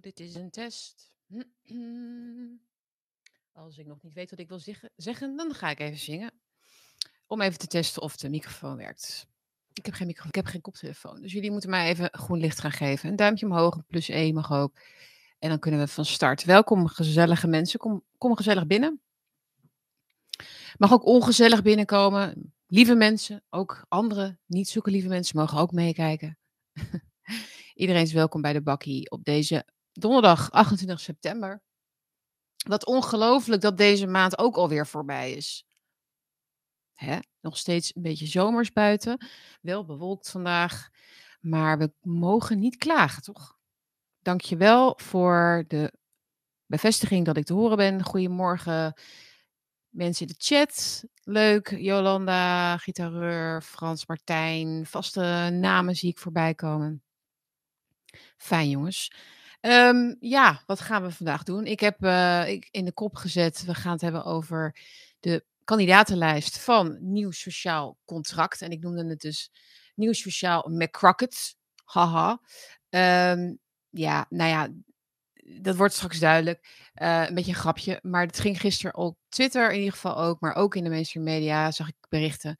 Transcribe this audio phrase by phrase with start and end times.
[0.00, 1.12] Dit is een test.
[3.52, 4.60] Als ik nog niet weet wat ik wil
[4.96, 6.32] zeggen, dan ga ik even zingen.
[7.26, 9.26] Om even te testen of de microfoon werkt.
[9.72, 11.20] Ik heb geen microfoon, ik heb geen koptelefoon.
[11.20, 13.08] Dus jullie moeten mij even groen licht gaan geven.
[13.08, 14.78] Een duimpje omhoog, een plus 1 mag ook.
[15.38, 16.44] En dan kunnen we van start.
[16.44, 17.78] Welkom gezellige mensen.
[17.78, 19.00] Kom, kom gezellig binnen.
[20.76, 22.54] Mag ook ongezellig binnenkomen.
[22.66, 26.38] Lieve mensen, ook andere niet zoeken lieve mensen mogen ook meekijken.
[27.76, 31.62] Iedereen is welkom bij de bakkie op deze donderdag 28 september.
[32.68, 35.66] Wat ongelooflijk dat deze maand ook alweer voorbij is.
[36.94, 37.18] Hè?
[37.40, 39.26] Nog steeds een beetje zomers buiten.
[39.60, 40.88] Wel bewolkt vandaag.
[41.40, 43.58] Maar we mogen niet klagen, toch?
[44.22, 45.92] Dankjewel voor de
[46.66, 48.02] bevestiging dat ik te horen ben.
[48.02, 49.00] Goedemorgen
[49.88, 51.04] mensen in de chat.
[51.22, 51.76] Leuk.
[51.78, 54.86] Jolanda, gitareur, Frans Martijn.
[54.86, 57.05] Vaste namen zie ik voorbij komen.
[58.36, 59.12] Fijn jongens.
[59.60, 61.66] Ehm, ja, wat gaan we vandaag doen?
[61.66, 64.76] Ik heb uh, ik in de kop gezet, we gaan het hebben over
[65.20, 68.62] de kandidatenlijst van Nieuw Sociaal Contract.
[68.62, 69.50] En ik noemde het dus
[69.94, 71.56] Nieuw Sociaal McCrocket.
[71.84, 72.40] Haha.
[72.88, 73.58] Um,
[73.90, 74.68] ja, nou ja,
[75.62, 76.90] dat wordt straks duidelijk.
[77.02, 77.98] Uh, een beetje een grapje.
[78.02, 81.24] Maar het ging gisteren op Twitter in ieder geval ook, maar ook in de mainstream
[81.24, 82.56] media zag ik berichten.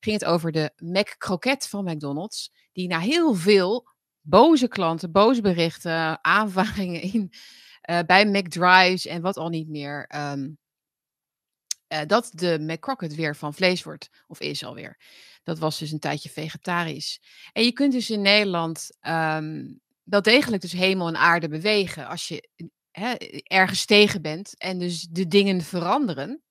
[0.00, 2.52] Ging het over de McCrocket van McDonald's.
[2.72, 3.93] Die na heel veel
[4.26, 7.32] boze klanten, boze berichten, aanvaringen in,
[7.90, 10.10] uh, bij McDrives en wat al niet meer.
[10.16, 10.58] Um,
[11.88, 14.98] uh, dat de McCrocket weer van vlees wordt, of is alweer.
[15.42, 17.20] Dat was dus een tijdje vegetarisch.
[17.52, 22.28] En je kunt dus in Nederland um, wel degelijk dus hemel en aarde bewegen als
[22.28, 22.48] je
[23.42, 26.42] ergens tegen bent en dus de dingen veranderen.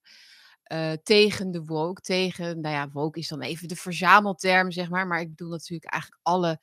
[0.72, 5.08] Uh, tegen de woke, tegen, nou ja, woke is dan even de verzamelterm, zeg maar.
[5.08, 6.60] Maar ik bedoel natuurlijk eigenlijk alle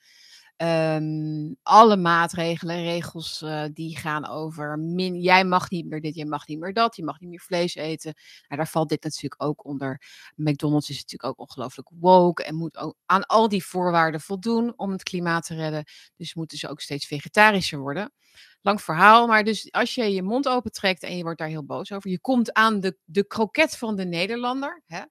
[0.62, 4.78] Um, alle maatregelen, regels uh, die gaan over
[5.14, 7.74] jij mag niet meer dit, jij mag niet meer dat, je mag niet meer vlees
[7.74, 8.14] eten.
[8.48, 10.02] Nou, daar valt dit natuurlijk ook onder.
[10.36, 14.90] McDonald's is natuurlijk ook ongelooflijk woke en moet ook aan al die voorwaarden voldoen om
[14.90, 15.84] het klimaat te redden.
[16.16, 18.12] Dus moeten ze ook steeds vegetarischer worden.
[18.60, 21.92] Lang verhaal, maar dus als je je mond opentrekt en je wordt daar heel boos
[21.92, 25.02] over, je komt aan de, de kroket van de Nederlander, hè,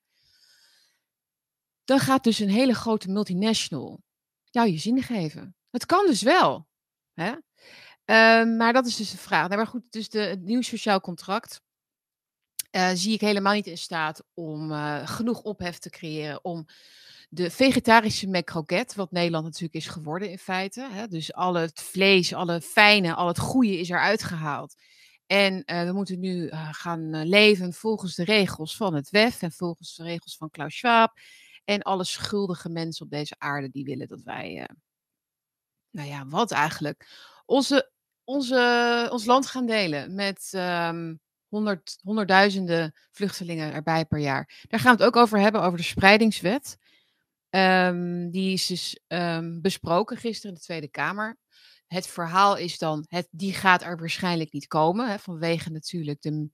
[1.83, 4.01] dan gaat dus een hele grote multinational
[4.49, 5.55] jou je zin geven.
[5.71, 6.67] Het kan dus wel.
[7.13, 7.31] Hè?
[8.05, 9.47] Uh, maar dat is dus de vraag.
[9.47, 11.61] Nou, maar goed, dus de, het nieuw sociaal contract
[12.71, 16.65] uh, zie ik helemaal niet in staat om uh, genoeg ophef te creëren om
[17.29, 20.87] de vegetarische McCroket, wat Nederland natuurlijk is geworden in feite.
[20.91, 21.07] Hè?
[21.07, 24.75] Dus al het vlees, alle fijne, al het goede is eruit gehaald.
[25.25, 29.95] En uh, we moeten nu gaan leven volgens de regels van het WEF en volgens
[29.95, 31.13] de regels van Klaus Schwab.
[31.69, 34.75] En alle schuldige mensen op deze aarde die willen dat wij, uh,
[35.89, 37.07] nou ja, wat eigenlijk,
[37.45, 37.91] onze,
[38.23, 44.65] onze, ons land gaan delen met um, honderd, honderdduizenden vluchtelingen erbij per jaar.
[44.67, 46.77] Daar gaan we het ook over hebben, over de spreidingswet.
[47.49, 51.37] Um, die is dus um, besproken gisteren in de Tweede Kamer.
[51.87, 56.49] Het verhaal is dan, het, die gaat er waarschijnlijk niet komen, hè, vanwege natuurlijk de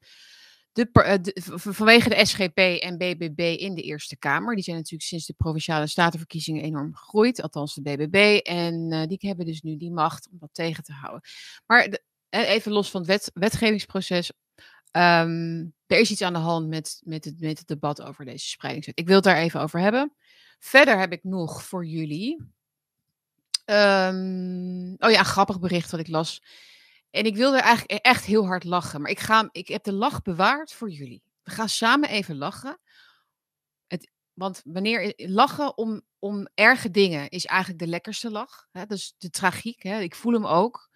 [0.75, 1.17] de, eh,
[1.55, 4.55] vanwege de SGP en BBB in de Eerste Kamer.
[4.55, 8.39] Die zijn natuurlijk sinds de provinciale statenverkiezingen enorm gegroeid, althans de BBB.
[8.43, 11.21] En uh, die hebben dus nu die macht om dat tegen te houden.
[11.65, 14.31] Maar de, even los van het wet, wetgevingsproces.
[14.91, 18.47] Um, er is iets aan de hand met, met, het, met het debat over deze
[18.47, 18.99] spreidingswet.
[18.99, 20.13] Ik wil het daar even over hebben.
[20.59, 22.35] Verder heb ik nog voor jullie.
[23.65, 26.41] Um, oh ja, een grappig bericht wat ik las.
[27.15, 29.01] En ik wilde eigenlijk e-, echt heel hard lachen.
[29.01, 31.23] Maar ik, ga, ik heb de lach bewaard voor jullie.
[31.43, 32.79] We gaan samen even lachen.
[33.87, 38.67] Het, want wanneer lachen om, om erge dingen is eigenlijk de lekkerste lach.
[38.71, 38.85] Hè?
[38.85, 39.83] Dus de tragiek.
[39.83, 39.99] Hè?
[39.99, 40.89] Ik voel hem ook.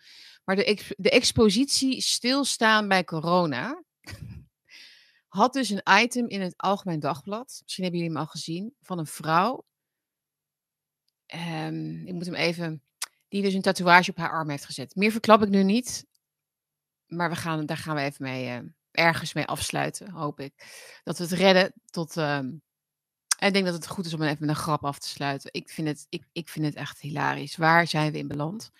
[0.44, 3.84] Maar de, de expositie stilstaan bij corona.
[5.28, 7.60] had dus een item in het Algemeen Dagblad.
[7.64, 8.76] Misschien hebben jullie hem al gezien.
[8.82, 9.66] Van een vrouw.
[11.36, 12.84] Um, ik moet hem even.
[13.28, 14.96] Die dus een tatoeage op haar arm heeft gezet.
[14.96, 16.08] Meer verklap ik nu niet
[17.10, 20.54] maar we gaan, daar gaan we even mee, uh, ergens mee afsluiten, hoop ik.
[21.04, 22.18] Dat we het redden tot.
[23.40, 25.50] En ik denk dat het goed is om even met een grap af te sluiten.
[25.54, 27.56] Ik vind het, ik, ik vind het echt hilarisch.
[27.56, 28.72] Waar zijn we in beland?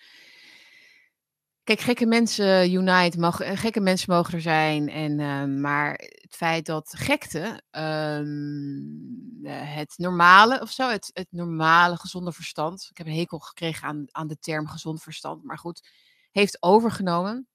[1.64, 4.88] Kijk, gekke mensen unite, mogen, eh, gekke mensen mogen er zijn.
[4.88, 11.96] En, uh, maar het feit dat gekte, um, het normale of zo, het, het normale
[11.96, 12.86] gezonde verstand.
[12.90, 15.88] Ik heb een hekel gekregen aan, aan de term gezond verstand, maar goed,
[16.30, 17.48] heeft overgenomen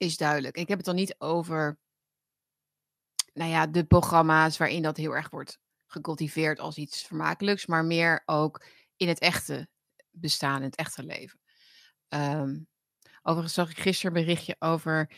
[0.00, 0.56] is duidelijk.
[0.56, 1.78] Ik heb het dan niet over,
[3.32, 8.22] nou ja, de programma's waarin dat heel erg wordt gecultiveerd als iets vermakelijks, maar meer
[8.26, 8.64] ook
[8.96, 9.68] in het echte
[10.10, 11.40] bestaan, in het echte leven.
[12.08, 12.58] Ehm,
[13.22, 15.10] overigens zag ik gisteren een berichtje over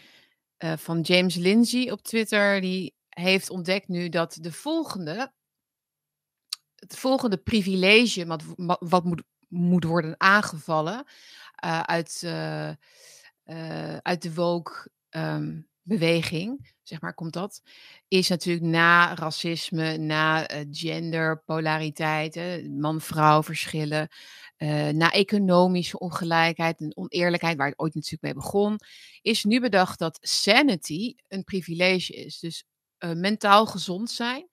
[0.58, 2.60] uh, van James Lindsay op Twitter.
[2.60, 5.32] Die heeft ontdekt nu dat de volgende,
[6.74, 8.26] het volgende privilege
[8.78, 11.04] wat, moet, moet worden aangevallen
[11.64, 12.70] uh, uit, uh,
[14.02, 17.62] uit de woke um, beweging, zeg maar, komt dat,
[18.08, 24.08] is natuurlijk na racisme, na uh, genderpolariteit, man-vrouw verschillen,
[24.58, 28.78] uh, na economische ongelijkheid en oneerlijkheid, waar het ooit natuurlijk mee begon,
[29.20, 32.38] is nu bedacht dat sanity een privilege is.
[32.38, 32.64] Dus
[33.14, 34.48] mentaal gezond zijn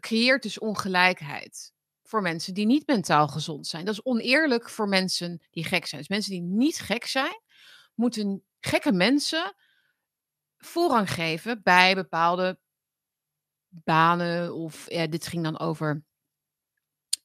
[0.00, 3.84] creëert dus ongelijkheid voor mensen die niet mentaal gezond zijn.
[3.84, 6.00] Dat is oneerlijk voor mensen die gek zijn.
[6.00, 7.42] Dus mensen die niet gek zijn,
[7.94, 9.54] moeten gekke mensen
[10.58, 12.58] voorrang geven bij bepaalde
[13.68, 14.54] banen.
[14.54, 16.04] Of ja, dit ging dan over.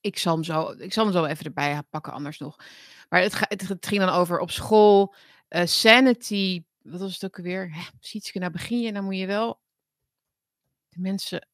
[0.01, 2.55] Ik zal hem zo, ik zal hem zo even erbij pakken, anders nog.
[3.09, 5.15] Maar het, het, ging dan over op school.
[5.49, 6.63] Uh, sanity.
[6.81, 7.91] Wat was het ook weer?
[7.99, 9.61] Ziet je, nou begin je dan moet je wel
[10.89, 11.47] de mensen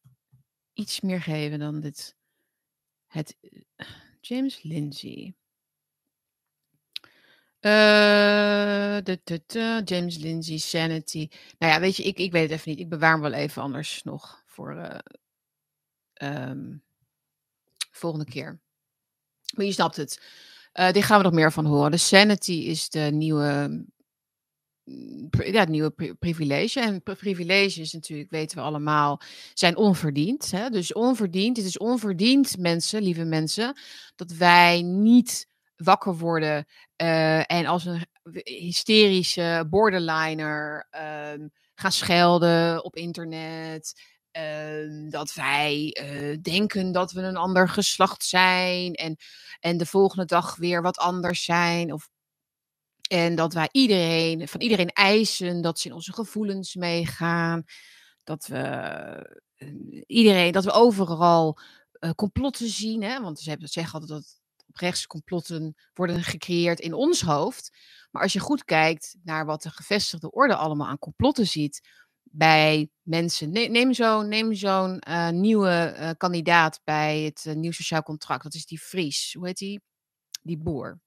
[0.74, 2.16] iets meer geven dan dit.
[3.08, 3.38] Het
[3.76, 3.88] eh,
[4.22, 5.36] James Lindsay.
[7.66, 11.28] Uh, de, de, James Lindsay, Sanity.
[11.58, 12.80] Nou ja, weet je, ik, ik weet het even niet.
[12.80, 15.00] Ik bewaar hem wel even anders nog voor
[16.22, 16.52] uh,
[17.92, 18.62] volgende keer.
[19.56, 20.22] Maar je snapt het.
[20.74, 21.92] Uh, gaan we nog meer van horen.
[21.92, 23.86] De Sanity is de nieuwe,
[25.30, 26.80] ja, het nieuwe pri privilege.
[26.80, 29.22] En privilege is natuurlijk, weten we allemaal,
[29.54, 30.52] zijn onverdiend.
[30.52, 30.70] Hè?
[30.70, 31.58] Dus onverdiend.
[31.58, 33.78] Het is onverdiend, mensen, lieve mensen,
[34.16, 36.66] dat wij niet wakker worden
[37.02, 38.06] uh, en als een
[38.44, 40.88] hysterische borderliner
[41.32, 44.14] um, gaan schelden op internet.
[44.38, 49.16] Uh, dat wij uh, denken dat we een ander geslacht zijn en,
[49.60, 51.94] en de volgende dag weer wat anders zijn.
[51.94, 52.10] Of,
[53.10, 57.64] en dat wij iedereen, van iedereen eisen dat ze in onze gevoelens meegaan.
[58.24, 59.42] Dat we
[60.08, 61.60] iedereen, dat we overal
[62.16, 63.04] complotten zien.
[63.04, 63.22] Hè?
[63.22, 64.40] Want ze zeggen altijd dat
[64.80, 67.78] rechtse complotten worden gecreëerd in ons hoofd.
[68.12, 71.82] Maar als je goed kijkt naar wat de gevestigde orde allemaal aan complotten ziet
[72.38, 73.52] bij mensen.
[73.52, 78.44] neem zo'n neem zo'n uh, nieuwe uh, kandidaat bij het uh, nieuw sociaal contract.
[78.44, 79.34] Dat is die Fries.
[79.34, 79.82] Hoe heet die?
[80.42, 81.00] Die boer.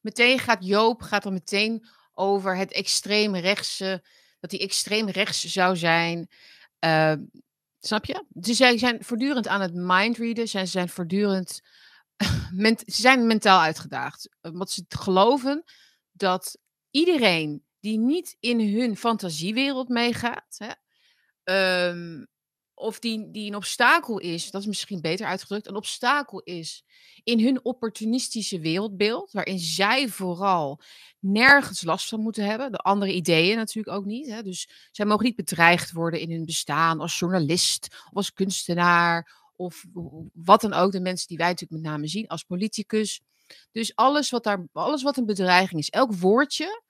[0.00, 4.04] Meteen gaat Joop gaat er meteen over het extreem rechtse.
[4.40, 6.28] Dat hij extreem rechts zou zijn.
[7.78, 8.24] snap je?
[8.40, 10.48] Ze zijn voortdurend aan het mindreaden.
[10.48, 11.60] Ze zijn voortdurend
[12.86, 14.28] ze zijn mentaal uitgedaagd.
[14.42, 15.64] Omdat ze geloven
[16.12, 16.58] dat
[16.90, 22.28] iedereen die niet in hun fantasiewereld meegaat, hè, um,
[22.74, 26.84] of die, die een obstakel is, dat is misschien beter uitgedrukt, een obstakel is
[27.24, 30.80] in hun opportunistische wereldbeeld, waarin zij vooral
[31.18, 32.72] nergens last van moeten hebben.
[32.72, 34.26] De andere ideeën natuurlijk ook niet.
[34.26, 34.42] Hè.
[34.42, 39.84] Dus zij mogen niet bedreigd worden in hun bestaan als journalist of als kunstenaar of
[40.32, 43.20] wat dan ook, de mensen die wij natuurlijk met name zien als politicus.
[43.72, 46.82] Dus alles wat, daar, alles wat een bedreiging is, elk woordje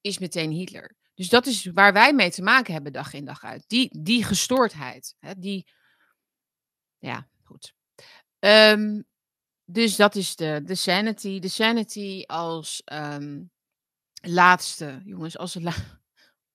[0.00, 0.96] is meteen Hitler.
[1.14, 3.64] Dus dat is waar wij mee te maken hebben dag in dag uit.
[3.66, 5.14] Die, die gestoordheid.
[5.18, 5.66] Hè, die,
[6.98, 7.74] ja, goed.
[8.38, 9.04] Um,
[9.64, 11.38] dus dat is de, de sanity.
[11.38, 13.50] De sanity als um,
[14.22, 15.58] laatste, jongens, als,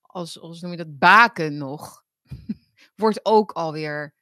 [0.00, 2.04] als, als noem je dat, baken nog,
[2.96, 4.16] wordt ook alweer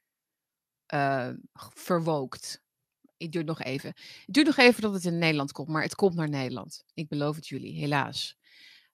[0.93, 1.29] uh,
[1.73, 2.61] verwookt.
[3.17, 3.89] Het duurt nog even.
[4.25, 6.83] Het duurt nog even dat het in Nederland komt, maar het komt naar Nederland.
[6.93, 8.37] Ik beloof het jullie, helaas.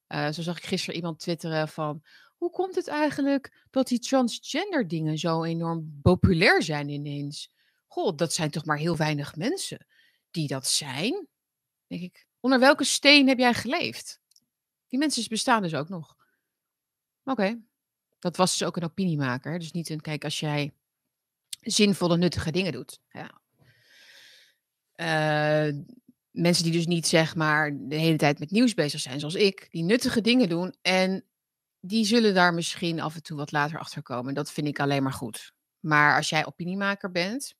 [0.08, 2.04] Uh, zo zag ik gisteren iemand twitteren van...
[2.34, 7.54] Hoe komt het eigenlijk dat die transgender dingen zo enorm populair zijn ineens?
[7.88, 9.88] God, dat zijn toch maar heel weinig mensen
[10.32, 11.28] die dat zijn?
[11.88, 14.22] Denk ik, onder welke steen heb jij geleefd?
[14.88, 16.16] Die mensen bestaan dus ook nog.
[17.24, 17.62] Oké,
[18.20, 19.60] dat was dus ook een opiniemaker.
[19.60, 20.74] Dus niet een, kijk, als jij
[21.64, 23.00] zinvolle, nuttige dingen doet.
[23.10, 23.42] Ja.
[24.96, 25.74] Uh,
[26.32, 29.68] mensen die dus niet zeg maar de hele tijd met nieuws bezig zijn, zoals ik,
[29.72, 31.26] die nuttige dingen doen en
[31.80, 34.34] die zullen daar misschien af en toe wat later achter komen.
[34.34, 35.54] Dat vind ik alleen maar goed.
[35.80, 37.56] Maar als jij opiniemaker bent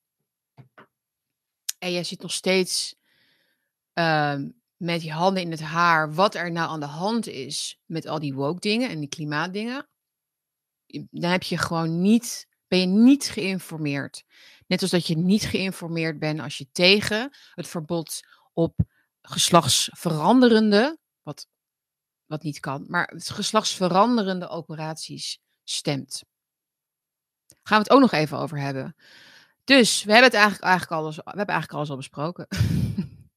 [1.78, 2.94] en jij zit nog steeds
[3.94, 4.36] uh,
[4.76, 8.18] met je handen in het haar wat er nou aan de hand is met al
[8.18, 9.88] die woke dingen en die klimaatdingen,
[11.10, 14.24] dan heb je gewoon niet ben je niet geïnformeerd.
[14.66, 18.20] Net als dat je niet geïnformeerd bent als je tegen het verbod
[18.52, 18.78] op
[19.22, 21.46] geslachtsveranderende, wat,
[22.26, 26.24] wat niet kan, maar geslachtsveranderende operaties stemt.
[27.62, 28.96] Gaan we het ook nog even over hebben.
[29.64, 32.46] Dus we hebben het eigenlijk, eigenlijk, alles, we hebben eigenlijk alles al besproken.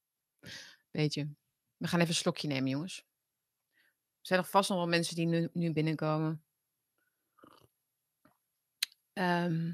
[0.90, 1.28] Weet je.
[1.76, 3.04] We gaan even een slokje nemen, jongens.
[3.76, 6.42] Er zijn nog vast nog wel mensen die nu, nu binnenkomen.
[9.18, 9.66] Ehm,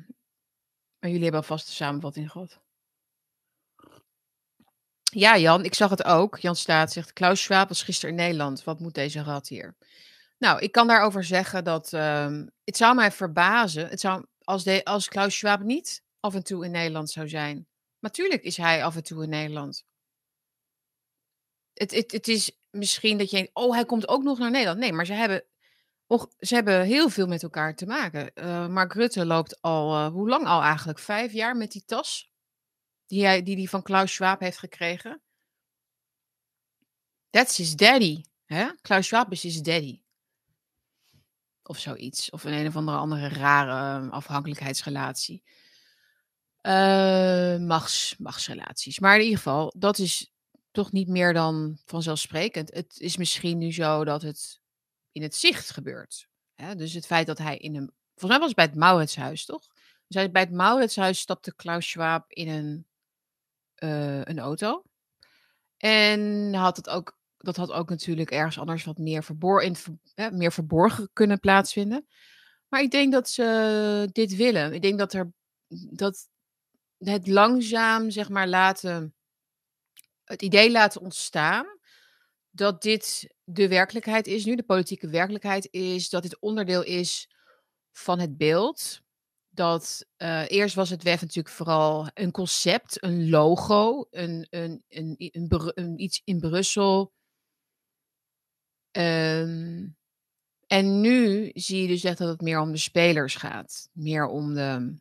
[0.98, 2.60] maar jullie hebben alvast de samenvatting gehad.
[5.02, 6.38] Ja, Jan, ik zag het ook.
[6.38, 8.64] Jan Staat zegt, Klaus Schwab was gisteren in Nederland.
[8.64, 9.76] Wat moet deze rat hier?
[10.38, 14.84] Nou, ik kan daarover zeggen dat ehm, het zou mij verbazen het zou, als, de,
[14.84, 17.66] als Klaus Schwab niet af en toe in Nederland zou zijn.
[17.98, 19.84] Natuurlijk is hij af en toe in Nederland.
[21.72, 24.78] Het, het, het is misschien dat je oh, hij komt ook nog naar Nederland.
[24.78, 25.44] Nee, maar ze hebben,
[26.38, 28.30] ze hebben heel veel met elkaar te maken.
[28.34, 30.98] Uh, Mark Rutte loopt al, uh, hoe lang al eigenlijk?
[30.98, 32.32] Vijf jaar met die tas
[33.06, 35.22] die hij die, die van Klaus Schwab heeft gekregen.
[37.30, 38.24] That's his daddy.
[38.44, 38.68] Hè?
[38.80, 40.02] Klaus Schwab is his daddy.
[41.62, 42.30] Of zoiets.
[42.30, 45.42] Of een een of andere, andere rare ehm, afhankelijkheidsrelatie.
[46.62, 48.98] Uh, machts, machtsrelaties.
[48.98, 50.32] Maar in ieder geval, dat is
[50.70, 52.74] toch niet meer dan vanzelfsprekend.
[52.74, 54.60] Het is misschien nu zo dat het
[55.14, 56.28] in het zicht gebeurt.
[56.76, 57.92] Dus het feit dat hij in een.
[58.14, 59.66] Volgens mij was het bij het Mauritshuis, toch?
[60.06, 62.86] Dus bij het Mauritshuis stapte Klaus Schwab in een,
[63.78, 64.82] uh, een auto.
[65.76, 69.24] En had het ook dat had ook natuurlijk ergens anders wat meer,
[69.62, 69.76] in,
[70.32, 72.06] meer verborgen kunnen plaatsvinden.
[72.68, 74.72] Maar ik denk dat ze dit willen.
[74.72, 75.32] Ik denk dat er
[75.90, 76.28] dat
[76.98, 79.14] het langzaam, zeg maar, laten.
[80.24, 81.66] Het idee laten ontstaan
[82.50, 87.30] dat dit de werkelijkheid is nu, de politieke werkelijkheid is, dat dit onderdeel is
[87.92, 89.02] van het beeld.
[89.50, 95.14] Dat uh, eerst was het WEF natuurlijk vooral een concept, een logo, een, een, een,
[95.74, 97.12] een, iets in Brussel
[98.96, 99.96] Um,
[100.66, 103.88] en nu zie je dus echt dat het meer om de spelers gaat.
[103.92, 104.94] Meer om de.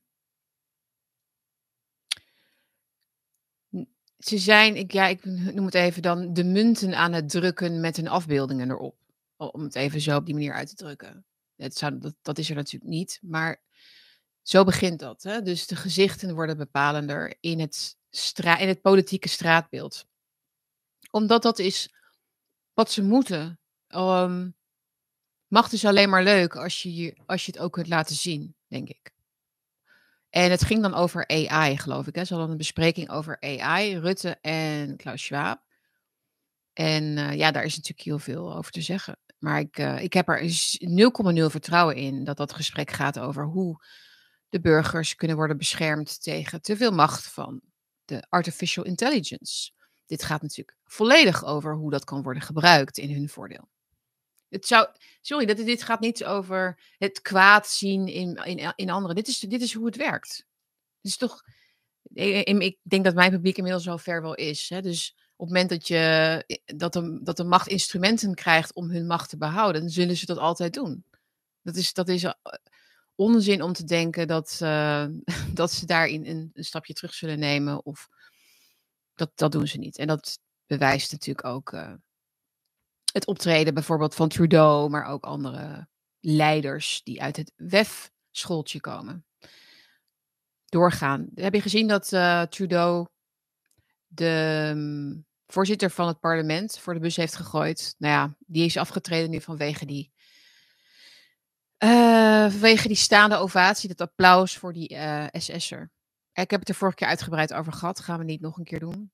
[4.23, 7.95] Ze zijn, ik, ja, ik noem het even dan, de munten aan het drukken met
[7.95, 8.95] hun afbeeldingen erop.
[9.37, 11.25] Om het even zo op die manier uit te drukken.
[11.55, 13.61] Het zou, dat, is er natuurlijk niet, maar
[14.41, 15.23] zo begint dat.
[15.23, 15.41] Hè?
[15.41, 17.97] Dus de gezichten worden bepalender in het,
[18.59, 20.05] in het politieke straatbeeld.
[21.11, 21.93] Omdat dat is
[22.73, 23.59] wat ze moeten
[23.95, 24.55] Um,
[25.47, 28.89] macht is alleen maar leuk als je, als je het ook kunt laten zien, denk
[28.89, 29.12] ik.
[30.33, 32.15] En het ging dan over AI, geloof ik.
[32.15, 32.25] Hè?
[32.25, 35.61] Ze hadden een bespreking over AI, Rutte en Klaus Schwab.
[36.73, 39.19] En uh, ja, daar is natuurlijk heel veel over te zeggen.
[39.39, 40.47] Maar ik, uh, ik heb er 0,0
[41.45, 43.85] vertrouwen in dat dat gesprek gaat over hoe
[44.49, 47.61] de burgers kunnen worden beschermd tegen te veel macht van
[48.05, 49.71] de artificial intelligence.
[50.05, 53.69] Dit gaat natuurlijk volledig over hoe dat kan worden gebruikt in hun voordeel.
[54.53, 54.87] Het zou,
[55.21, 59.15] sorry, dat, dit gaat niet over het kwaad zien in, in, in anderen.
[59.15, 60.45] Dit is, dit is hoe het werkt.
[61.01, 61.43] Het is toch,
[62.13, 64.69] ik denk dat mijn publiek inmiddels zo ver wel is.
[64.69, 64.81] Hè?
[64.81, 69.07] Dus op het moment dat, je, dat, de, dat de macht instrumenten krijgt om hun
[69.07, 71.05] macht te behouden, dan zullen ze dat altijd doen.
[71.61, 72.33] Dat is, dat is eh,
[73.15, 74.57] onzin om te denken dat,
[75.59, 77.85] dat ze daarin een, een, stapje terug zullen nemen.
[77.85, 78.09] Of
[79.13, 79.97] dat, dat doen ze niet.
[79.97, 81.73] En dat bewijst natuurlijk ook
[83.13, 85.87] het optreden bijvoorbeeld van Trudeau, maar ook andere
[86.19, 89.25] leiders die uit het WEF-schooltje komen.
[90.65, 91.29] Doorgaan.
[91.35, 93.07] Heb je gezien dat uh, Trudeau
[94.07, 97.95] de um, voorzitter van het parlement voor de bus heeft gegooid?
[97.97, 100.11] Nou ja, die is afgetreden nu vanwege die,
[101.83, 105.91] uh, vanwege die staande ovatie, dat applaus voor die uh, SS'er.
[106.33, 108.79] Ik heb het er vorige keer uitgebreid over gehad, gaan we niet nog een keer
[108.79, 109.11] doen.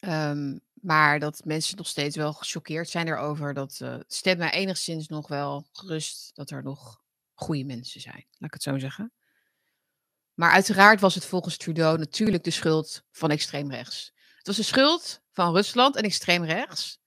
[0.00, 3.54] Um, maar dat mensen nog steeds wel gechoqueerd zijn erover.
[3.54, 7.00] Dat uh, stemt mij enigszins nog wel gerust dat er nog
[7.34, 8.26] goede mensen zijn.
[8.30, 9.12] Laat ik het zo zeggen.
[10.34, 14.12] Maar uiteraard was het volgens Trudeau natuurlijk de schuld van extreem rechts.
[14.36, 16.98] Het was de schuld van Rusland en extreem rechts.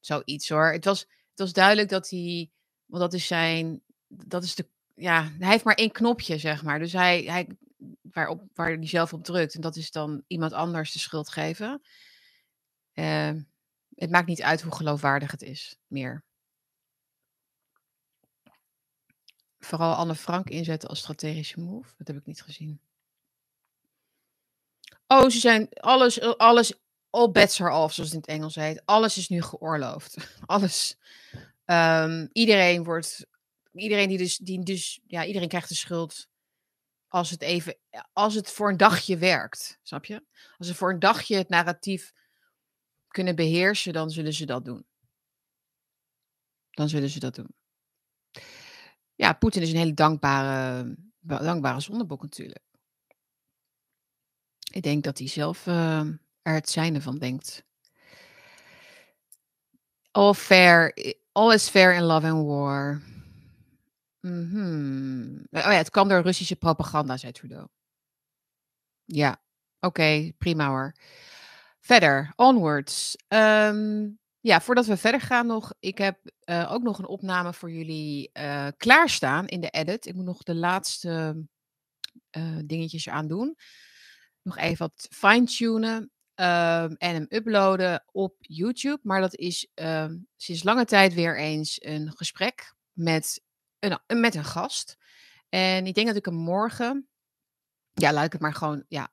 [0.00, 0.72] Zoiets hoor.
[0.72, 2.50] Het was, het was duidelijk dat hij.
[2.86, 3.82] Want dat is zijn.
[4.08, 4.66] Dat is de.
[4.94, 6.78] Ja, hij heeft maar één knopje, zeg maar.
[6.78, 7.46] Dus hij, hij
[8.02, 9.54] waarop, waar hij zelf op drukt.
[9.54, 11.82] En dat is dan iemand anders de schuld geven.
[12.94, 13.32] Uh,
[13.94, 16.24] het maakt niet uit hoe geloofwaardig het is meer.
[19.58, 21.94] Vooral Anne Frank inzetten als strategische move.
[21.96, 22.80] Dat heb ik niet gezien.
[25.06, 26.72] Oh, ze zijn alles, alles,
[27.10, 28.82] all bets are off, zoals het in het Engels heet.
[28.84, 30.16] Alles is nu geoorloofd.
[30.46, 30.96] Alles.
[31.64, 33.26] Um, iedereen wordt,
[33.72, 36.28] iedereen die dus, die dus, ja, iedereen krijgt de schuld
[37.08, 37.76] als het even,
[38.12, 40.24] als het voor een dagje werkt, snap je?
[40.58, 42.12] Als het voor een dagje het narratief
[43.10, 44.86] kunnen beheersen, dan zullen ze dat doen.
[46.70, 47.54] Dan zullen ze dat doen.
[49.14, 52.64] Ja, Poetin is een hele dankbare, dankbare zondebok natuurlijk.
[54.72, 56.00] Ik denk dat hij zelf uh,
[56.42, 57.64] er het zijne van denkt.
[60.10, 60.94] All fair,
[61.32, 63.02] all is fair in love and war.
[64.20, 65.38] Mhm.
[65.50, 67.66] Oh ja, het kan door Russische propaganda, zei Trudeau.
[69.04, 69.42] Ja,
[69.80, 70.92] oké, prima hoor.
[71.90, 73.16] Verder, onwards.
[73.28, 74.08] Ehm,
[74.40, 78.30] ja, voordat we verder gaan nog, ik heb uh, ook nog een opname voor jullie
[78.32, 80.06] uh, klaarstaan in de edit.
[80.06, 81.44] Ik moet nog de laatste
[82.36, 83.56] uh, dingetjes aan doen.
[84.42, 85.96] Nog even wat fine-tunen
[86.34, 88.98] um, en hem uploaden op YouTube.
[89.02, 93.42] Maar dat is ehm, sinds lange tijd weer eens een gesprek met
[93.78, 94.96] een, met een gast.
[95.48, 97.08] En ik denk dat ik hem morgen,
[97.92, 99.12] ja, laat ik het maar gewoon, ja,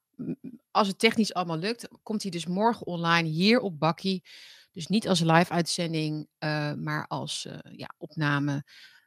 [0.72, 4.24] als het technisch allemaal lukt, komt hij dus morgen online hier op Bakkie.
[4.72, 8.64] Dus niet als live uitzending, uh, maar als uh, ja, opname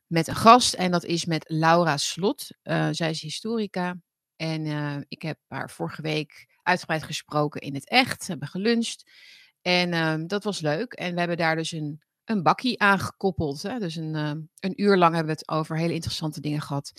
[0.07, 0.75] met een gast.
[0.75, 2.49] En dat is met Laura Slot.
[2.63, 3.97] Uh, zij is historica.
[4.37, 8.19] En ik heb haar vorige week uitgebreid gesproken in het echt.
[8.19, 9.11] We hebben geluncht.
[9.63, 10.93] En ehm, dat was leuk.
[10.93, 13.63] En we hebben daar dus een een bakkie aangekoppeld.
[13.63, 13.79] Hè?
[13.79, 16.93] Dus een, uh, een uur lang hebben we het over hele interessante dingen gehad.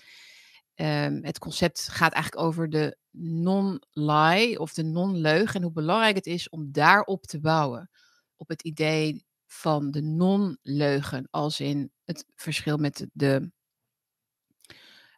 [0.76, 6.26] Um, het concept gaat eigenlijk over de non-lie of de non-leugen en hoe belangrijk het
[6.26, 7.90] is om daarop te bouwen.
[8.36, 13.52] Op het idee van de non-leugen, als in het verschil met de.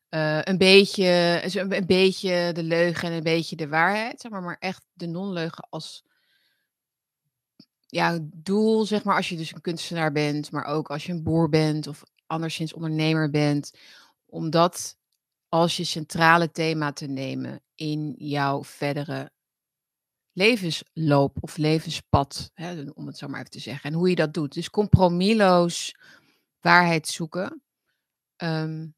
[0.09, 4.57] Uh, een, beetje, een beetje de leugen en een beetje de waarheid, zeg maar, maar
[4.59, 6.03] echt de non-leugen als
[7.93, 11.23] ja, doel, zeg maar, als je dus een kunstenaar bent, maar ook als je een
[11.23, 13.73] boer bent of anderszins ondernemer bent,
[14.25, 14.97] om dat
[15.53, 19.31] als je centrale thema te nemen in jouw verdere
[20.31, 23.89] levensloop of levenspad, hè, om het zo maar even te zeggen.
[23.89, 24.53] En hoe je dat doet.
[24.53, 25.95] Dus compromisloos
[26.59, 27.63] waarheid zoeken.
[28.37, 28.95] Um,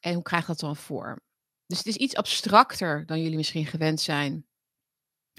[0.00, 1.22] en hoe krijg je dat dan voor?
[1.66, 4.46] Dus het is iets abstracter dan jullie misschien gewend zijn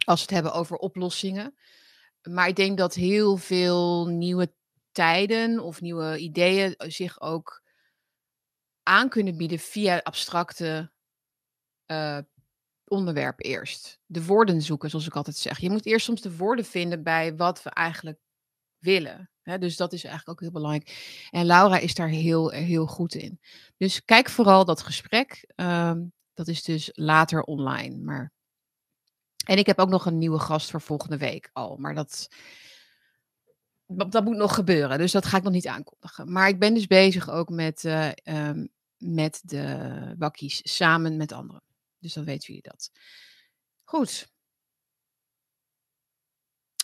[0.05, 1.57] als we het hebben over oplossingen.
[2.21, 4.53] Maar ik denk dat heel veel nieuwe
[4.91, 7.65] tijden of nieuwe ideeën zich ook
[8.87, 10.91] aan kunnen bieden via abstracte
[11.91, 12.17] uh,
[12.85, 13.99] onderwerp eerst.
[14.05, 15.59] De woorden zoeken, zoals ik altijd zeg.
[15.59, 18.19] Je moet eerst soms de woorden vinden bij wat we eigenlijk
[18.77, 19.29] willen.
[19.43, 21.27] Dus dat is eigenlijk ook heel belangrijk.
[21.29, 23.39] En Laura is daar heel, heel goed in.
[23.77, 25.53] Dus kijk vooral dat gesprek.
[25.55, 25.93] Uh,
[26.33, 27.97] dat is dus later online.
[27.97, 28.31] Maar
[29.45, 31.77] en ik heb ook nog een nieuwe gast voor volgende week al.
[31.77, 32.27] Maar dat,
[33.87, 34.97] dat moet nog gebeuren.
[34.97, 36.31] Dus dat ga ik nog niet aankondigen.
[36.31, 41.63] Maar ik ben dus bezig ook met, uh, um, met de wakkies samen met anderen.
[41.99, 42.91] Dus dan weten jullie dat.
[43.83, 44.27] Goed.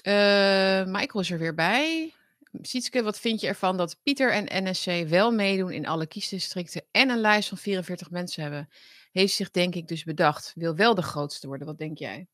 [0.04, 2.14] Uh, Michael is er weer bij.
[2.62, 7.10] Sietske, wat vind je ervan dat Pieter en NSC wel meedoen in alle kiesdistricten en
[7.10, 8.70] een lijst van 44 mensen hebben?
[9.12, 11.68] Heeft zich denk ik dus bedacht, wil wel de grootste worden.
[11.68, 12.28] Wat denk jij?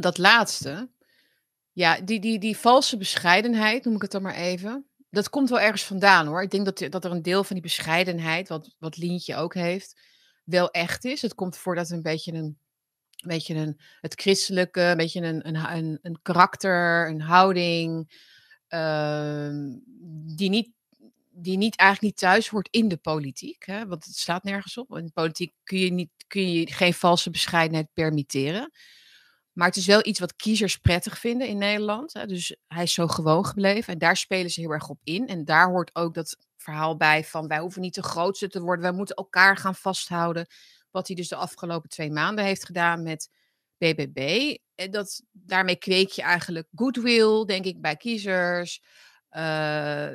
[0.00, 0.90] dat laatste,
[1.72, 4.86] ja, die, die, die valse bescheidenheid, noem ik het dan maar even.
[5.14, 6.42] Dat komt wel ergens vandaan hoor.
[6.42, 10.00] Ik denk dat, dat er een deel van die bescheidenheid, wat, wat Lientje ook heeft,
[10.44, 11.22] wel echt is.
[11.22, 12.58] Het komt voordat een beetje een,
[13.16, 18.22] een beetje een, het christelijke, een beetje een, een, een, karakter, een houding,
[18.68, 19.48] uh,
[20.36, 20.70] die, niet,
[21.30, 23.66] die niet eigenlijk niet thuis hoort in de politiek.
[23.66, 23.86] Hè?
[23.86, 24.96] Want het staat nergens op.
[24.96, 28.70] In de politiek kun je, niet, kun je geen valse bescheidenheid permitteren.
[29.54, 32.12] Maar het is wel iets wat kiezers prettig vinden in Nederland.
[32.12, 32.26] Hè.
[32.26, 33.92] Dus hij is zo gewoon gebleven.
[33.92, 35.28] En daar spelen ze heel erg op in.
[35.28, 38.84] En daar hoort ook dat verhaal bij van wij hoeven niet de grootste te worden.
[38.84, 40.46] Wij moeten elkaar gaan vasthouden.
[40.90, 43.30] Wat hij dus de afgelopen twee maanden heeft gedaan met
[43.78, 44.56] BBB.
[44.74, 48.82] En dat, daarmee kweek je eigenlijk goodwill, denk ik, bij kiezers.
[49.30, 50.08] Uh,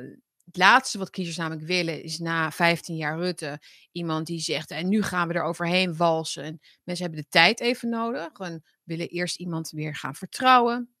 [0.50, 3.60] het laatste wat kiezers namelijk willen is na 15 jaar Rutte
[3.92, 6.42] iemand die zegt en nu gaan we er overheen walsen.
[6.44, 10.94] En mensen hebben de tijd even nodig en willen eerst iemand weer gaan vertrouwen.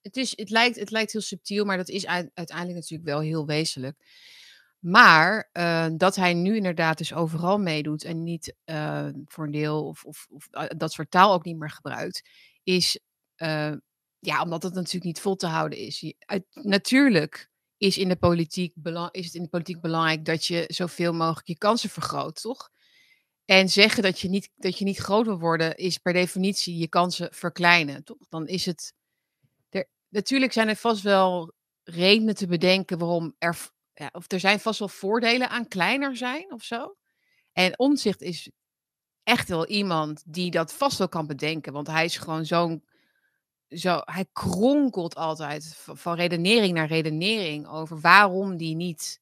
[0.00, 3.46] Het, is, het, lijkt, het lijkt heel subtiel, maar dat is uiteindelijk natuurlijk wel heel
[3.46, 3.96] wezenlijk.
[4.78, 9.86] Maar uh, dat hij nu inderdaad dus overal meedoet en niet uh, voor een deel
[9.86, 12.28] of, of, of, uh, dat soort taal ook niet meer gebruikt,
[12.62, 12.98] is
[14.20, 16.14] ja, omdat het natuurlijk niet vol te houden is.
[16.52, 18.74] Natuurlijk is, in de politiek
[19.10, 22.70] is het in de politiek belangrijk dat je zoveel mogelijk je kansen vergroot, toch?
[23.44, 26.88] En zeggen dat je niet, dat je niet groot wil worden, is per definitie je
[26.88, 28.28] kansen verkleinen, toch?
[28.28, 28.94] Dan is het.
[29.68, 31.52] Er, natuurlijk zijn er vast wel
[31.84, 33.70] redenen te bedenken waarom er.
[33.94, 36.96] Ja, of er zijn vast wel voordelen aan kleiner zijn of zo.
[37.52, 38.50] En omzicht is
[39.22, 41.72] echt wel iemand die dat vast wel kan bedenken.
[41.72, 42.84] Want hij is gewoon zo'n
[43.68, 49.20] zo, hij kronkelt altijd van redenering naar redenering over waarom die niet,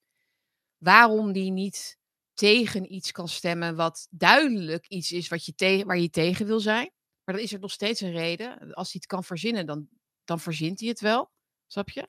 [0.77, 1.99] waarom die niet
[2.35, 6.61] tegen iets kan stemmen wat duidelijk iets is wat je tegen, waar je tegen wil
[6.61, 6.91] zijn.
[7.25, 8.75] Maar dan is er nog steeds een reden.
[8.75, 9.89] Als hij het kan verzinnen, dan,
[10.25, 11.31] dan verzint hij het wel.
[11.67, 12.09] Snap je?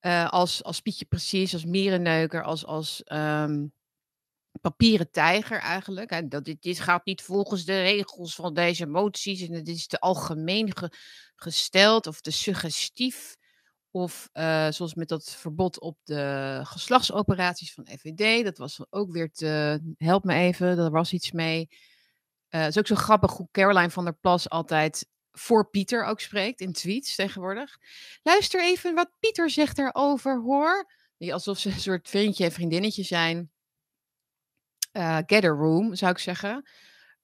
[0.00, 3.72] Uh, als, als Pietje Precies, als Mierenneuker, als, als um,
[4.60, 6.30] papieren tijger eigenlijk.
[6.30, 10.00] Dat dit, dit gaat niet volgens de regels van deze moties en dit is te
[10.00, 10.92] algemeen ge,
[11.36, 13.36] gesteld of te suggestief.
[13.90, 18.44] Of uh, zoals met dat verbod op de geslachtsoperaties van FVD.
[18.44, 19.80] Dat was ook weer te.
[19.96, 21.68] Help me even, er was iets mee.
[22.50, 26.20] Uh, het is ook zo grappig hoe Caroline van der Plas altijd voor Pieter ook
[26.20, 27.78] spreekt in tweets tegenwoordig.
[28.22, 30.90] Luister even wat Pieter zegt daarover, hoor.
[31.18, 33.50] Alsof ze een soort vriendje en vriendinnetje zijn.
[35.26, 36.68] Get a room, zou ik zeggen.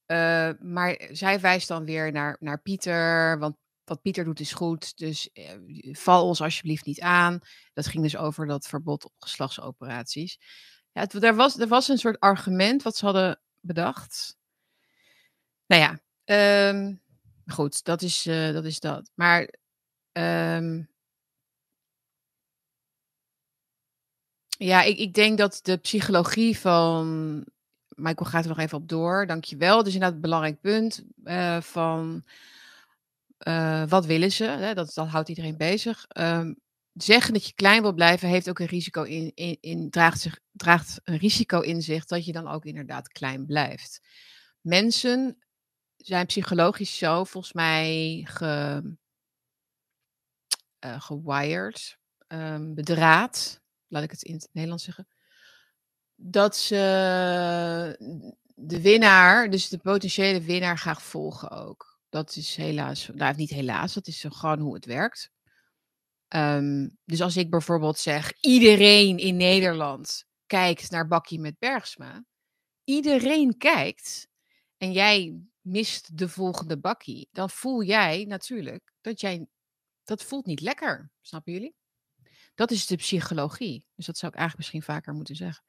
[0.06, 4.98] Uh, maar zij wijst dan weer naar, naar Pieter, want wat Pieter doet is goed,
[4.98, 7.38] dus uh, val ons alsjeblieft niet aan.
[7.72, 10.38] Dat ging dus over dat verbod op geslachtsoperaties.
[10.92, 14.36] Ja, er, was, er was een soort argument wat ze hadden bedacht.
[15.66, 17.02] Nou ja, um,
[17.46, 19.10] goed, dat is, dat, is dat.
[19.14, 19.54] Maar
[20.12, 20.88] um,
[24.48, 27.46] ja, ik, ik denk dat de psychologie van.
[27.94, 29.82] Michael gaat er nog even op door, dankjewel.
[29.82, 32.24] Dus inderdaad, een belangrijk punt uh, van.
[33.48, 34.44] Uh, wat willen ze?
[34.44, 34.74] Hè?
[34.74, 36.06] Dat, houdt iedereen bezig.
[36.18, 36.56] Um,
[36.92, 41.00] zeggen dat je klein wil blijven, heeft ook een risico in, in, draagt, zich, draagt
[41.04, 44.00] een risico in zich dat je dan ook inderdaad klein blijft.
[44.60, 45.38] Mensen
[45.96, 48.82] zijn psychologisch zo volgens mij ge,
[50.84, 51.98] uh, gewired,
[52.60, 55.06] bedraad, laat ik het in het Nederlands zeggen,
[56.16, 56.76] dat ze
[58.54, 61.98] de winnaar, dus de potentiële winnaar, graag volgen ook.
[62.08, 65.30] Dat is helaas, nou niet helaas, dat is gewoon hoe het werkt.
[66.28, 72.24] Um, dus als ik bijvoorbeeld zeg, iedereen in Nederland kijkt naar Bakkie met Bergsma.
[72.84, 74.28] Iedereen kijkt
[74.76, 79.46] en jij mist de volgende bakkie, dan voel jij natuurlijk dat jij,
[80.04, 81.10] dat voelt niet lekker.
[81.20, 81.74] Snappen jullie?
[82.54, 83.84] Dat is de psychologie.
[83.94, 85.64] Dus dat zou ik eigenlijk misschien vaker moeten zeggen.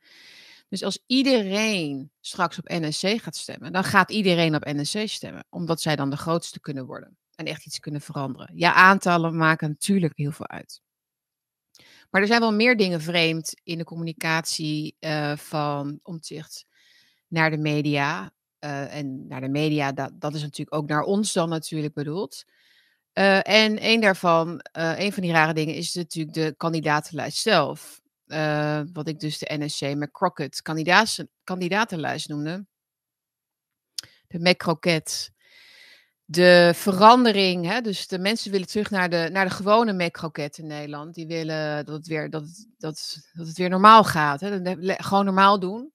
[0.69, 5.81] Dus als iedereen straks op NSC gaat stemmen, dan gaat iedereen op NSC stemmen, omdat
[5.81, 8.51] zij dan de grootste kunnen worden en echt iets kunnen veranderen.
[8.53, 10.81] Ja, aantallen maken natuurlijk heel veel uit.
[12.09, 16.65] Maar er zijn wel meer dingen vreemd in de communicatie uh, van omzicht
[17.27, 18.33] naar de media.
[18.59, 22.45] Uh, en naar de media, dat, dat is natuurlijk ook naar ons dan natuurlijk bedoeld.
[23.17, 28.01] Uh, en een daarvan, uh, een van die rare dingen, is natuurlijk de kandidatenlijst zelf.
[28.93, 30.61] wat ik dus de NSC McCrocket
[31.43, 32.65] kandidatenlijst noemde.
[34.27, 35.33] De McCrocket.
[36.27, 40.67] De verandering, hè, dus de mensen willen terug naar de, naar de gewone McCrocket in
[40.67, 41.13] Nederland.
[41.13, 44.39] Die willen dat het weer, dat, dat, dat het weer normaal gaat.
[44.39, 44.75] Hè.
[44.97, 45.93] Gewoon normaal doen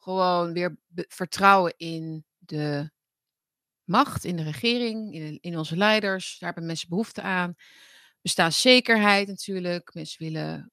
[0.00, 0.78] gewoon weer
[1.08, 2.90] vertrouwen in de
[3.90, 6.36] macht, in de regering, in, in onze leiders.
[6.38, 7.54] Daar hebben mensen behoefte aan.
[8.22, 9.94] Bestaanszekerheid natuurlijk.
[9.94, 10.72] Mensen willen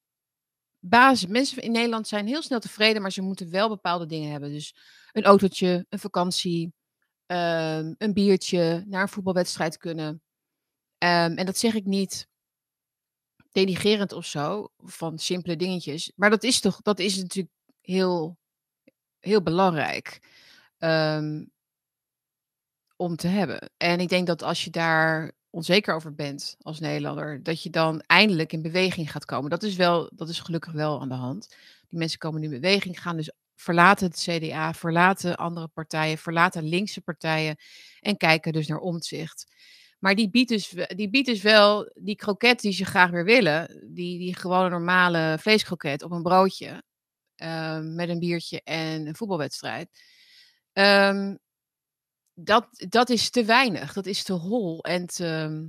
[0.80, 1.30] basis.
[1.30, 4.52] Mensen in Nederland zijn heel snel tevreden, maar ze moeten wel bepaalde dingen hebben.
[4.52, 4.76] Dus
[5.12, 6.74] een autootje, een vakantie,
[7.26, 10.10] um, een biertje, naar een voetbalwedstrijd kunnen.
[10.98, 12.28] Um, en dat zeg ik niet
[13.52, 16.12] denigerend of zo, van simpele dingetjes.
[16.16, 18.38] Maar dat is toch, dat is natuurlijk heel
[19.20, 20.20] heel belangrijk
[20.78, 21.52] um,
[22.98, 23.70] om te hebben.
[23.78, 28.02] En ik denk dat als je daar onzeker over bent als Nederlander, dat je dan
[28.02, 29.50] eindelijk in beweging gaat komen.
[29.50, 31.56] Dat is wel, dat is gelukkig wel aan de hand.
[31.88, 36.70] Die mensen komen nu in beweging, gaan dus verlaten het CDA, verlaten andere partijen, verlaten
[36.70, 37.56] linkse partijen
[38.00, 39.56] en kijken dus naar omzicht.
[40.00, 43.88] Maar die biedt, dus, die biedt dus wel die kroket die ze graag weer willen,
[43.94, 46.84] die, die gewone normale vleeskroket op een broodje.
[47.36, 49.90] Ehm, met een biertje en een voetbalwedstrijd.
[50.74, 51.40] Um,
[52.40, 53.94] dat, dat is te weinig.
[53.94, 55.68] Dat is te hol en te,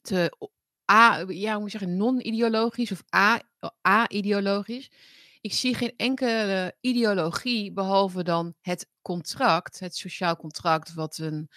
[0.00, 0.50] te
[0.92, 3.02] a, ja, hoe moet je zeggen, non-ideologisch of
[3.86, 4.90] a-ideologisch.
[5.40, 11.50] Ik zie geen enkele ideologie behalve dan het contract, het sociaal contract, wat een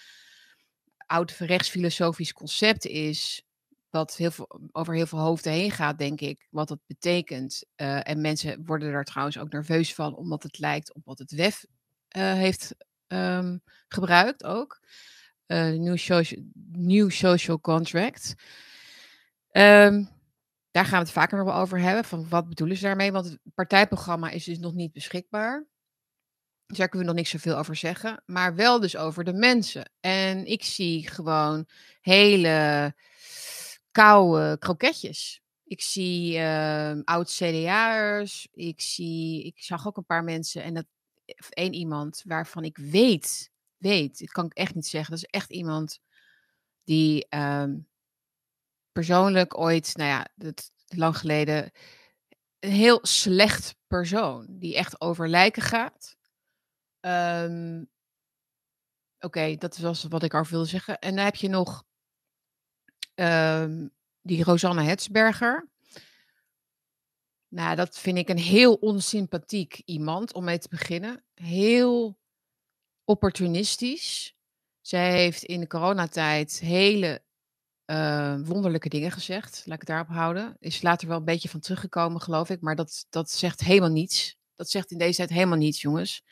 [1.06, 3.44] oud rechtsfilosofisch concept is
[3.90, 7.64] wat heel veel, over heel veel hoofden heen gaat, denk ik, wat dat betekent.
[7.76, 11.32] Uh, en mensen worden er trouwens ook nerveus van, omdat het lijkt op wat het
[11.32, 11.66] WEF
[12.18, 12.76] uh, heeft
[13.14, 14.80] um, gebruikt ook.
[15.48, 18.36] Uh, new, social, new Social Contract.
[19.52, 20.10] Um,
[20.72, 22.04] daar gaan we het vaker nog wel over hebben.
[22.04, 23.12] Van wat bedoelen ze daarmee?
[23.12, 25.66] Want het partijprogramma is dus nog niet beschikbaar.
[26.66, 28.24] Dus daar kunnen we nog niks zoveel over zeggen.
[28.26, 29.92] Maar wel dus over de mensen.
[30.00, 31.66] En ik zie gewoon
[32.02, 32.96] hele
[33.92, 35.42] koude kroketjes.
[35.64, 38.48] Ik zie uh, oud-CDA'ers.
[38.52, 40.64] Ik, zie, ik zag ook een paar mensen.
[40.64, 40.86] En dat
[41.50, 45.12] één iemand waarvan ik weet, weet, ik kan ik echt niet zeggen.
[45.12, 46.00] Dat is echt iemand
[46.84, 47.88] die um,
[48.92, 51.72] persoonlijk ooit, nou ja, dat, lang geleden,
[52.60, 56.18] een heel slecht persoon die echt over lijken gaat.
[57.00, 57.84] Ehm,
[59.22, 61.00] Oké, dat was wat ik over wilde zeggen.
[61.00, 61.84] En dan heb je nog
[63.16, 63.88] ehm,
[64.22, 65.70] die Rosanne Hetsberger.
[67.52, 71.24] Nou, dat vind ik een heel onsympathiek iemand om mee te beginnen.
[71.34, 72.18] Heel
[73.04, 74.36] opportunistisch.
[74.82, 77.24] Zij heeft in de coronatijd hele
[77.86, 79.64] uh, wonderlijke dingen gezegd.
[79.66, 80.56] Laat ik het daarop houden.
[80.60, 82.62] Is later wel een beetje van teruggekomen, geloof ik.
[82.62, 84.38] Maar dat, dat zegt helemaal niets.
[84.56, 86.24] Dat zegt in deze tijd helemaal niets, jongens.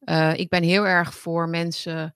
[0.00, 2.14] Uh, ik ben heel erg voor mensen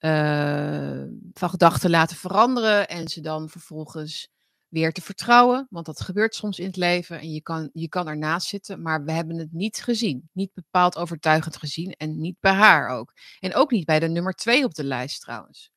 [0.00, 2.88] uh, van gedachten laten veranderen.
[2.88, 4.28] En ze dan vervolgens
[4.68, 5.66] weer te vertrouwen.
[5.70, 7.20] Want dat gebeurt soms in het leven.
[7.20, 8.82] En je kan, je kan ernaast zitten.
[8.82, 10.28] Maar we hebben het niet gezien.
[10.32, 11.92] Niet bepaald overtuigend gezien.
[11.92, 13.12] En niet bij haar ook.
[13.40, 15.70] En ook niet bij de nummer twee op de lijst trouwens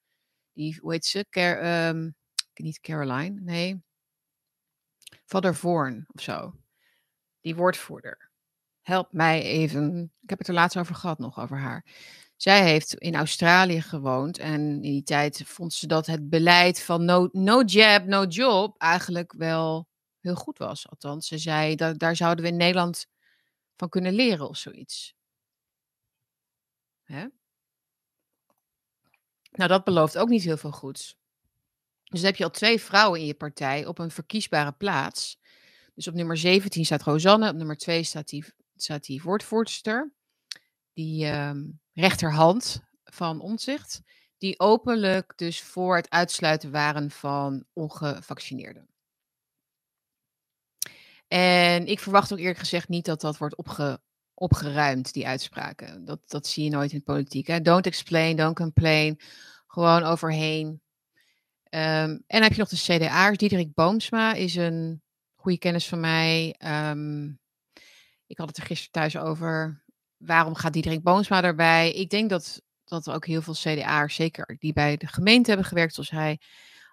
[0.54, 1.26] die, hoe heet ze?
[1.30, 2.16] Car, um,
[2.54, 3.84] niet Caroline, nee.
[5.26, 6.56] Vader Voorn of zo.
[7.42, 8.30] Die woordvoerder.
[8.82, 10.12] Help mij even.
[10.22, 11.86] Ik heb het er laatst over gehad nog, over haar.
[12.42, 17.06] Zij heeft in Australië gewoond en in die tijd vond ze dat het beleid van
[17.06, 19.88] no, no jab, no job eigenlijk wel
[20.20, 20.90] heel goed was.
[20.90, 23.08] Althans, ze zei dat daar zouden we in Nederland
[23.76, 25.16] van kunnen leren of zoiets.
[27.04, 27.26] Hè?
[29.52, 31.18] Nou, dat belooft ook niet heel veel goeds.
[32.04, 35.40] Dus dan heb je al twee vrouwen in je partij op een verkiesbare plaats.
[35.94, 40.14] Dus op nummer 17 staat Rosanne, op nummer 2 staat die, staat die woordvoerster,
[40.94, 41.52] die uh,
[41.94, 44.02] rechterhand van Omzicht,
[44.38, 48.88] die openlijk dus voor het uitsluiten waren van ongevaccineerden.
[51.28, 54.02] En ik verwacht ook eerlijk gezegd niet dat dat wordt opge,
[54.34, 56.06] opgeruimd, die uitspraken.
[56.06, 57.48] Dat, dat zie je nooit in politiek.
[57.48, 57.62] Hè?
[57.62, 59.20] Don't explain, don't complain.
[59.68, 60.68] Gewoon overheen.
[60.68, 60.80] Um,
[61.72, 63.38] en dan heb je nog de CDA'ers.
[63.38, 65.02] Diederik Boomsma is een
[65.36, 66.56] goede kennis van mij.
[66.90, 67.40] Um,
[68.28, 69.84] ik had het er gisteren thuis over.
[70.26, 71.92] Waarom gaat Diederik Boomsma erbij?
[71.94, 75.68] Ik denk dat, dat er ook heel veel CDA'ers, zeker die bij de gemeente hebben
[75.68, 76.40] gewerkt zoals hij,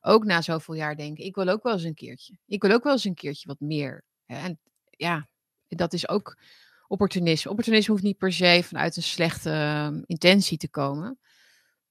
[0.01, 2.39] ook na zoveel jaar denken, ik wil ook wel eens een keertje.
[2.47, 4.05] Ik wil ook wel eens een keertje wat meer.
[4.27, 4.59] En
[4.91, 5.29] ja,
[5.69, 6.39] dat is ook
[6.87, 7.51] opportunisme.
[7.51, 11.19] Opportunisme hoeft niet per se vanuit een slechte uh, intentie te komen.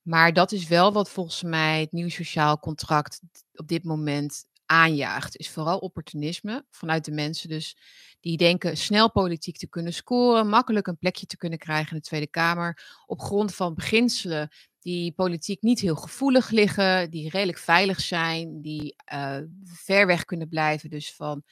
[0.01, 3.21] Maar dat is wel wat volgens mij het nieuw sociaal contract
[3.53, 5.37] op dit moment aanjaagt.
[5.37, 7.77] Is vooral opportunisme vanuit de mensen dus
[8.19, 12.03] die denken snel politiek te kunnen scoren, makkelijk een plekje te kunnen krijgen in de
[12.03, 14.49] Tweede Kamer op grond van beginselen
[14.79, 20.49] die politiek niet heel gevoelig liggen, die redelijk veilig zijn, die uh, ver weg kunnen
[20.49, 21.43] blijven dus van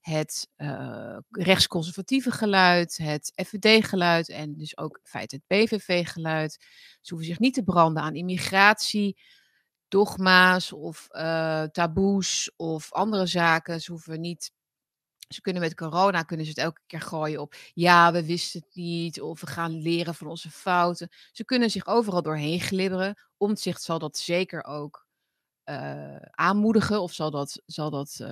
[0.00, 6.52] het uh, rechtsconservatieve geluid, het FVD-geluid en dus ook in feite het PVV-geluid.
[7.00, 9.20] Ze hoeven zich niet te branden aan immigratie,
[9.94, 13.80] dogma's of uh, taboes of andere zaken.
[13.80, 14.52] Ze hoeven niet.
[15.28, 17.54] Ze kunnen met corona kunnen ze het elke keer gooien op.
[17.74, 19.20] Ja, we wisten het niet.
[19.20, 21.08] Of we gaan leren van onze fouten.
[21.32, 23.18] Ze kunnen zich overal doorheen glibberen.
[23.36, 25.06] Omtzigt zal dat zeker ook
[25.64, 27.02] uh, aanmoedigen.
[27.02, 28.26] Of zal dat, zal dat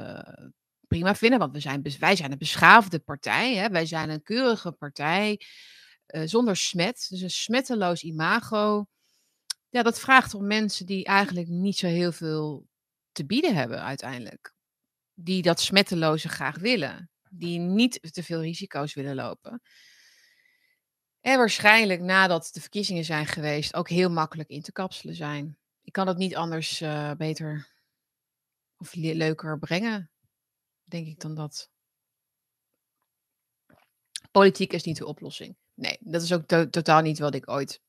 [0.89, 3.55] prima vinden, want we zijn, wij zijn een beschaafde partij.
[3.55, 3.69] Hè?
[3.69, 5.41] Wij zijn een keurige partij
[6.07, 7.07] zonder smet.
[7.09, 8.87] Dus een smetteloos imago.
[9.73, 12.67] Ja, dat vraagt om mensen die eigenlijk niet zo heel veel
[13.13, 14.55] te bieden hebben uiteindelijk.
[15.15, 17.11] Die dat smetteloze graag willen.
[17.31, 19.63] Die niet te veel risico's willen lopen.
[21.21, 25.59] En waarschijnlijk nadat de verkiezingen zijn geweest ook heel makkelijk in te kapselen zijn.
[25.83, 27.69] Ik kan het niet anders uh, beter
[28.77, 30.11] of leuker brengen
[30.93, 31.71] denk ik dan dat.
[34.31, 35.57] Politiek is niet de oplossing.
[35.75, 37.81] Nee, dat is ook to totaal niet wat ik ooit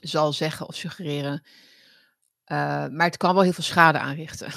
[0.00, 1.42] zal zeggen of suggereren.
[2.46, 4.50] Uh, maar het kan wel heel veel schade aanrichten.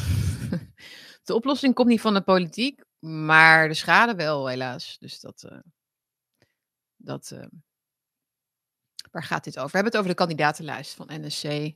[1.24, 4.98] de oplossing komt niet van de politiek, maar de schade wel, helaas.
[5.00, 5.44] Dus dat.
[5.52, 5.60] Uh,
[6.96, 7.46] dat uh,
[9.12, 9.70] waar gaat dit over?
[9.70, 11.74] We hebben het over de kandidatenlijst van NSC.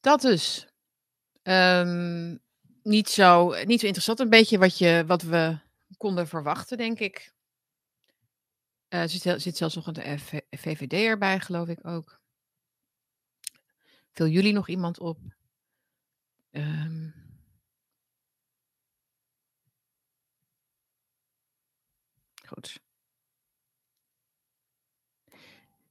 [0.00, 0.66] Dat dus.
[1.42, 2.42] Um,
[2.82, 4.20] niet zo, niet zo interessant.
[4.20, 5.58] Een beetje wat, je, wat we
[5.96, 7.32] konden verwachten, denk ik.
[8.88, 10.18] Er zit, zit, zelfs nog een
[10.50, 12.20] VVD erbij, geloof ik ook.
[14.14, 15.18] Viel jullie nog iemand op?
[16.50, 17.14] Um,
[22.46, 22.80] goed.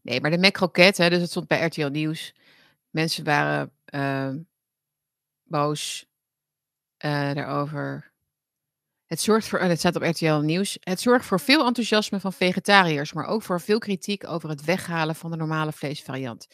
[0.02, 2.34] Nee, maar de Mac hè, dus het stond bij RTL Nieuws.
[2.90, 4.34] Mensen waren uh,
[5.44, 6.06] boos
[7.06, 8.12] uh, daarover.
[9.06, 12.34] Het zorgt voor, en het staat op RTL Nieuws, het zorgt voor veel enthousiasme van
[12.34, 16.48] vegetariërs, maar ook voor veel kritiek over het weghalen van de normale vleesvariant.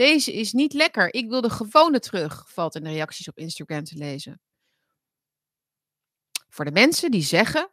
[0.00, 3.84] Deze is niet lekker, ik wil de gewone terug, valt in de reacties op Instagram
[3.84, 4.40] te lezen.
[6.48, 7.70] Voor de mensen die zeggen,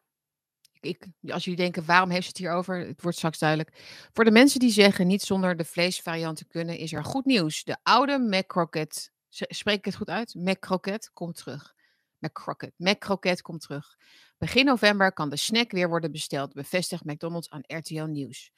[0.79, 2.77] ik, als jullie denken, waarom heeft ze het hier over?
[2.77, 3.71] Het wordt straks duidelijk.
[4.13, 7.63] Voor de mensen die zeggen, niet zonder de vleesvariant te kunnen, is er goed nieuws.
[7.63, 10.33] De oude McCrocket, spreek ik het goed uit?
[10.35, 11.73] McCrocket komt terug.
[12.17, 13.97] McCrocket, McCrocket komt terug.
[14.37, 18.51] Begin november kan de snack weer worden besteld, bevestigt McDonald's aan RTL Nieuws.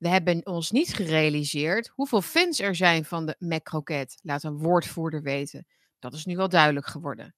[0.00, 5.22] We hebben ons niet gerealiseerd hoeveel fans er zijn van de McCrocket, laat een woordvoerder
[5.22, 5.66] weten.
[5.98, 7.34] Dat is nu wel duidelijk geworden.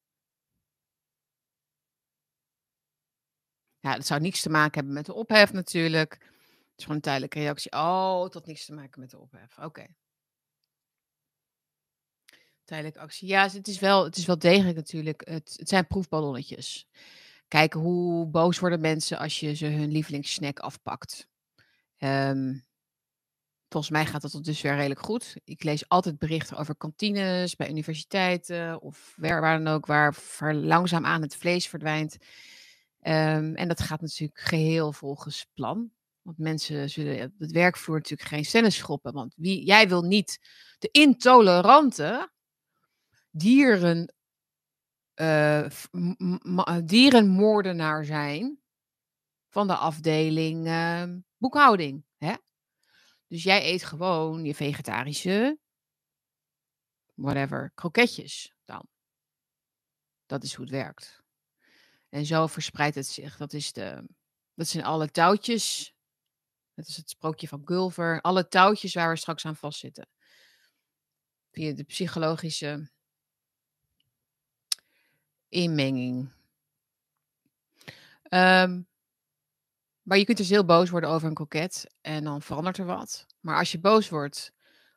[3.80, 6.12] Ja, dat zou niets te maken hebben met de ophef natuurlijk.
[6.12, 7.72] Het is gewoon een tijdelijke reactie.
[7.72, 9.58] Oh, het had niks te maken met de ophef.
[9.58, 9.86] Oké.
[12.64, 13.28] Tijdelijke actie.
[13.28, 15.28] Ja, het is wel, het is wel degelijk natuurlijk.
[15.28, 16.86] Het, het zijn proefballonnetjes.
[17.48, 21.30] Kijken hoe boos worden mensen als je ze hun lievelingssnack afpakt.
[22.02, 22.54] Ehm,
[23.68, 25.36] volgens mij gaat dat tot dusver redelijk goed.
[25.44, 30.14] Ik lees altijd berichten over kantines bij universiteiten of waar, waar dan ook, waar
[30.54, 32.16] langzaam aan het vlees verdwijnt.
[33.00, 35.90] Ehm, en dat gaat natuurlijk geheel volgens plan.
[36.22, 39.12] Want mensen zullen het werkvloer natuurlijk geen stennis schoppen.
[39.12, 40.38] Want wie, jij wil niet
[40.78, 42.32] de intolerante
[43.30, 44.14] dieren,
[45.14, 45.66] uh,
[46.84, 48.60] dierenmoordenaar zijn
[49.48, 51.02] van de afdeling uh,
[51.42, 52.04] boekhouding.
[52.18, 52.34] Hè?
[53.26, 55.58] Dus jij eet gewoon je vegetarische,
[57.14, 58.88] whatever, kroketjes dan.
[60.26, 61.22] Dat is hoe het werkt.
[62.08, 63.36] En zo verspreidt het zich.
[63.36, 64.08] Dat, is de,
[64.54, 65.94] dat zijn alle touwtjes.
[66.74, 68.20] Dat is het sprookje van Gulver.
[68.20, 70.08] Alle touwtjes waar we straks aan vastzitten.
[71.50, 72.90] Via de psychologische
[75.48, 76.32] inmenging.
[78.30, 78.88] Um,
[80.12, 83.26] maar je kunt dus heel boos worden over een koket en dan verandert er wat.
[83.40, 84.52] Maar als je boos wordt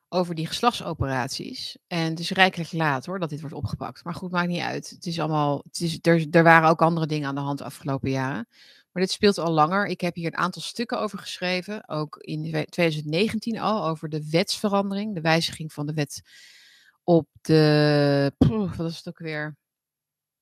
[0.10, 1.78] over die geslachtsoperaties.
[1.88, 4.04] En het is rijkelijk laat hoor dat dit wordt opgepakt.
[4.04, 4.90] Maar goed, maakt niet uit.
[4.90, 5.62] Het is allemaal.
[5.68, 8.48] Het is, er, er waren ook andere dingen aan de hand de afgelopen jaren.
[8.92, 9.88] Maar dit speelt al langer.
[9.88, 11.90] Ik heb hier een aantal stukken over geschreven.
[11.90, 13.88] Ook in 2019 al.
[13.88, 15.14] Over de wetsverandering.
[15.14, 16.22] De wijziging van de wet
[17.04, 18.32] op de.
[18.78, 19.58] wat is het ook weer?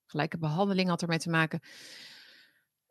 [0.06, 1.62] Gelijke behandeling had ermee te maken.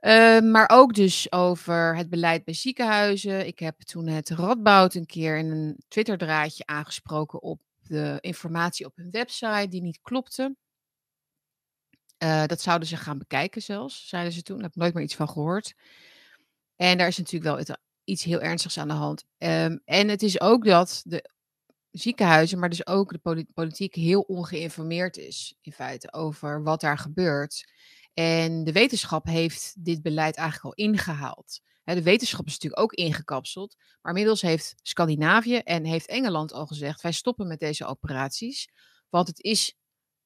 [0.03, 3.47] Uh, maar ook dus over het beleid bij ziekenhuizen.
[3.47, 8.97] Ik heb toen het Radboud een keer in een Twitterdraadje aangesproken op de informatie op
[8.97, 10.57] hun website die niet klopte.
[12.23, 14.57] Uh, dat zouden ze gaan bekijken zelfs, zeiden ze toen.
[14.57, 15.75] Daar heb ik nooit meer iets van gehoord.
[16.77, 19.25] En daar is natuurlijk wel iets heel ernstigs aan de hand.
[19.39, 21.31] Um, en het is ook dat de
[21.91, 27.73] ziekenhuizen, maar dus ook de politiek heel ongeïnformeerd is in feite over wat daar gebeurt.
[28.15, 31.61] En de wetenschap heeft dit beleid eigenlijk al ingehaald.
[31.85, 33.77] De wetenschap is natuurlijk ook ingekapseld.
[33.79, 38.69] Maar inmiddels heeft Scandinavië en heeft Engeland al gezegd: wij stoppen met deze operaties.
[39.09, 39.77] Want het is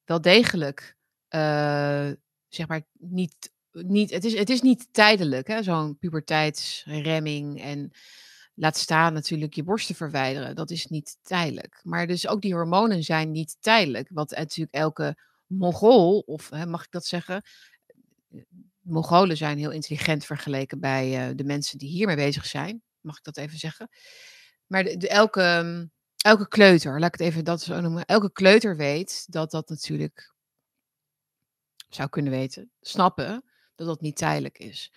[0.04, 0.96] wel degelijk,
[1.28, 2.10] uh,
[2.48, 3.52] zeg maar, niet.
[3.72, 7.62] niet het, is, het is niet tijdelijk, zo'n puberteitsremming.
[7.62, 7.90] En
[8.54, 10.54] laat staan natuurlijk je borsten verwijderen.
[10.54, 11.80] Dat is niet tijdelijk.
[11.82, 14.08] Maar dus ook die hormonen zijn niet tijdelijk.
[14.12, 17.42] Wat natuurlijk elke Mongool, of hè, mag ik dat zeggen,
[18.80, 22.82] Mongolen zijn heel intelligent vergeleken bij uh, de mensen die hiermee bezig zijn.
[23.00, 23.88] Mag ik dat even zeggen?
[24.66, 28.04] Maar de, elke, mm, elke kleuter, laat ik het even dat zo noemen.
[28.04, 30.34] Elke kleuter weet dat dat natuurlijk
[31.88, 33.44] zou kunnen weten, snappen
[33.74, 34.92] dat dat niet tijdelijk is.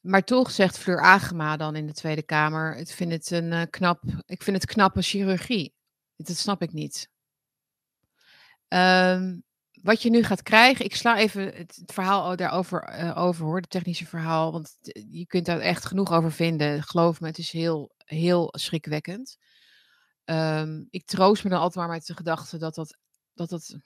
[0.00, 3.62] Maar toch zegt Fleur Agema dan in de Tweede Kamer: ik vind het een uh,
[3.70, 5.74] knap, ik vind het knappe chirurgie.
[6.16, 7.10] Dat snap ik niet.
[8.68, 9.44] Um,
[9.88, 13.70] wat je nu gaat krijgen, ik sla even het, verhaal daarover uh, over hoor, het
[13.70, 14.76] technische verhaal, want
[15.10, 16.82] je kunt daar echt genoeg over vinden.
[16.82, 19.36] Geloof me, het is heel, heel schrikwekkend.
[20.24, 22.98] Um, ik troost me dan altijd maar met de gedachte dat dat,
[23.34, 23.76] dat, dat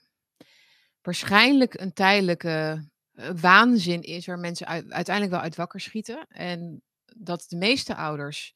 [1.02, 6.26] waarschijnlijk een tijdelijke uh, waanzin is waar mensen uiteindelijk wel uit wakker schieten.
[6.28, 6.82] En
[7.16, 8.54] dat de meeste ouders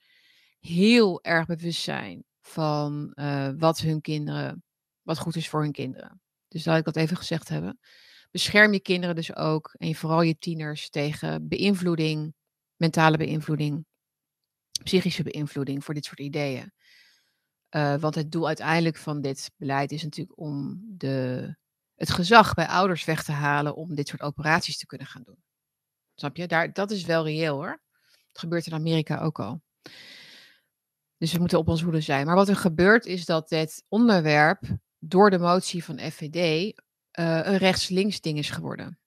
[0.59, 3.12] heel erg bewust zijn van
[3.59, 4.64] wat hun kinderen,
[5.03, 6.20] wat goed is voor hun kinderen.
[6.49, 7.78] Dus laat ik dat even gezegd hebben.
[8.30, 12.34] Bescherm je kinderen dus ook en vooral je tieners tegen beïnvloeding,
[12.76, 13.86] mentale beïnvloeding,
[14.82, 16.72] psychische beïnvloeding voor dit soort ideeën.
[17.70, 21.57] Uh, want het doel uiteindelijk van dit beleid is natuurlijk om de,
[21.94, 25.42] het gezag bij ouders weg te halen om dit soort operaties te kunnen gaan doen.
[26.14, 26.47] Snap je?
[26.47, 27.80] Daar, dat is wel reëel hoor.
[28.28, 29.62] Het gebeurt in Amerika ook al.
[31.18, 32.26] Dus we moeten op ons hoede zijn.
[32.26, 34.61] Maar wat er gebeurt is dat dit onderwerp
[35.09, 36.73] door de motie van FVD uh,
[37.11, 38.99] eh, een rechts-links ding is geworden.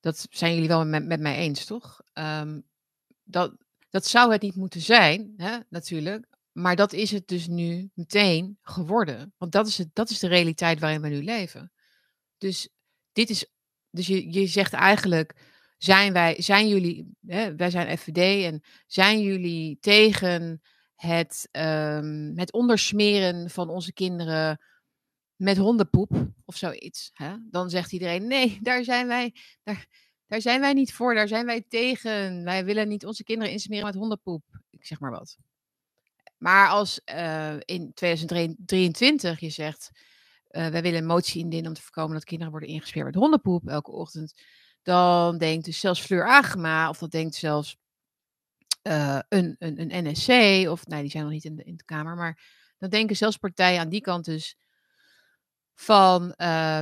[0.00, 2.00] Dat zijn jullie wel met, met mij eens, toch?
[2.14, 2.64] Um,
[3.22, 3.56] dat,
[3.90, 6.26] dat zou het niet moeten zijn, hè, natuurlijk.
[6.52, 9.34] Maar dat is het dus nu meteen geworden.
[9.36, 11.72] Want dat is, het, dat is de realiteit waarin we nu leven.
[12.38, 12.68] Dus
[13.12, 13.46] dit is
[13.90, 15.34] Dus je, je zegt eigenlijk,
[15.78, 20.62] zijn wij, zijn jullie, hè, wij zijn FVD en zijn jullie tegen
[20.96, 24.60] het, um, ondersmeren van onze kinderen
[25.36, 26.10] met hondenpoep
[26.44, 27.10] of zoiets.
[27.12, 27.36] Hè?
[27.50, 29.86] Dan zegt iedereen, nee, daar zijn wij, daar,
[30.26, 32.44] daar zijn wij niet voor, daar zijn wij tegen.
[32.44, 34.42] Wij willen niet onze kinderen insmeren met hondenpoep.
[34.70, 35.36] Ik zeg maar wat.
[36.38, 39.90] Maar als uh, in 2023 je zegt,
[40.50, 43.68] uh, wij willen een motie indienen om te voorkomen dat kinderen worden ingesmeerd met hondenpoep
[43.68, 44.42] elke ochtend,
[44.82, 47.76] dan denkt dus zelfs Fleur Agema, of dat denkt zelfs
[48.82, 50.28] uh, een, een, een NSC,
[50.68, 52.40] of nee, die zijn nog niet in de, in de Kamer, maar
[52.78, 54.56] dan denken zelfs partijen aan die kant dus
[55.74, 56.80] van, uh,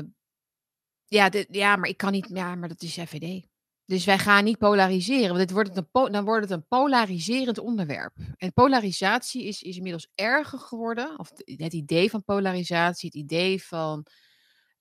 [1.06, 3.46] ja, dit, ja, maar ik kan niet, ja, maar dat is FVD.
[3.86, 7.58] Dus wij gaan niet polariseren, want dit wordt het een, dan wordt het een polariserend
[7.58, 8.16] onderwerp.
[8.36, 14.06] En polarisatie is, is inmiddels erger geworden, of het idee van polarisatie, het idee van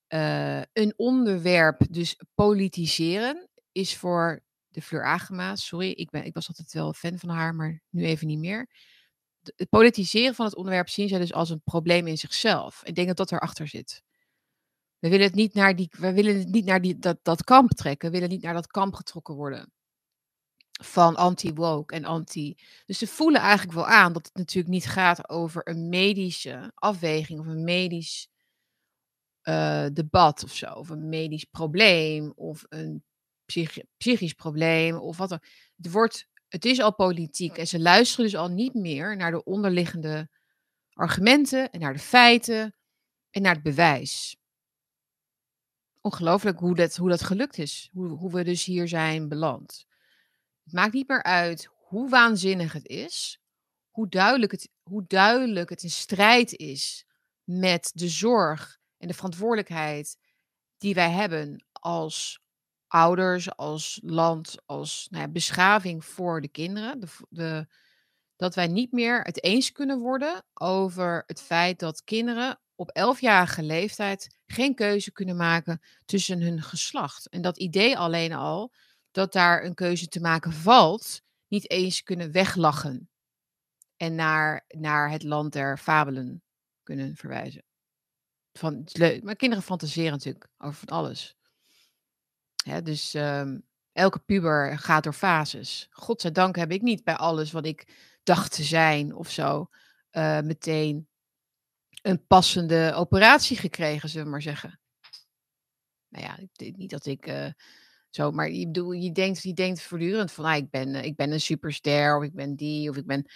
[0.08, 4.42] uh, een onderwerp, dus politiseren, is voor
[4.74, 8.04] de Fleur Agema, sorry, ik, ben, ik was altijd wel fan van haar, maar nu
[8.04, 8.68] even niet meer.
[9.56, 12.84] Het politiseren van het onderwerp zien zij dus als een probleem in zichzelf.
[12.84, 14.02] Ik denk dat dat erachter zit.
[14.98, 17.70] We willen het niet naar, die, we willen het niet naar die, dat, dat kamp
[17.70, 18.10] trekken.
[18.10, 19.72] We willen niet naar dat kamp getrokken worden.
[20.82, 22.56] Van anti-woke en anti.
[22.86, 27.40] Dus ze voelen eigenlijk wel aan dat het natuurlijk niet gaat over een medische afweging
[27.40, 28.28] of een medisch
[29.42, 30.66] uh, debat of zo.
[30.66, 33.04] Of een medisch probleem of een
[33.46, 35.42] psych psychisch probleem of wat dan.
[35.76, 39.44] Het, wordt, het is al politiek en ze luisteren dus al niet meer naar de
[39.44, 40.28] onderliggende
[40.92, 42.74] argumenten en naar de feiten
[43.30, 44.36] en naar het bewijs.
[46.00, 49.86] Ongelooflijk hoe dat, hoe dat gelukt is, hoe, hoe we dus hier zijn beland.
[50.64, 53.40] Het maakt niet meer uit hoe waanzinnig het is,
[53.90, 57.04] hoe duidelijk het, hoe duidelijk het in strijd is
[57.44, 60.18] met de zorg en de verantwoordelijkheid
[60.78, 62.43] die wij hebben als
[62.94, 67.00] ouders, als land, als nou ja, beschaving voor de kinderen.
[67.28, 67.66] De,
[68.36, 73.62] dat wij niet meer het eens kunnen worden over het feit dat kinderen op elfjarige
[73.62, 77.28] leeftijd geen keuze kunnen maken tussen hun geslacht.
[77.28, 78.72] En dat idee alleen al,
[79.10, 83.08] dat daar een keuze te maken valt, niet eens kunnen weglachen.
[83.96, 86.42] En naar, naar het land der fabelen
[86.82, 87.64] kunnen verwijzen.
[88.52, 88.88] Van.
[89.22, 91.36] Maar kinderen fantaseren natuurlijk over alles.
[92.82, 95.88] Dus um, elke puber gaat door fases.
[95.90, 97.88] Godzijdank heb ik niet bij alles wat ik
[98.22, 99.68] dacht te zijn of zo
[100.12, 101.08] uh, meteen
[102.02, 104.80] een passende operatie gekregen, zullen we maar zeggen.
[106.08, 107.46] Nou ja, ik, niet dat ik uh,
[108.10, 111.40] zo, maar je, je, denkt, je denkt voortdurend van, ah, ik, ben, ik ben een
[111.40, 113.26] superster of ik ben die of ik ben...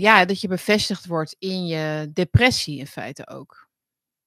[0.00, 3.68] Ja, dat je bevestigd wordt in je depressie in feite ook.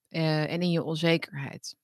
[0.07, 1.75] En in je onzekerheid.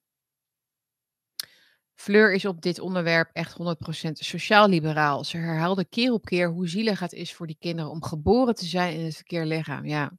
[2.02, 5.24] Fleur is op dit onderwerp echt 100% sociaal-liberaal.
[5.24, 8.66] Ze herhaalde keer op keer hoe zielig het is voor die kinderen om geboren te
[8.66, 9.86] zijn in het verkeerde lichaam.
[9.86, 10.12] Ja,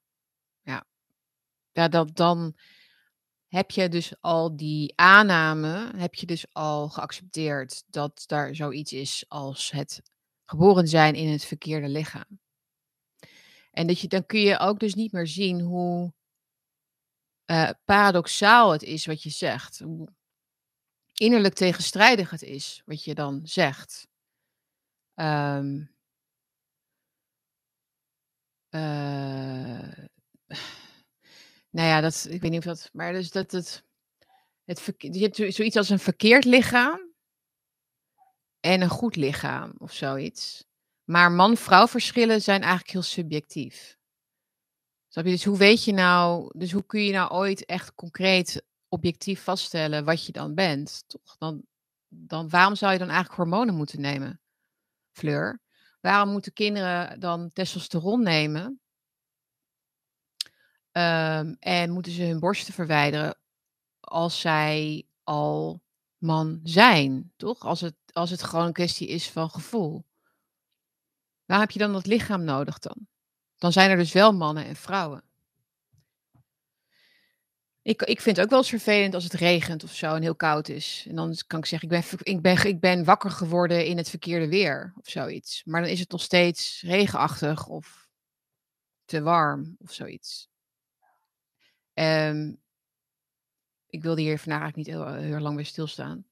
[0.60, 0.86] ja.
[1.72, 2.56] ja dat, dan
[3.48, 9.24] heb je dus al die aanname, heb je dus al geaccepteerd dat daar zoiets is
[9.28, 10.02] als het
[10.44, 12.40] geboren zijn in het verkeerde lichaam.
[13.70, 16.12] En dat je, dan kun je ook dus niet meer zien hoe
[17.46, 19.78] uh, paradoxaal het is wat je zegt.
[19.78, 20.08] Hoe
[21.12, 24.06] innerlijk tegenstrijdig het is wat je dan zegt.
[25.14, 25.94] Um,
[28.70, 28.80] uh,
[31.76, 32.90] nou ja, dat, ik weet niet of dat.
[32.92, 33.84] Maar dus dat het.
[34.64, 37.10] het je hebt zoiets als een verkeerd lichaam.
[38.60, 40.64] En een goed lichaam of zoiets.
[41.04, 43.98] Maar man-vrouw verschillen zijn eigenlijk heel subjectief.
[45.08, 45.30] Snap je?
[45.30, 50.04] Dus hoe weet je nou, dus hoe kun je nou ooit echt concreet objectief vaststellen
[50.04, 51.04] wat je dan bent?
[51.06, 51.36] Toch?
[51.38, 51.64] Dan,
[52.08, 54.40] dan waarom zou je dan eigenlijk hormonen moeten nemen,
[55.12, 55.60] Fleur?
[56.00, 58.80] Waarom moeten kinderen dan testosteron nemen?
[60.92, 63.38] Um, en moeten ze hun borsten verwijderen
[64.00, 65.82] als zij al
[66.18, 67.60] man zijn, toch?
[67.60, 70.04] Als het, als het gewoon een kwestie is van gevoel.
[71.44, 73.06] Waar heb je dan dat lichaam nodig dan?
[73.56, 75.24] Dan zijn er dus wel mannen en vrouwen.
[77.82, 80.34] Ik, ik vind het ook wel eens vervelend als het regent of zo en heel
[80.34, 81.06] koud is.
[81.08, 84.10] En dan kan ik zeggen, ik ben, ik, ben, ik ben wakker geworden in het
[84.10, 85.64] verkeerde weer of zoiets.
[85.64, 88.08] Maar dan is het nog steeds regenachtig of
[89.04, 90.50] te warm of zoiets.
[91.94, 92.60] Um,
[93.86, 96.24] ik wilde hier vandaag eigenlijk niet heel, heel lang bij stilstaan.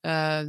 [0.00, 0.42] Uh,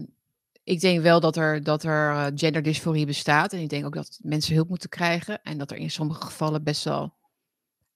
[0.64, 3.54] ik denk wel dat er, dat er uh, genderdysforie bestaat.
[3.54, 5.42] En ik denk ook dat mensen hulp moeten krijgen.
[5.44, 7.14] En dat er in sommige gevallen best wel.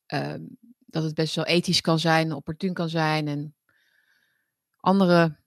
[0.07, 0.33] Uh,
[0.89, 3.27] dat het best wel ethisch kan zijn, opportun kan zijn.
[3.27, 3.55] En
[4.79, 5.37] andere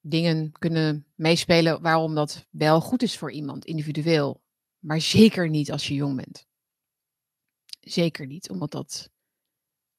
[0.00, 4.42] dingen kunnen meespelen waarom dat wel goed is voor iemand individueel.
[4.78, 6.46] Maar zeker niet als je jong bent.
[7.80, 9.10] Zeker niet, omdat dat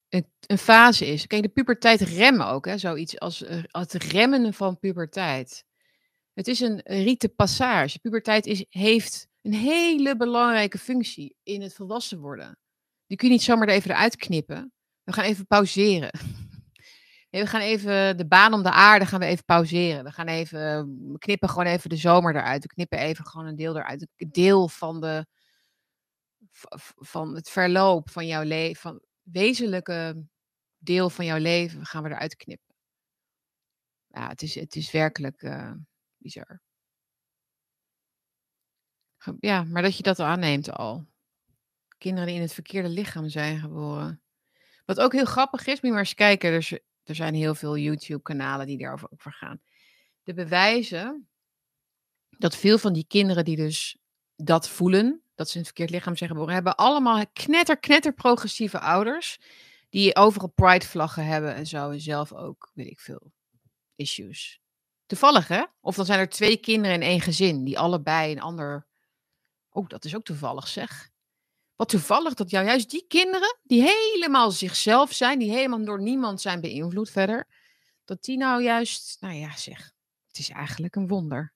[0.09, 1.27] een, een fase is.
[1.27, 5.65] Kijk, de puberteit remmen ook, hè, zoiets als eh, het remmen van puberteit.
[6.33, 7.99] Het is een rite passage.
[7.99, 12.57] Puberteit is, heeft een hele belangrijke functie in het volwassen worden.
[13.07, 14.73] Die kun je niet zomaar er even eruit knippen.
[15.03, 16.19] We gaan even pauzeren.
[17.29, 20.03] we gaan even de baan om de aarde gaan we even pauzeren.
[20.03, 22.61] We gaan even, we knippen gewoon even de zomer eruit.
[22.61, 24.07] We knippen even gewoon een deel eruit.
[24.15, 25.25] Een deel van, de,
[26.95, 30.25] van het verloop van jouw leven, van wezenlijke
[30.77, 32.75] deel van jouw leven gaan we eruit knippen.
[34.07, 35.71] Ja, het is, het is werkelijk uh,
[36.17, 36.61] bizar.
[39.39, 41.05] Ja, maar dat je dat aanneemt al.
[42.05, 44.21] Kinderen die in het verkeerde lichaam zijn geboren.
[44.85, 46.51] Wat ook heel grappig is, moet je maar eens kijken.
[46.51, 49.61] Er, er zijn heel veel YouTube-kanalen die daarover over gaan.
[50.23, 51.27] De bewijzen
[52.29, 53.97] dat veel van die kinderen die dus
[54.35, 58.79] dat voelen, dat ze in het verkeerd lichaam zijn geboren, hebben allemaal knetter, knetter progressieve
[58.79, 59.39] ouders.
[59.89, 61.89] Die overal pride-vlaggen hebben en zo.
[61.89, 63.31] En zelf ook, weet ik veel,
[63.95, 64.61] issues.
[65.05, 65.63] Toevallig, hè?
[65.81, 68.87] Of dan zijn er twee kinderen in één gezin die allebei een ander.
[69.69, 71.13] Oh, dat is ook toevallig, zeg.
[71.75, 76.41] Wat toevallig dat jou juist die kinderen, die helemaal zichzelf zijn, die helemaal door niemand
[76.41, 77.47] zijn beïnvloed verder,
[78.05, 79.93] dat die nou juist, nou ja, zeg,
[80.27, 81.53] het is eigenlijk een wonder.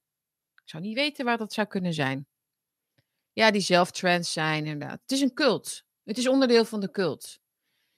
[0.55, 2.27] Ik zou niet weten waar dat zou kunnen zijn.
[3.33, 5.01] Ja, die zelf trans zijn, inderdaad.
[5.01, 5.83] Het is een cult.
[6.03, 7.39] Het is onderdeel van de cult.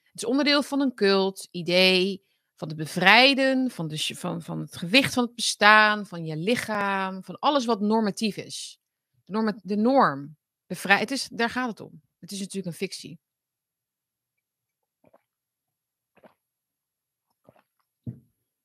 [0.02, 4.76] Het is onderdeel van een cult, idee van het bevrijden, van, de, van, van het
[4.76, 8.78] gewicht van het bestaan, van je lichaam, van alles wat normatief is.
[9.24, 12.02] De norm, de norm is, daar gaat het om.
[12.22, 13.18] Het is natuurlijk een fictie.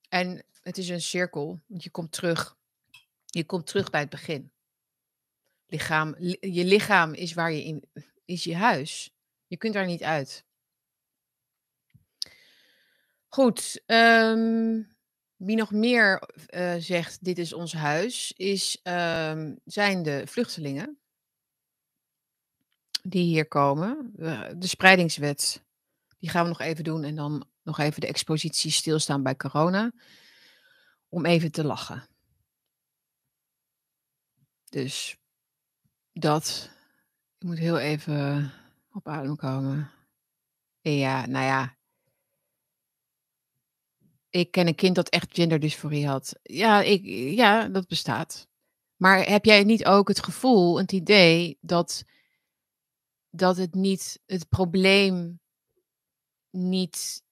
[0.09, 2.57] En het is een cirkel, want je komt terug.
[3.25, 4.51] Je komt terug bij het begin.
[5.65, 7.83] Lichaam, je lichaam is waar je in
[8.25, 9.15] is je huis.
[9.47, 10.45] Je kunt daar niet uit.
[13.27, 13.83] Goed.
[13.85, 14.95] Um,
[15.35, 20.99] wie nog meer uh, zegt: dit is ons huis, is, um, zijn de vluchtelingen
[23.09, 24.11] die hier komen.
[24.57, 25.63] De spreidingswet,
[26.17, 27.03] die gaan we nog even doen.
[27.03, 29.91] En dan nog even de expositie stilstaan bij corona.
[31.09, 32.07] Om even te lachen.
[34.69, 35.17] Dus
[36.13, 36.69] dat.
[37.37, 38.51] Ik moet heel even
[38.91, 39.91] op adem komen.
[40.81, 41.75] Ja, nou ja.
[44.29, 46.39] Ik ken een kind dat echt genderdysforie had.
[46.43, 47.05] Ja, ik,
[47.35, 48.47] ja, dat bestaat.
[48.95, 52.03] Maar heb jij niet ook het gevoel, het idee dat
[53.29, 55.39] dat het niet, het probleem
[56.49, 57.23] niet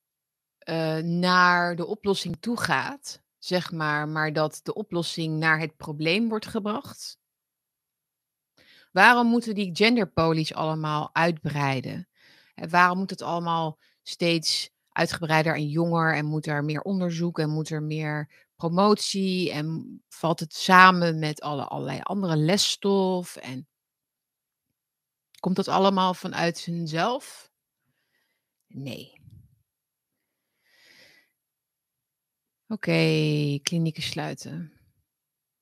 [0.69, 6.29] uh, naar de oplossing toe gaat, zeg maar, maar dat de oplossing naar het probleem
[6.29, 7.17] wordt gebracht?
[8.91, 12.07] Waarom moeten die genderpolies allemaal uitbreiden?
[12.53, 17.49] En waarom moet het allemaal steeds uitgebreider en jonger en moet er meer onderzoek en
[17.49, 23.67] moet er meer promotie en valt het samen met alle, allerlei andere lesstof en
[25.45, 27.51] Komt dat allemaal vanuit hunzelf?
[28.67, 29.21] Nee.
[32.67, 32.91] Oké,
[33.63, 34.73] klinieken sluiten.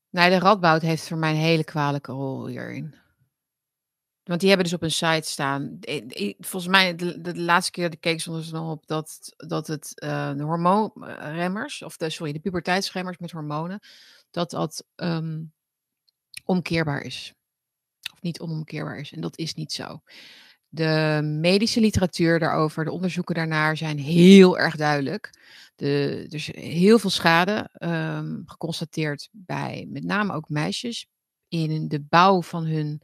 [0.09, 2.95] Nou, de Radboud heeft voor mij een hele kwalijke rol hierin.
[4.23, 5.79] Want die hebben dus op een site staan.
[6.39, 9.67] Volgens mij, de, de laatste keer dat ik keek, stond er nog op dat, dat
[9.67, 13.79] het uh, de hormoonremmers, of de, sorry, de puberteitsremmers met hormonen,
[14.31, 15.53] dat dat um,
[16.43, 17.33] omkeerbaar is
[18.23, 19.11] niet onomkeerbaar is.
[19.11, 20.01] En dat is niet zo.
[20.69, 25.29] De medische literatuur daarover, de onderzoeken daarnaar zijn heel erg duidelijk.
[25.75, 31.07] De, heel veel schade um, geconstateerd bij met name ook meisjes
[31.47, 33.01] in de bouw van hun,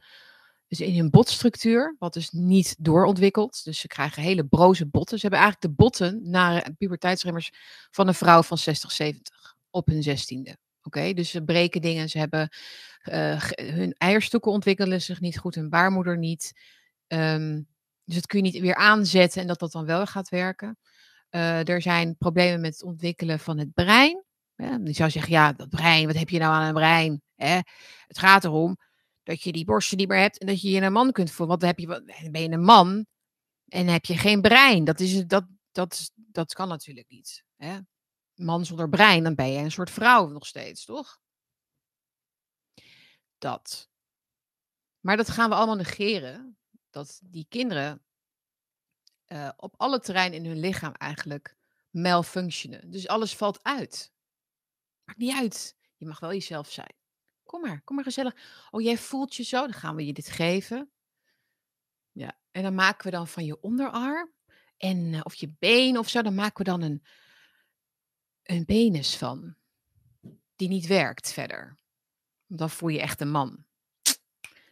[0.66, 3.64] dus in hun botstructuur, wat dus niet doorontwikkeld.
[3.64, 5.18] Dus ze krijgen hele broze botten.
[5.18, 7.50] Ze hebben eigenlijk de botten naar puberteitsremmers
[7.90, 10.56] van een vrouw van 60, 70 op hun zestiende.
[10.82, 12.48] Oké, dus ze breken dingen, ze hebben
[13.04, 16.52] uh, hun eierstokken ontwikkelen zich niet goed, hun baarmoeder niet.
[17.06, 17.68] Um,
[18.04, 20.78] dus dat kun je niet weer aanzetten en dat dat dan wel gaat werken.
[21.30, 24.24] Uh, er zijn problemen met het ontwikkelen van het brein.
[24.56, 27.22] Ja, je zou zeggen, ja, dat brein, wat heb je nou aan een brein?
[27.34, 27.58] Hè?
[28.06, 28.76] Het gaat erom
[29.22, 31.58] dat je die borsten niet meer hebt en dat je je een man kunt voelen.
[31.58, 33.06] Want dan, heb je, ben je een man
[33.68, 34.84] en heb je geen brein.
[34.84, 37.44] Dat, is, dat, dat, dat kan natuurlijk niet.
[37.56, 37.78] Hè?
[38.40, 41.20] Man zonder brein, dan ben je een soort vrouw nog steeds, toch?
[43.38, 43.90] Dat.
[45.00, 46.58] Maar dat gaan we allemaal negeren.
[46.90, 48.02] Dat die kinderen
[49.26, 51.56] uh, op alle terreinen in hun lichaam eigenlijk
[51.90, 52.90] malfunctionen.
[52.90, 54.12] Dus alles valt uit.
[55.04, 55.76] Maakt niet uit.
[55.96, 56.94] Je mag wel jezelf zijn.
[57.44, 58.36] Kom maar, kom maar gezellig.
[58.70, 60.90] Oh, jij voelt je zo, dan gaan we je dit geven.
[62.12, 64.32] Ja, en dan maken we dan van je onderarm
[64.76, 67.02] en eh, of je been of zo, dan maken we dan een,
[68.50, 69.54] een penis van.
[70.56, 71.78] Die niet werkt verder.
[72.46, 73.64] Dan voel je echt een man.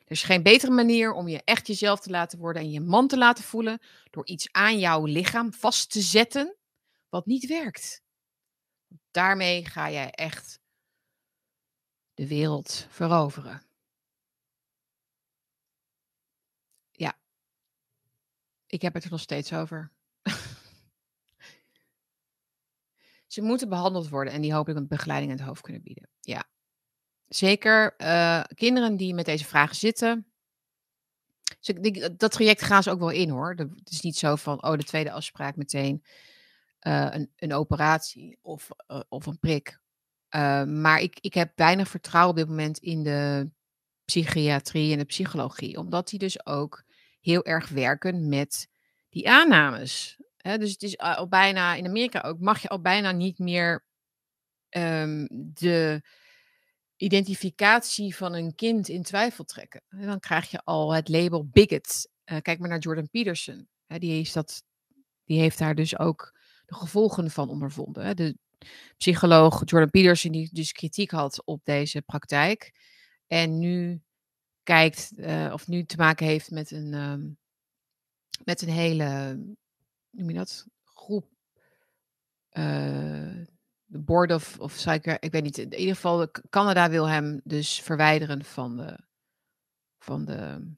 [0.04, 3.08] Er is geen betere manier om je echt jezelf te laten worden en je man
[3.08, 6.56] te laten voelen door iets aan jouw lichaam vast te zetten
[7.08, 8.02] wat niet werkt.
[9.10, 10.60] Daarmee ga jij echt
[12.14, 13.62] de wereld veroveren.
[16.90, 17.18] Ja,
[18.66, 19.92] ik heb het er nog steeds over.
[23.28, 26.08] Ze moeten behandeld worden en die hopelijk een begeleiding in het hoofd kunnen bieden.
[26.20, 26.44] Ja,
[27.26, 30.26] zeker uh, kinderen die met deze vragen zitten.
[32.16, 33.50] dat traject gaan ze ook wel in hoor.
[33.50, 36.04] Het is niet zo van, oh, de tweede afspraak meteen
[36.82, 38.68] uh, een, een, operatie of,
[39.08, 39.80] of een prik.
[40.66, 43.50] maar ik, ik heb weinig vertrouwen op dit moment in de
[44.04, 46.84] psychiatrie en de psychologie, omdat die dus ook
[47.20, 48.68] heel erg werken met
[49.08, 50.20] die aannames.
[50.42, 50.58] Hè?
[50.58, 53.84] Dus het is al bijna, in Amerika ook, mag je al bijna niet meer
[54.70, 56.02] um, de
[56.96, 59.82] identificatie van een kind in twijfel trekken.
[59.88, 62.08] En dan krijg je al het label bigot.
[62.24, 63.68] Uh, kijk maar naar Jordan Peterson.
[63.86, 64.62] Hè, die, heeft dat,
[65.24, 68.04] die heeft daar dus ook de gevolgen van ondervonden.
[68.04, 68.14] Hè.
[68.14, 68.36] De
[68.96, 72.72] psycholoog Jordan Peterson, die dus kritiek had op deze praktijk.
[73.26, 74.02] En nu
[74.62, 77.38] kijkt, uh, of nu te maken heeft met een, um,
[78.44, 79.40] met een hele,
[80.10, 81.24] noem je dat, groep.
[82.52, 83.44] Uh,
[83.84, 85.58] de Board of, of Psycho, ik weet niet.
[85.58, 88.98] In ieder geval, Canada wil hem dus verwijderen van de,
[89.98, 90.72] van de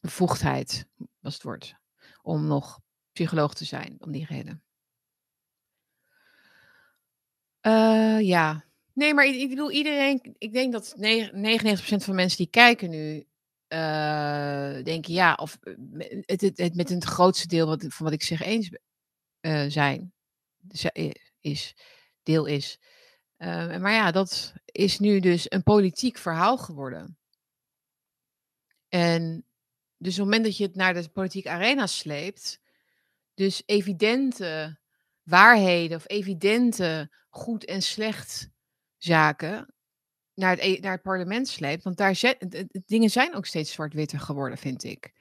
[0.00, 0.86] bevoegdheid,
[1.20, 1.74] was het woord,
[2.22, 2.80] om nog
[3.12, 4.62] psycholoog te zijn, om die reden.
[7.62, 10.98] Uh, ja, nee, maar ik, ik, bedoel, iedereen, ik denk dat 99%
[11.78, 13.26] van mensen die kijken nu,
[13.68, 15.74] uh, denken ja, of eh,
[16.20, 18.70] het, het, het, met een grootste deel wat, van wat ik zeg eens
[19.40, 20.12] uh, zijn,
[21.40, 21.74] is
[22.22, 22.78] deel is.
[23.38, 27.18] Uh, maar ja, dat is nu dus een politiek verhaal geworden.
[28.88, 29.44] En
[29.96, 32.60] dus op het moment dat je het naar de politieke arena sleept,
[33.34, 34.78] dus evidente
[35.22, 38.48] waarheden of evidente goed en slecht
[38.96, 39.75] zaken
[40.36, 42.34] naar het, e-, naar het parlement sleept, want daar
[42.86, 45.12] dingen zijn ook steeds zwart-witter geworden, vind ik.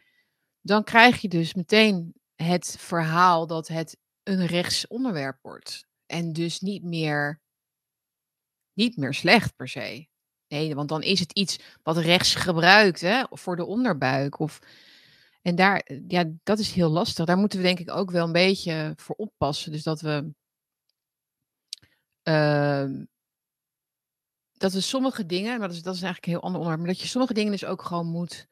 [0.61, 5.85] Dan krijg je dus meteen het verhaal dat het een rechts onderwerp wordt.
[6.05, 7.41] En dus niet meer,
[8.73, 10.07] niet meer slecht per se.
[10.47, 14.39] Nee, want dan is het iets wat rechts gebruikt hè, voor de onderbuik.
[14.39, 14.59] Of,
[15.41, 17.25] en daar, ja, dat is heel lastig.
[17.25, 19.71] Daar moeten we denk ik ook wel een beetje voor oppassen.
[19.71, 20.33] Dus dat we,
[22.23, 23.05] uh,
[24.57, 26.93] dat we sommige dingen, maar dat is, dat is eigenlijk een heel ander onderwerp, maar
[26.95, 28.47] dat je sommige dingen dus ook gewoon moet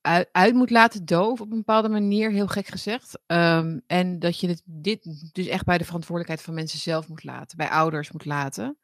[0.00, 3.18] uit, uit moet laten doven op een bepaalde manier, heel gek gezegd.
[3.26, 7.56] Um, en dat je dit, dus echt bij de verantwoordelijkheid van mensen zelf moet laten,
[7.56, 8.78] bij ouders moet laten.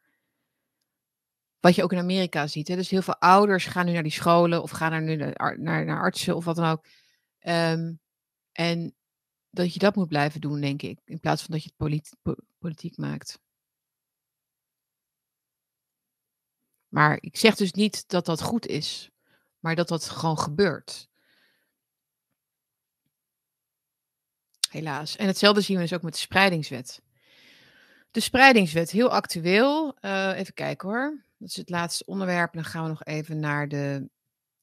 [1.59, 2.67] Wat je ook in Amerika ziet.
[2.67, 2.75] Hè?
[2.75, 5.99] Dus heel veel ouders gaan nu naar die scholen of gaan naar, nu naar, naar,
[5.99, 6.85] artsen of wat dan ook.
[7.47, 7.99] Um,
[8.51, 8.95] en
[9.49, 10.99] dat je dat moet blijven doen, denk ik.
[11.05, 12.15] In plaats van dat je het polit
[12.57, 13.39] politiek maakt.
[16.95, 19.11] Maar ik zeg dus niet dat dat goed is
[19.65, 21.07] maar dat dat gewoon gebeurt.
[24.69, 25.15] Helaas.
[25.15, 27.01] En hetzelfde zien we dus ook met de spreidingswet.
[28.11, 29.97] De spreidingswet, heel actueel.
[30.01, 31.23] Uh, even kijken hoor.
[31.37, 32.53] Dat is het laatste onderwerp.
[32.53, 34.09] Dan gaan we nog even naar de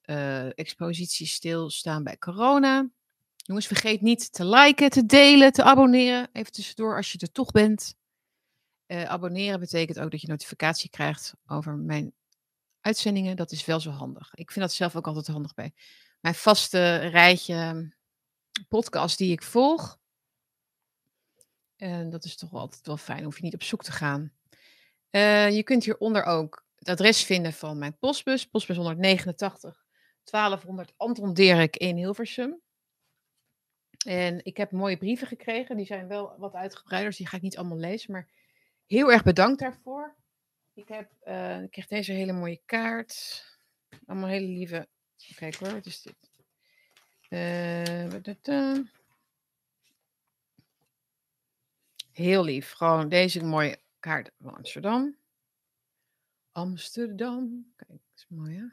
[0.05, 2.89] uh, expositie stilstaan bij corona.
[3.37, 6.29] Jongens, vergeet niet te liken, te delen, te abonneren.
[6.33, 7.95] Even tussendoor als je er toch bent.
[8.87, 12.13] Uh, abonneren betekent ook dat je notificatie krijgt over mijn
[12.83, 14.35] uitzendingen, dat is wel zo handig.
[14.35, 15.75] Ik vind dat zelf ook altijd handig bij
[16.21, 17.93] mijn vaste rijtje
[18.69, 20.01] podcast die ik volg.
[21.77, 24.33] En dat is toch altijd wel fijn, hoef je niet op zoek te gaan.
[25.11, 29.85] Uh, je kunt hieronder ook het adres vinden van mijn postbus, postbus 189
[30.25, 32.61] 1200 Anton Dirk in Hilversum.
[34.07, 37.43] En ik heb mooie brieven gekregen, die zijn wel wat uitgebreider, dus die ga ik
[37.43, 38.29] niet allemaal lezen, maar
[38.87, 40.17] heel erg bedankt daarvoor.
[40.75, 43.45] Ik heb, uh, ik kreeg deze hele mooie kaart.
[44.07, 44.89] Allemaal hele lieve.
[45.35, 46.31] Kijk hoor, wat is dit?
[47.29, 48.79] Uh,
[52.13, 52.71] Heel lief.
[52.71, 55.17] Gewoon deze mooie kaart van Amsterdam.
[56.53, 57.73] Amsterdam.
[57.77, 58.65] Kijk, is mooi hè?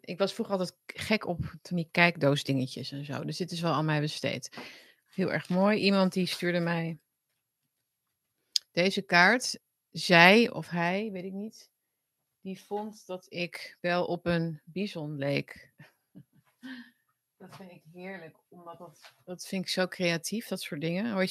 [0.00, 3.24] Ik was vroeger altijd gek op toen die kijkdoosdingetjes en zo.
[3.24, 4.58] Dus dit is wel aan mij besteed.
[5.06, 5.78] Heel erg mooi.
[5.78, 6.98] Iemand die stuurde mij
[8.72, 9.58] deze kaart.
[9.90, 11.70] Zij of hij, weet ik niet,
[12.40, 15.72] die vond dat ik wel op een bison leek.
[17.36, 21.12] Dat vind ik heerlijk, omdat dat, dat vind ik zo creatief, dat soort dingen.
[21.12, 21.28] Hoi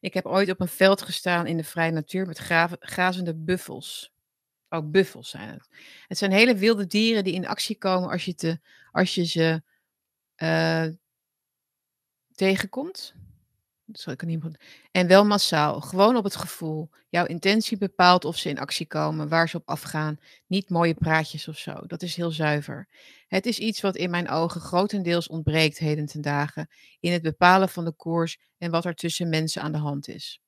[0.00, 4.12] ik heb ooit op een veld gestaan in de vrije natuur met graven, grazende buffels.
[4.68, 5.68] Ook oh, buffels zijn het.
[6.08, 8.60] Het zijn hele wilde dieren die in actie komen als je, te,
[8.92, 9.62] als je ze
[10.36, 10.86] uh,
[12.34, 13.14] tegenkomt.
[14.90, 16.90] En wel massaal, gewoon op het gevoel.
[17.08, 20.18] Jouw intentie bepaalt of ze in actie komen, waar ze op afgaan.
[20.46, 21.86] Niet mooie praatjes of zo.
[21.86, 22.88] Dat is heel zuiver.
[23.26, 26.68] Het is iets wat in mijn ogen grotendeels ontbreekt heden ten dagen.
[27.00, 30.40] In het bepalen van de koers en wat er tussen mensen aan de hand is.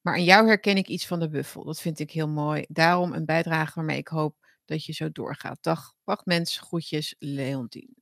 [0.00, 1.64] Maar in jou herken ik iets van de buffel.
[1.64, 2.64] Dat vind ik heel mooi.
[2.68, 5.62] Daarom een bijdrage waarmee ik hoop dat je zo doorgaat.
[5.62, 7.96] Dag, wacht mensen, groetjes, Leontien.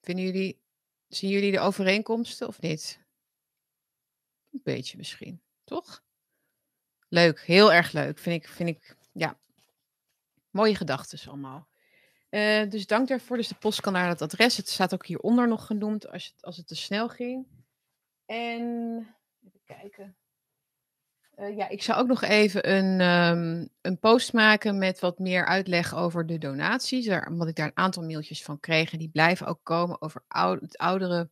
[0.00, 0.61] Vinden jullie
[1.14, 3.00] Zien jullie de overeenkomsten of niet?
[4.52, 6.04] Een beetje misschien, toch?
[7.08, 8.18] Leuk, heel erg leuk.
[8.18, 9.38] Vind ik, vind ik ja,
[10.50, 11.68] mooie gedachten allemaal.
[12.30, 13.36] Uh, dus dank daarvoor.
[13.36, 14.56] Dus de post kan naar het adres.
[14.56, 17.46] Het staat ook hieronder nog genoemd als het, als het te snel ging.
[18.26, 18.62] En
[19.44, 20.16] even kijken.
[21.38, 25.46] Uh, ja, ik zou ook nog even een, um, een post maken met wat meer
[25.46, 27.06] uitleg over de donaties.
[27.06, 28.92] Daar, omdat ik daar een aantal mailtjes van kreeg.
[28.92, 30.22] En die blijven ook komen over
[30.60, 31.30] het oudere,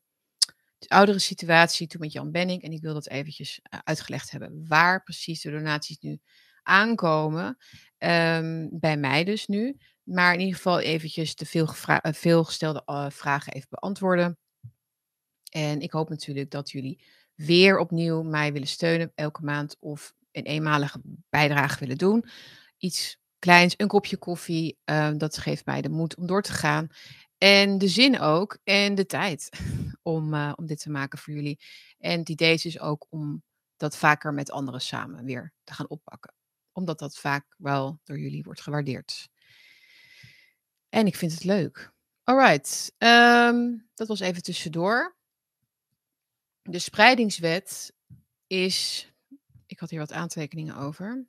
[0.78, 2.62] de oudere situatie toen met Jan Benning.
[2.62, 4.64] En ik wil dat eventjes uh, uitgelegd hebben.
[4.68, 6.20] Waar precies de donaties nu
[6.62, 7.56] aankomen.
[7.98, 9.76] Um, bij mij dus nu.
[10.02, 11.68] Maar in ieder geval eventjes de veel,
[12.02, 14.38] veel gestelde vragen even beantwoorden.
[15.50, 17.04] En ik hoop natuurlijk dat jullie
[17.44, 22.24] weer opnieuw mij willen steunen elke maand of een eenmalige bijdrage willen doen.
[22.78, 26.88] Iets kleins, een kopje koffie, uh, dat geeft mij de moed om door te gaan.
[27.38, 29.48] En de zin ook en de tijd
[30.02, 31.60] om, uh, om dit te maken voor jullie.
[31.98, 33.42] En het idee is dus ook om
[33.76, 36.34] dat vaker met anderen samen weer te gaan oppakken.
[36.72, 39.28] Omdat dat vaak wel door jullie wordt gewaardeerd.
[40.88, 41.92] En ik vind het leuk.
[42.24, 45.18] Alright, um, dat was even tussendoor
[46.62, 47.92] de spreidingswet
[48.46, 49.08] is.
[49.66, 51.26] Ik had hier wat aantekeningen over.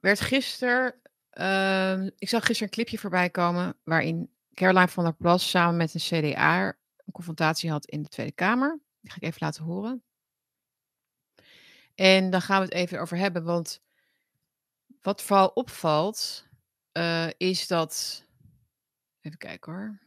[0.00, 0.94] Werd gisteren.
[1.32, 3.76] Uh, ik zag gisteren een clipje voorbij komen.
[3.84, 6.66] waarin Caroline van der Plas samen met een CDA
[6.96, 8.80] een confrontatie had in de Tweede Kamer.
[9.00, 10.02] Die ga ik even laten horen.
[11.94, 13.44] En dan gaan we het even over hebben.
[13.44, 13.82] Want
[15.00, 16.46] wat vooral opvalt.
[16.92, 18.24] Uh, is dat.
[19.20, 19.98] Even kijken hoor.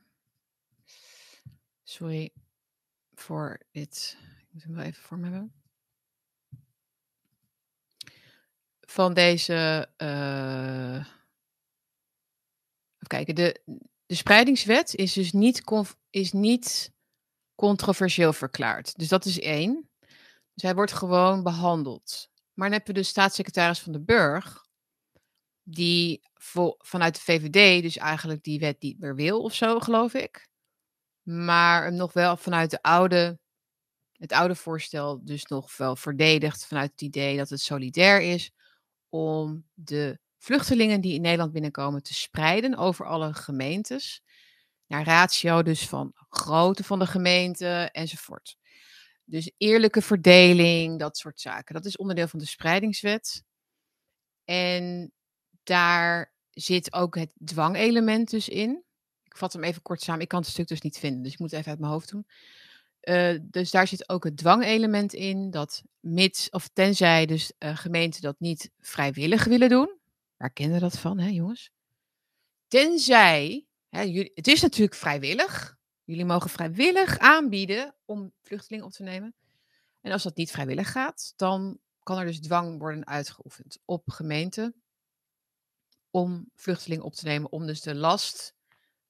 [1.83, 2.33] Sorry
[3.19, 4.17] voor dit.
[4.39, 5.53] Ik moet hem wel even voor me hebben.
[8.81, 9.89] Van deze.
[9.97, 10.95] Uh,
[12.95, 13.35] even kijken.
[13.35, 13.61] De,
[14.05, 15.63] de spreidingswet is dus niet,
[16.09, 16.91] is niet
[17.55, 18.97] controversieel verklaard.
[18.97, 19.89] Dus dat is één.
[20.53, 22.29] Dus hij wordt gewoon behandeld.
[22.53, 24.65] Maar dan hebben we de staatssecretaris van de Burg.
[25.63, 26.21] Die
[26.77, 30.46] vanuit de VVD dus eigenlijk die wet niet meer wil of zo, geloof ik.
[31.27, 33.39] Maar nog wel vanuit de oude,
[34.11, 38.51] het oude voorstel dus nog wel verdedigd vanuit het idee dat het solidair is
[39.09, 44.21] om de vluchtelingen die in Nederland binnenkomen te spreiden over alle gemeentes.
[44.85, 48.57] Naar ratio dus van grootte van de gemeente enzovoort.
[49.23, 51.75] Dus eerlijke verdeling, dat soort zaken.
[51.75, 53.43] Dat is onderdeel van de spreidingswet.
[54.43, 55.11] En
[55.63, 58.85] daar zit ook het dwangelement dus in
[59.37, 60.21] vat hem even kort samen.
[60.21, 62.09] Ik kan het stuk dus niet vinden, dus ik moet het even uit mijn hoofd
[62.09, 62.27] doen.
[63.01, 68.21] Uh, dus daar zit ook het dwangelement in, dat mits of tenzij dus uh, gemeenten
[68.21, 69.97] dat niet vrijwillig willen doen.
[70.37, 71.71] Waar kennen dat van, hè jongens?
[72.67, 75.77] Tenzij, hè, jullie, het is natuurlijk vrijwillig.
[76.03, 79.35] Jullie mogen vrijwillig aanbieden om vluchtelingen op te nemen.
[80.01, 84.81] En als dat niet vrijwillig gaat, dan kan er dus dwang worden uitgeoefend op gemeenten
[86.09, 88.55] om vluchtelingen op te nemen, om dus de last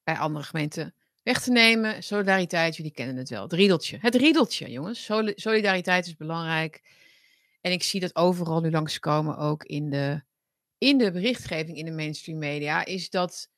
[0.07, 0.93] bij andere gemeenten
[1.23, 2.03] weg te nemen.
[2.03, 3.43] Solidariteit, jullie kennen het wel.
[3.43, 3.97] Het riedeltje.
[4.01, 5.09] Het riedeltje, jongens.
[5.35, 6.81] Solidariteit is belangrijk.
[7.61, 10.21] En ik zie dat overal nu langskomen, ook in de,
[10.77, 13.49] in de berichtgeving in de mainstream media, is dat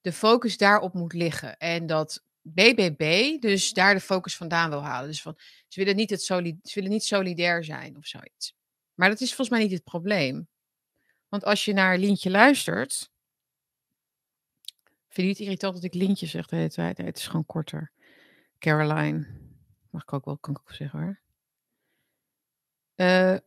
[0.00, 1.56] de focus daarop moet liggen.
[1.56, 5.08] En dat BBB dus daar de focus vandaan wil halen.
[5.08, 5.38] Dus van,
[5.68, 8.54] ze willen niet, het ze willen niet solidair zijn of zoiets.
[8.94, 10.48] Maar dat is volgens mij niet het probleem.
[11.28, 13.12] Want als je naar Lientje luistert,
[15.14, 16.96] Vind je het irritant dat ik Lintje zeg de hele tijd?
[16.96, 17.92] Nee, het is gewoon korter.
[18.58, 19.26] Caroline.
[19.90, 21.20] Mag ik ook wel, kan ik ook zeggen hoor.
[22.96, 23.38] Uh,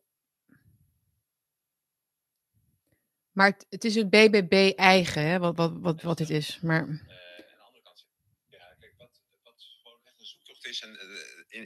[3.31, 6.59] maar het, het, is een BBB eigen, hè, wat, wat, wat, wat is.
[6.61, 6.87] Maar...
[6.87, 8.07] Uh, aan de andere kant,
[8.49, 10.81] ja, kijk, wat, wat gewoon echt een zoektocht is.
[10.81, 10.97] En uh,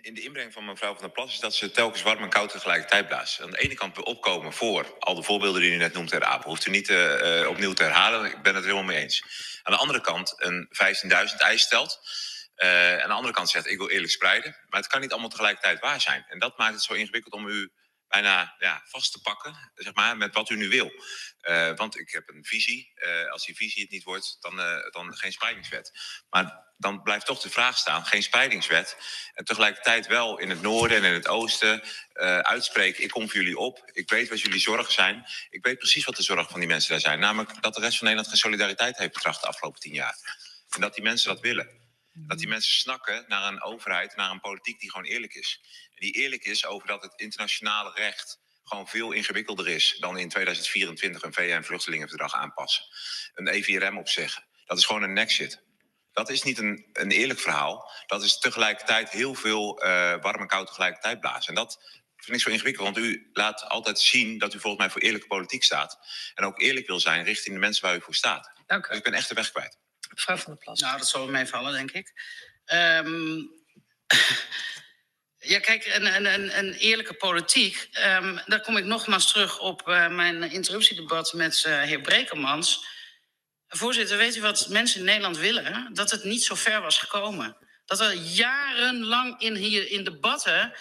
[0.01, 2.49] in, de inbreng van mevrouw van der Plas is dat ze telkens warm en koud
[2.49, 3.41] tegelijkertijd blaast.
[3.41, 6.49] Aan de ene kant opkomen voor al de voorbeelden die u net noemt, ter Apel.
[6.49, 9.23] Hoeft u niet uh, opnieuw te herhalen, ik ben het helemaal mee eens.
[9.63, 10.67] Aan de andere kant een
[11.31, 11.99] 15.000 eis stelt.
[12.55, 14.55] Uh, aan de andere kant zegt, ik wil eerlijk spreiden.
[14.69, 16.25] Maar het kan niet allemaal tegelijkertijd waar zijn.
[16.27, 17.71] En dat maakt het zo ingewikkeld om u
[18.11, 20.91] bijna ja, vast te pakken, zeg maar, met wat u nu wil.
[21.41, 22.91] Uh, want ik heb een visie.
[22.95, 25.91] Uh, als die visie het niet wordt, dan, uh, dan geen spreidingswet.
[26.29, 28.97] Maar dan blijft toch de vraag staan, geen spreidingswet.
[29.33, 31.83] En tegelijkertijd wel in het noorden en in het oosten
[32.41, 33.89] uitspreken, ik kom voor jullie op.
[33.93, 35.25] Ik weet wat jullie zorgen zijn.
[35.49, 37.19] Ik weet precies wat de zorgen van die mensen daar zijn.
[37.19, 40.17] Namelijk dat de rest van Nederland geen solidariteit heeft betracht de afgelopen tien jaar.
[40.69, 41.81] En dat die mensen dat willen.
[42.13, 45.61] Dat die mensen snakken naar een overheid, naar een politiek die gewoon eerlijk is.
[46.01, 51.23] Die eerlijk is over dat het internationale recht gewoon veel ingewikkelder is dan in 2024
[51.23, 52.85] een VN-vluchtelingenverdrag aanpassen.
[53.33, 54.43] Een EVRM opzeggen.
[54.65, 55.63] Dat is gewoon een nexit.
[56.11, 57.91] Dat is niet een, een eerlijk verhaal.
[58.07, 61.47] Dat is tegelijkertijd heel veel uh, warm en koud tegelijkertijd blazen.
[61.47, 64.91] En dat vind ik zo ingewikkeld, want u laat altijd zien dat u volgens mij
[64.91, 65.99] voor eerlijke politiek staat.
[66.35, 68.51] En ook eerlijk wil zijn richting de mensen waar u voor staat.
[68.65, 68.87] Dank u.
[68.87, 69.77] Dus ik ben echt de weg kwijt.
[70.09, 70.79] Mevrouw van der Plas.
[70.79, 72.13] Nou, dat zal meevallen, denk ik.
[72.73, 73.59] Um,
[75.43, 77.89] ja, kijk, een, een, een eerlijke politiek.
[78.05, 82.85] Um, daar kom ik nogmaals terug op uh, mijn interruptiedebat met uh, heer Brekermans.
[83.67, 85.89] Voorzitter, weet u wat mensen in Nederland willen?
[85.93, 87.57] Dat het niet zo ver was gekomen.
[87.85, 90.73] Dat er jarenlang in, hier in debatten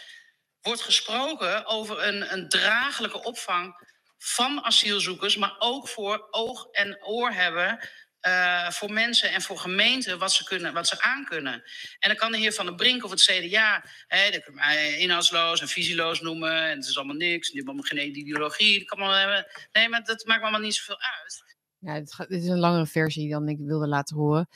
[0.60, 3.88] wordt gesproken over een, een dragelijke opvang
[4.18, 7.88] van asielzoekers, maar ook voor oog en oor hebben
[8.26, 11.62] uh, voor mensen en voor gemeenten wat ze, kunnen, wat ze aankunnen.
[11.98, 14.98] En dan kan de heer Van der Brink of het CDA, hè, dat kan mij
[14.98, 16.62] inhoudsloos en visieloos noemen.
[16.62, 18.78] En het is allemaal niks, die hebben geen ideologie.
[18.78, 21.44] Dat kan maar, nee, maar dat maakt me allemaal niet zoveel uit.
[21.78, 24.48] Ja, dit, is een langere versie dan ik wilde laten horen.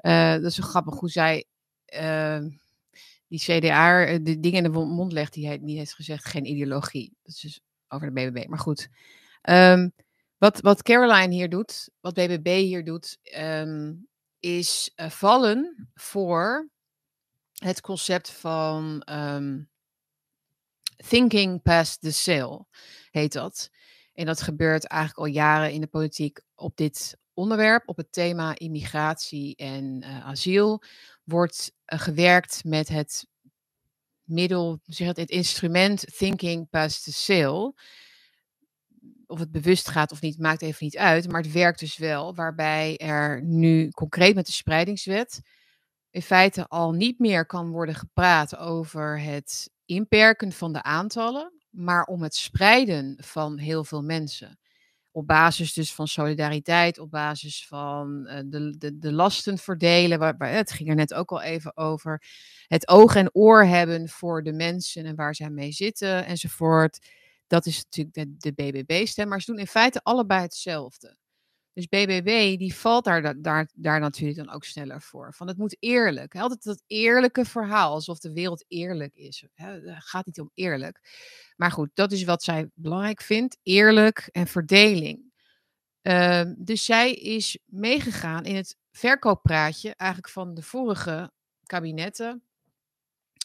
[0.00, 1.44] Uh, dat is zo grappig hoe zij
[1.94, 2.40] uh,
[3.28, 6.24] die CDA de dingen in de mond legt die hij niet heeft gezegd.
[6.24, 7.16] Geen ideologie.
[7.22, 8.46] Dat is dus over de BBB.
[8.46, 8.88] Maar goed.
[9.42, 9.92] Um,
[10.40, 16.70] wat, wat Caroline hier doet, wat BBB hier doet, um, is uh, vallen voor
[17.54, 19.70] het concept van um,
[21.08, 22.66] thinking past the sale,
[23.10, 23.70] heet dat.
[24.14, 28.58] En dat gebeurt eigenlijk al jaren in de politiek op dit onderwerp, op het thema
[28.58, 30.82] immigratie en uh, asiel,
[31.24, 33.26] wordt uh, gewerkt met het
[34.22, 37.74] middel, zeg het, het instrument thinking past the sale
[39.30, 41.30] of het bewust gaat of niet, maakt even niet uit.
[41.30, 45.40] Maar het werkt dus wel, waarbij er nu concreet met de spreidingswet
[46.10, 52.04] in feite al niet meer kan worden gepraat over het inperken van de aantallen, maar
[52.04, 54.58] om het spreiden van heel veel mensen.
[55.12, 60.18] Op basis dus van solidariteit, op basis van uh, de, de, de lasten verdelen.
[60.18, 62.22] Waar, waar, het ging er net ook al even over.
[62.66, 66.98] Het oog en oor hebben voor de mensen en waar zij mee zitten enzovoort.
[67.50, 71.16] Dat is natuurlijk de, de BBB-stem, maar ze doen in feite allebei hetzelfde.
[71.72, 75.34] Dus BBB die valt daar, daar, daar natuurlijk dan ook sneller voor.
[75.34, 76.36] Van het moet eerlijk.
[76.36, 79.44] Altijd dat eerlijke verhaal, alsof de wereld eerlijk is.
[79.54, 81.00] Het gaat niet om eerlijk.
[81.56, 83.58] Maar goed, dat is wat zij belangrijk vindt.
[83.62, 85.32] Eerlijk en verdeling.
[86.02, 91.32] Uh, dus zij is meegegaan in het verkooppraatje eigenlijk van de vorige
[91.62, 92.42] kabinetten.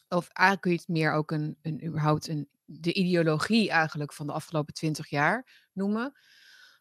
[0.08, 4.28] Of eigenlijk kun je het meer ook een, een überhaupt een de ideologie eigenlijk van
[4.28, 6.14] de afgelopen twintig jaar noemen.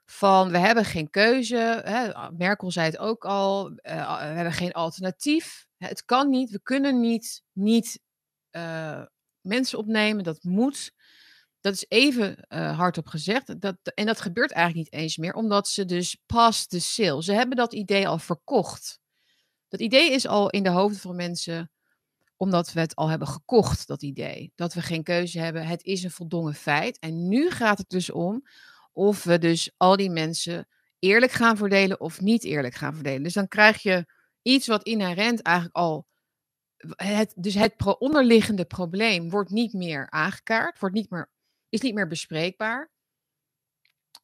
[0.05, 1.82] Van we hebben geen keuze.
[1.85, 3.70] Hè, Merkel zei het ook al.
[3.70, 5.66] Uh, we hebben geen alternatief.
[5.76, 6.51] Het kan niet.
[6.51, 8.01] We kunnen niet, niet
[8.51, 9.03] uh,
[9.41, 10.24] mensen opnemen.
[10.24, 10.93] Dat moet.
[11.61, 13.61] Dat is even uh, hardop gezegd.
[13.61, 17.22] Dat, en dat gebeurt eigenlijk niet eens meer, omdat ze dus past de sale.
[17.22, 18.99] Ze hebben dat idee al verkocht.
[19.68, 21.70] Dat idee is al in de hoofden van mensen
[22.45, 24.53] omdat we het al hebben gekocht, dat idee.
[24.55, 25.66] Dat we geen keuze hebben.
[25.66, 26.99] Het is een voldongen feit.
[26.99, 28.47] En nu gaat het dus om
[28.92, 30.68] of we dus al die mensen
[30.99, 33.22] eerlijk gaan verdelen of niet eerlijk gaan verdelen.
[33.22, 34.07] Dus dan krijg je
[34.42, 36.07] iets wat inherent eigenlijk al.
[36.97, 41.30] Het, dus het onderliggende probleem wordt niet meer aangekaart, wordt niet meer,
[41.68, 42.90] is niet meer bespreekbaar.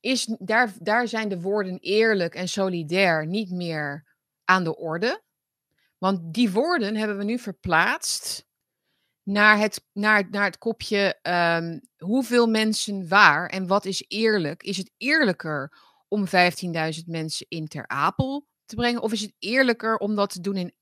[0.01, 4.05] Is, daar, daar zijn de woorden eerlijk en solidair niet meer
[4.45, 5.23] aan de orde.
[6.01, 8.47] Want die woorden hebben we nu verplaatst
[9.23, 14.63] naar het, naar, naar het kopje um, hoeveel mensen waar en wat is eerlijk.
[14.63, 15.73] Is het eerlijker
[16.09, 16.33] om 15.000
[17.07, 19.03] mensen in Ter Apel te brengen?
[19.03, 20.75] Of is het eerlijker om dat te doen in,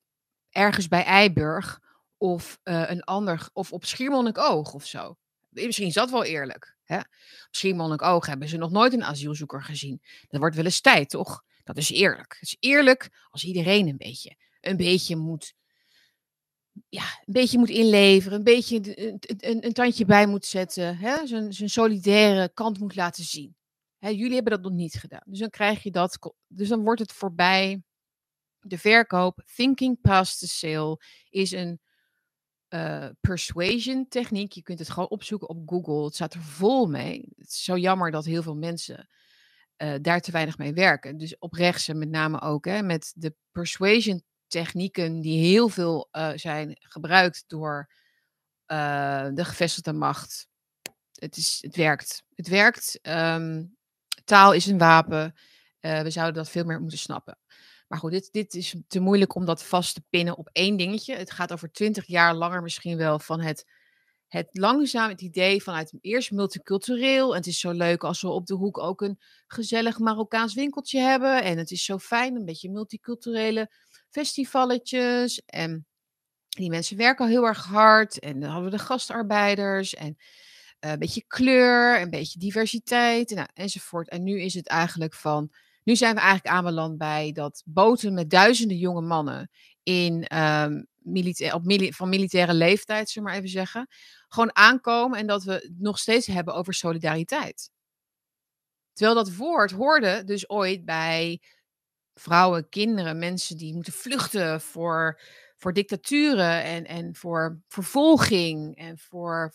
[0.51, 1.81] ergens bij Eiburg
[2.17, 5.17] of uh, een ander, of op Schiermonnikoog of zo?
[5.49, 6.77] Misschien is dat wel eerlijk.
[6.85, 6.99] Hè?
[6.99, 10.03] Op Schiermonnikoog hebben ze nog nooit een asielzoeker gezien.
[10.29, 11.43] Dat wordt wel eens tijd, toch?
[11.65, 12.33] Dat is eerlijk.
[12.33, 15.57] Het is eerlijk als iedereen een beetje een beetje moet
[16.89, 21.27] ja, een beetje moet inleveren, een beetje een, een, een tandje bij moet zetten, hè,
[21.27, 23.57] zijn, zijn solidaire kant moet laten zien.
[23.99, 25.23] Hè, jullie hebben dat nog niet gedaan.
[25.25, 27.83] Dus dan krijg je dat, dus dan wordt het voorbij
[28.61, 29.43] de verkoop.
[29.55, 31.01] Thinking past the sale
[31.31, 31.81] is een
[32.69, 34.53] uh, persuasion techniek.
[34.53, 36.05] Je kunt het gewoon opzoeken op Google.
[36.05, 37.29] Het staat er vol mee.
[37.37, 39.09] Het is zo jammer dat heel veel mensen
[39.77, 41.19] uh, daar te weinig mee werken.
[41.19, 46.31] Dus op rechtse met name ook, hè, met de persuasion technieken die heel veel uh,
[46.35, 47.91] zijn gebruikt door
[48.67, 50.49] de gevestigde macht.
[51.13, 52.23] Het, is, het werkt.
[52.35, 52.99] Het werkt.
[53.03, 53.77] Um,
[54.25, 55.35] taal is een wapen.
[55.81, 57.39] we zouden dat veel meer moeten snappen.
[57.89, 61.15] Maar goed, dit, dit is te moeilijk om dat vast te pinnen op één dingetje.
[61.15, 63.67] Het gaat over twintig jaar langer misschien wel van het,
[64.27, 67.31] het langzaam, het idee vanuit eerst multicultureel.
[67.31, 71.01] En het is zo leuk als we op de hoek ook een gezellig Marokkaans winkeltje
[71.01, 71.43] hebben.
[71.43, 73.71] En het is zo fijn, een beetje multiculturele
[74.11, 75.43] festivalletjes.
[75.47, 75.87] En
[76.49, 78.19] die mensen werken al heel erg hard.
[78.19, 80.17] En dan hadden we de gastarbeiders en
[80.81, 84.09] uh, een beetje kleur, een beetje diversiteit nou, enzovoort.
[84.09, 85.51] En nu is het eigenlijk van
[85.89, 89.51] nu zijn we eigenlijk aanbeland bij dat boten met duizenden jonge mannen
[89.83, 90.87] in, um,
[91.53, 91.63] op
[91.95, 93.89] van militaire leeftijd, zullen maar even zeggen,
[94.29, 97.71] gewoon aankomen en dat we het nog steeds hebben over solidariteit.
[98.93, 101.41] Terwijl dat woord hoorde dus ooit bij
[102.19, 105.21] vrouwen, kinderen, mensen die moeten vluchten voor,
[105.57, 109.55] voor dictaturen en, en voor vervolging en voor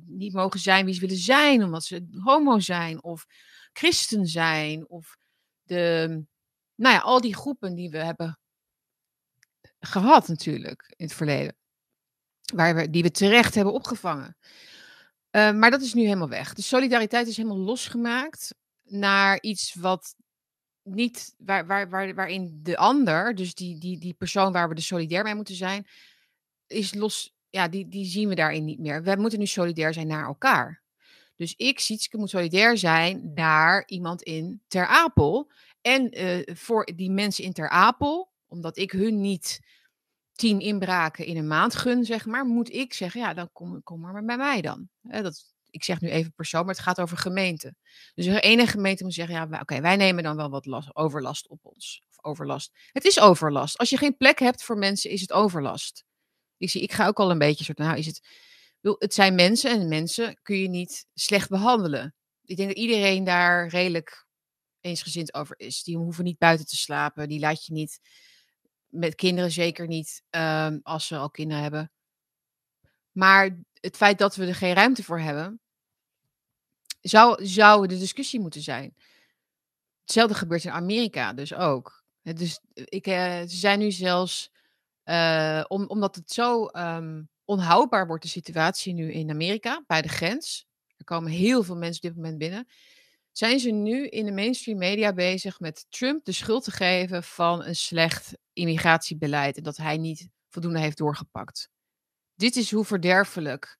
[0.00, 3.26] niet mogen zijn wie ze willen zijn omdat ze homo zijn of
[3.72, 5.16] christen zijn of
[5.62, 6.06] de,
[6.74, 8.38] nou ja, al die groepen die we hebben
[9.80, 11.56] gehad natuurlijk in het verleden.
[12.54, 14.36] Waar we, die we terecht hebben opgevangen.
[15.30, 16.54] Uh, maar dat is nu helemaal weg.
[16.54, 18.54] De solidariteit is helemaal losgemaakt
[18.84, 20.14] naar iets wat
[20.82, 24.80] niet, waar, waar, waar, waarin de ander, dus die, die, die persoon waar we de
[24.80, 25.86] solidair mee moeten zijn,
[26.66, 29.02] is los, ja, die, die zien we daarin niet meer.
[29.02, 30.82] We moeten nu solidair zijn naar elkaar.
[31.36, 35.50] Dus ik, Sietske, moet solidair zijn naar iemand in Ter Apel.
[35.80, 39.60] En uh, voor die mensen in Ter Apel, omdat ik hun niet
[40.32, 44.00] tien inbraken in een maand gun, zeg maar, moet ik zeggen, ja, dan kom, kom
[44.00, 44.88] maar bij mij dan.
[45.02, 47.74] dat, ik zeg nu even persoon, maar het gaat over gemeente.
[48.14, 51.48] Dus de ene gemeente moet zeggen, ja, oké, wij nemen dan wel wat last, overlast
[51.48, 52.02] op ons.
[52.08, 52.70] Of overlast.
[52.92, 53.78] Het is overlast.
[53.78, 56.04] Als je geen plek hebt voor mensen, is het overlast.
[56.56, 58.20] Ik zie, ik ga ook al een beetje soort, nou is het
[58.82, 62.14] het zijn mensen en mensen kun je niet slecht behandelen.
[62.44, 64.26] Ik denk dat iedereen daar redelijk
[64.80, 65.82] eensgezind over is.
[65.82, 67.28] Die hoeven niet buiten te slapen.
[67.28, 68.00] Die laat je niet,
[68.86, 71.92] met kinderen zeker niet, um, als ze al kinderen hebben.
[73.12, 75.60] Maar het feit dat we er geen ruimte voor hebben,
[77.02, 78.94] zou, zou de discussie moeten zijn.
[80.00, 82.04] Hetzelfde gebeurt in Amerika dus ook.
[82.22, 84.50] Dus ik, uh, ze zijn nu zelfs,
[85.04, 90.08] uh, om, omdat het zo um, onhoudbaar wordt de situatie nu in Amerika, bij de
[90.08, 90.66] grens.
[90.96, 92.66] Er komen heel veel mensen op dit moment binnen.
[93.32, 97.64] Zijn ze nu in de mainstream media bezig met Trump de schuld te geven van
[97.64, 101.68] een slecht immigratiebeleid en dat hij niet voldoende heeft doorgepakt?
[102.34, 103.78] Dit is hoe verderfelijk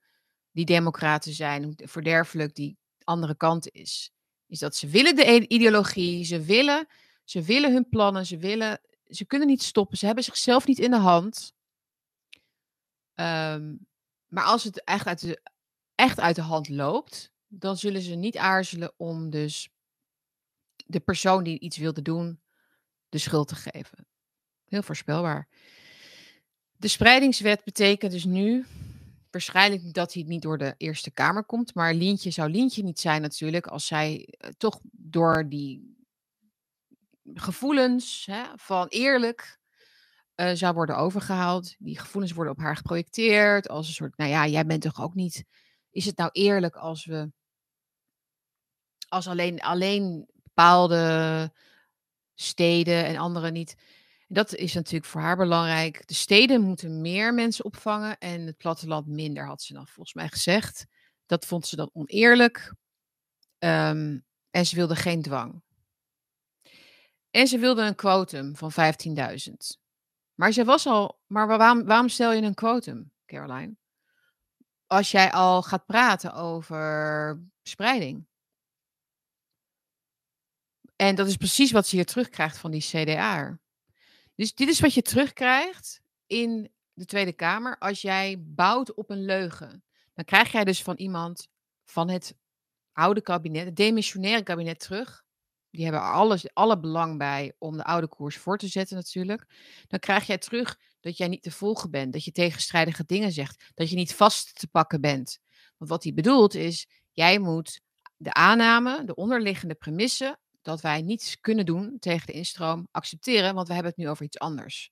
[0.50, 4.10] die democraten zijn, hoe verderfelijk die andere kant is.
[4.46, 6.86] Is dat ze willen de ideologie, ze willen,
[7.24, 10.90] ze willen hun plannen, ze willen, ze kunnen niet stoppen, ze hebben zichzelf niet in
[10.90, 11.52] de hand.
[13.14, 13.86] Um,
[14.26, 15.42] maar als het echt uit, de,
[15.94, 19.68] echt uit de hand loopt, dan zullen ze niet aarzelen om dus
[20.86, 22.40] de persoon die iets wilde doen,
[23.08, 24.06] de schuld te geven.
[24.64, 25.48] Heel voorspelbaar.
[26.76, 28.66] De spreidingswet betekent dus nu
[29.32, 31.74] waarschijnlijk dat hij niet door de Eerste Kamer komt.
[31.74, 35.96] Maar Lientje zou Lientje niet zijn natuurlijk als zij uh, toch door die
[37.34, 39.58] gevoelens hè, van eerlijk
[40.36, 41.74] uh, zou worden overgehaald.
[41.78, 45.14] Die gevoelens worden op haar geprojecteerd als een soort, nou ja, jij bent toch ook
[45.14, 45.44] niet.
[45.90, 47.30] Is het nou eerlijk als we,
[49.08, 51.52] als alleen, alleen bepaalde
[52.34, 53.76] steden en andere niet.
[54.32, 56.06] Dat is natuurlijk voor haar belangrijk.
[56.06, 60.28] De steden moeten meer mensen opvangen en het platteland minder, had ze dan volgens mij
[60.28, 60.86] gezegd.
[61.26, 62.74] Dat vond ze dan oneerlijk.
[63.58, 65.62] Um, en ze wilde geen dwang.
[67.30, 69.52] En ze wilde een quotum van 15.000.
[70.34, 71.20] Maar ze was al.
[71.26, 73.76] Maar waarom, waarom stel je een quotum, Caroline?
[74.86, 78.26] Als jij al gaat praten over spreiding.
[80.96, 83.60] En dat is precies wat ze hier terugkrijgt van die CDA.
[84.42, 89.24] Dus dit is wat je terugkrijgt in de Tweede Kamer als jij bouwt op een
[89.24, 89.84] leugen.
[90.14, 91.48] Dan krijg jij dus van iemand
[91.84, 92.34] van het
[92.92, 95.24] oude kabinet, het demissionaire kabinet terug,
[95.70, 99.46] die hebben alles, alle belang bij om de oude koers voor te zetten natuurlijk.
[99.88, 103.70] Dan krijg jij terug dat jij niet te volgen bent, dat je tegenstrijdige dingen zegt,
[103.74, 105.38] dat je niet vast te pakken bent.
[105.76, 107.80] Want wat hij bedoelt is, jij moet
[108.16, 113.68] de aanname, de onderliggende premissen, dat wij niets kunnen doen tegen de instroom, accepteren, want
[113.68, 114.90] we hebben het nu over iets anders.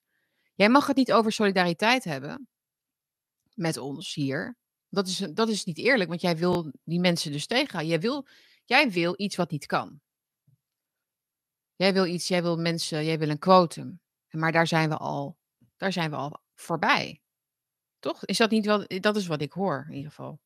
[0.55, 2.49] Jij mag het niet over solidariteit hebben
[3.55, 4.57] met ons hier.
[4.89, 7.91] Dat is, dat is niet eerlijk, want jij wil die mensen dus tegenhouden.
[7.91, 8.27] Jij wil,
[8.65, 10.01] jij wil iets wat niet kan.
[11.77, 14.01] Jij wil iets, jij wil mensen, jij wil een quotum.
[14.31, 15.37] Maar daar zijn we al,
[15.77, 17.21] daar zijn we al voorbij.
[17.99, 18.25] Toch?
[18.25, 20.41] Is dat niet wel, dat is wat ik hoor in ieder geval.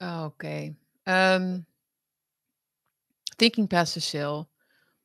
[0.00, 0.74] Oké.
[1.02, 1.60] Ehm,
[3.36, 4.48] thinking past the sale.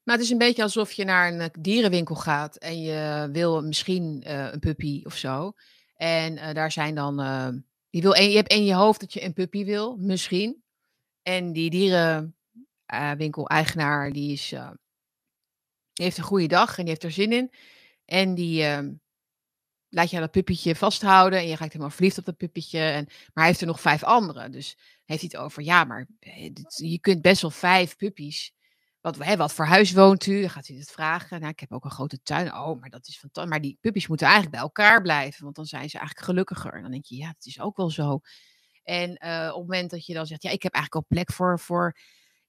[0.04, 4.24] Maar het is een beetje alsof je naar een dierenwinkel gaat en je wil misschien
[4.28, 5.54] uh, een puppy of zo.
[5.96, 7.16] En uh, daar zijn dan.
[7.90, 10.64] Je, wil je hebt in je hoofd dat je een puppy wil, misschien.
[11.22, 14.54] En die dierenwinkel-eigenaar, die, is,
[15.94, 17.52] heeft een goede dag en die heeft er zin in.
[18.06, 18.94] En die ehm,
[19.96, 22.80] laat je dat puppetje vasthouden en je raakt helemaal verliefd op dat puppetje.
[22.80, 24.50] En, maar hij heeft er nog vijf andere.
[24.50, 26.08] Dus heeft hij het over, ja, maar
[26.76, 28.54] je kunt best wel vijf puppies
[29.06, 30.42] wat, hè, wat voor huis woont u?
[30.42, 31.40] Dan gaat hij het vragen.
[31.40, 32.54] Nou, ik heb ook een grote tuin.
[32.54, 33.52] Oh, maar dat is fantastisch.
[33.52, 36.74] Maar die puppies moeten eigenlijk bij elkaar blijven, want dan zijn ze eigenlijk gelukkiger.
[36.74, 38.20] En dan denk je, ja, het is ook wel zo.
[38.84, 41.32] En uh, op het moment dat je dan zegt, ja, ik heb eigenlijk al plek
[41.32, 41.98] voor, voor,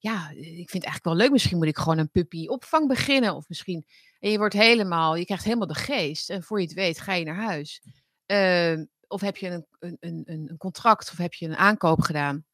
[0.07, 1.30] ja, ik vind het eigenlijk wel leuk.
[1.30, 3.34] Misschien moet ik gewoon een puppy opvang beginnen.
[3.34, 3.86] Of misschien,
[4.20, 6.30] en je wordt helemaal, je krijgt helemaal de geest.
[6.30, 7.82] En voor je het weet, ga je naar huis.
[8.26, 12.44] Uh, of heb je een, een, een, een contract of heb je een aankoop gedaan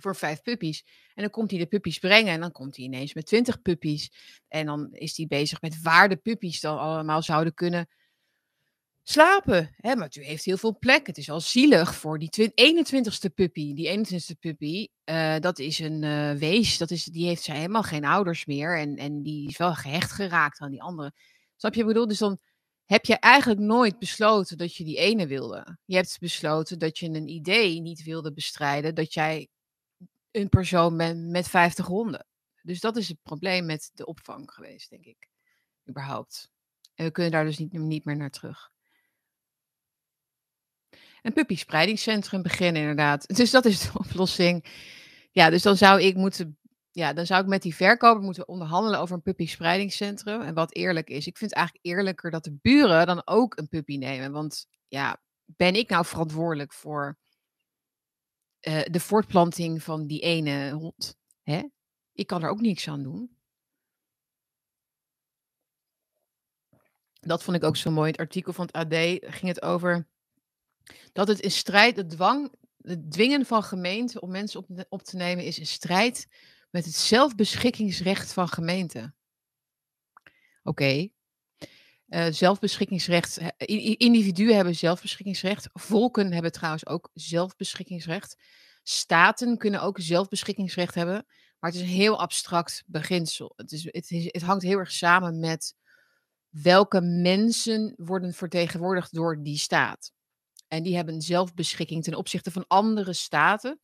[0.00, 0.84] voor vijf puppies.
[1.14, 4.10] En dan komt hij de puppies brengen en dan komt hij ineens met twintig puppies.
[4.48, 7.88] En dan is hij bezig met waar de puppies dan allemaal zouden kunnen
[9.08, 9.74] slapen.
[9.76, 11.06] Hè, maar u heeft heel veel plek.
[11.06, 13.74] Het is al zielig voor die 21ste puppy.
[13.74, 16.78] Die 21ste puppy, uh, dat is een uh, wees.
[16.78, 18.78] Dat is, die heeft zij helemaal geen ouders meer.
[18.78, 21.12] En, en die is wel gehecht geraakt aan die andere.
[21.56, 21.80] Snap je?
[21.80, 22.38] Ik bedoel, dus dan
[22.84, 25.78] heb je eigenlijk nooit besloten dat je die ene wilde.
[25.84, 28.94] Je hebt besloten dat je een idee niet wilde bestrijden.
[28.94, 29.48] Dat jij
[30.30, 32.26] een persoon met, met 50 honden.
[32.62, 35.28] Dus dat is het probleem met de opvang geweest, denk ik.
[35.88, 36.50] Überhaupt.
[36.94, 38.74] En we kunnen daar dus niet, niet meer naar terug.
[41.26, 43.26] Een puppyspreidingscentrum beginnen, inderdaad.
[43.36, 44.64] Dus dat is de oplossing.
[45.30, 46.58] Ja, dus dan zou ik moeten.
[46.90, 50.40] Ja, dan zou ik met die verkoper moeten onderhandelen over een puppyspreidingscentrum.
[50.40, 51.26] En wat eerlijk is.
[51.26, 54.32] Ik vind het eigenlijk eerlijker dat de buren dan ook een puppy nemen.
[54.32, 57.18] Want ja, ben ik nou verantwoordelijk voor
[58.60, 61.16] uh, de voortplanting van die ene hond.
[61.42, 61.62] Hè?
[62.12, 63.36] Ik kan er ook niks aan doen.
[67.20, 68.10] Dat vond ik ook zo mooi.
[68.10, 68.94] Het artikel van het AD
[69.34, 70.06] ging het over
[71.12, 75.16] dat het in strijd, de dwang, het dwingen van gemeenten om mensen op, op te
[75.16, 76.26] nemen is in strijd
[76.70, 79.14] met het zelfbeschikkingsrecht van gemeenten.
[80.62, 81.08] Oké,
[82.08, 83.40] uh, zelfbeschikkingsrecht,
[83.96, 88.36] individuen hebben zelfbeschikkingsrecht, volken hebben trouwens ook zelfbeschikkingsrecht.
[88.82, 91.26] Staten kunnen ook zelfbeschikkingsrecht hebben,
[91.58, 93.52] maar het is een heel abstract beginsel.
[93.56, 95.74] Het, is, het, is, het hangt heel erg samen met
[96.48, 100.12] welke mensen worden vertegenwoordigd door die staat.
[100.68, 103.80] En die hebben zelfbeschikking ten opzichte van andere staten.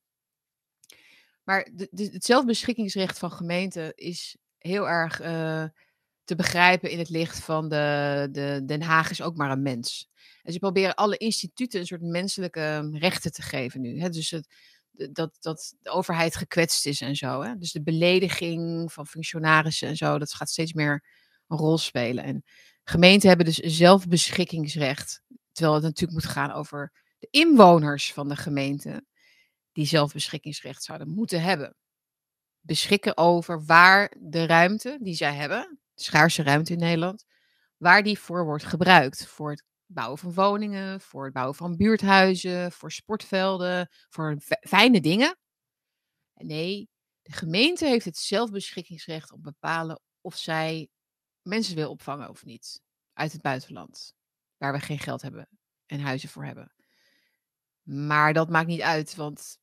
[1.44, 5.64] Maar de, het zelfbeschikkingsrecht van gemeenten is heel erg uh,
[6.24, 10.10] te begrijpen in het licht van de, de, Den Haag is ook maar een mens.
[10.42, 14.00] En ze proberen alle instituten een soort menselijke rechten te geven nu.
[14.00, 14.08] Hè?
[14.08, 14.48] Dus het,
[15.12, 17.42] dat, dat de overheid gekwetst is en zo.
[17.42, 17.56] Hè?
[17.56, 21.04] Dus de belediging van functionarissen en zo, dat gaat steeds meer
[21.48, 22.24] een rol spelen.
[22.24, 22.44] En
[22.84, 25.21] gemeenten hebben dus zelfbeschikkingsrecht.
[25.52, 29.04] Terwijl het natuurlijk moet gaan over de inwoners van de gemeente,
[29.72, 31.76] die zelfbeschikkingsrecht zouden moeten hebben.
[32.60, 37.24] Beschikken over waar de ruimte die zij hebben, schaarse ruimte in Nederland,
[37.76, 39.26] waar die voor wordt gebruikt.
[39.26, 45.36] Voor het bouwen van woningen, voor het bouwen van buurthuizen, voor sportvelden, voor fijne dingen.
[46.34, 46.88] Nee,
[47.22, 50.88] de gemeente heeft het zelfbeschikkingsrecht om bepalen of zij
[51.42, 52.80] mensen wil opvangen of niet.
[53.12, 54.14] Uit het buitenland,
[54.62, 55.48] waar we geen geld hebben
[55.86, 56.72] en huizen voor hebben.
[57.82, 59.58] Maar dat maakt niet uit, want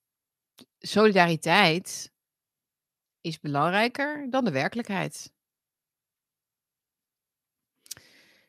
[0.79, 2.11] solidariteit
[3.21, 5.33] is belangrijker dan de werkelijkheid.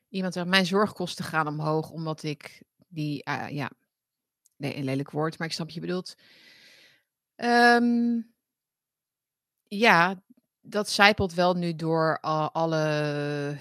[0.08, 3.70] Iemand zegt, mijn zorgkosten gaan omhoog omdat ik die, uh, ja,
[4.56, 6.14] nee, een lelijk woord, maar ik snap je bedoelt.
[7.36, 8.34] Um,
[9.66, 10.22] ja,
[10.60, 13.58] dat zijpelt wel nu door al, alle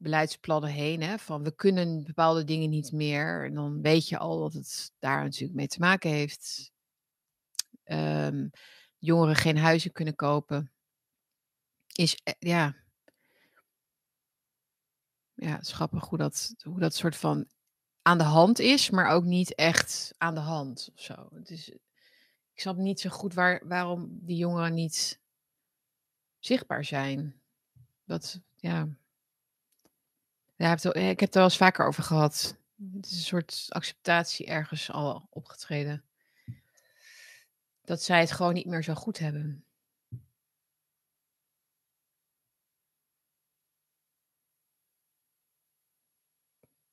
[0.00, 1.02] beleidsplannen heen.
[1.02, 3.44] Hè, van we kunnen bepaalde dingen niet meer.
[3.44, 6.72] En dan weet je al dat het daar natuurlijk mee te maken heeft.
[7.84, 8.50] Um,
[8.98, 10.72] jongeren geen huizen kunnen kopen.
[11.94, 12.76] is, eh, ja.
[15.34, 17.48] Ja, het is grappig hoe dat, hoe dat soort van
[18.02, 21.28] aan de hand is, maar ook niet echt aan de hand of zo.
[21.44, 21.68] Is,
[22.52, 25.20] ik snap niet zo goed waar, waarom die jongeren niet
[26.38, 27.40] zichtbaar zijn.
[28.04, 28.88] Dat, ja.
[30.60, 32.58] Ja ik heb het er wel eens vaker over gehad.
[32.92, 36.04] Het is een soort acceptatie ergens al opgetreden.
[37.84, 39.64] Dat zij het gewoon niet meer zo goed hebben.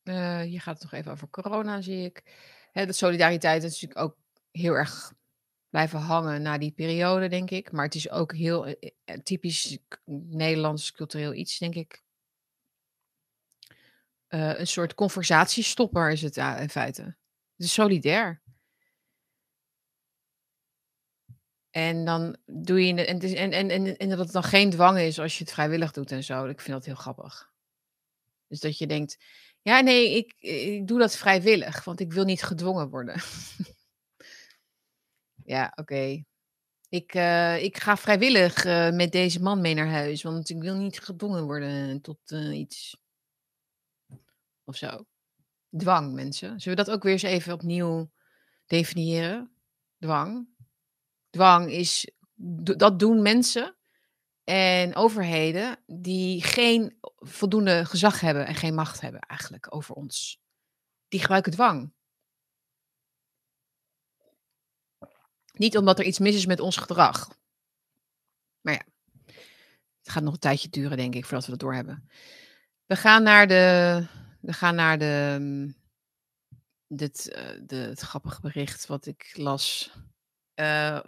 [0.03, 2.23] Uh, hier gaat het nog even over corona, zie ik.
[2.71, 4.17] Hè, de solidariteit is natuurlijk ook
[4.51, 5.13] heel erg
[5.69, 7.71] blijven hangen na die periode, denk ik.
[7.71, 12.05] Maar het is ook heel eh, eh, typisch Nederlands cultureel iets, denk ik.
[14.29, 17.01] Uh, een soort conversatiestopper is het ja, in feite.
[17.01, 18.41] Het is solidair.
[21.69, 25.19] En dan doe je en, en, en, en, en dat het dan geen dwang is
[25.19, 26.45] als je het vrijwillig doet en zo.
[26.45, 27.51] Ik vind dat heel grappig.
[28.47, 29.17] Dus dat je denkt,
[29.61, 33.21] ja, nee, ik, ik doe dat vrijwillig, want ik wil niet gedwongen worden.
[35.55, 36.23] ja, oké.
[36.89, 40.75] Ik, uh, ik ga vrijwillig uh, met deze man mee naar huis, want ik wil
[40.75, 42.97] niet gedwongen worden tot uh, iets.
[44.67, 45.05] Of zo.
[45.77, 46.59] Dwang, mensen.
[46.59, 48.11] Zullen we dat ook weer eens even opnieuw
[48.65, 49.51] definiëren?
[49.99, 50.47] Dwang.
[51.29, 52.11] Dwang is,
[52.77, 53.75] dat doen mensen
[54.43, 60.39] en overheden die geen voldoende gezag hebben en geen macht hebben eigenlijk over ons.
[61.07, 61.93] Die gebruiken dwang.
[65.53, 67.37] Niet omdat er iets mis is met ons gedrag.
[68.61, 68.85] Maar ja,
[69.99, 72.09] het gaat nog een tijdje duren, denk ik, voordat we dat doorhebben.
[72.85, 74.25] We gaan naar de.
[74.39, 75.75] We gaan naar de.
[76.87, 79.91] Dit, uh, de, het grappige bericht wat ik las.
[80.55, 80.99] Uh,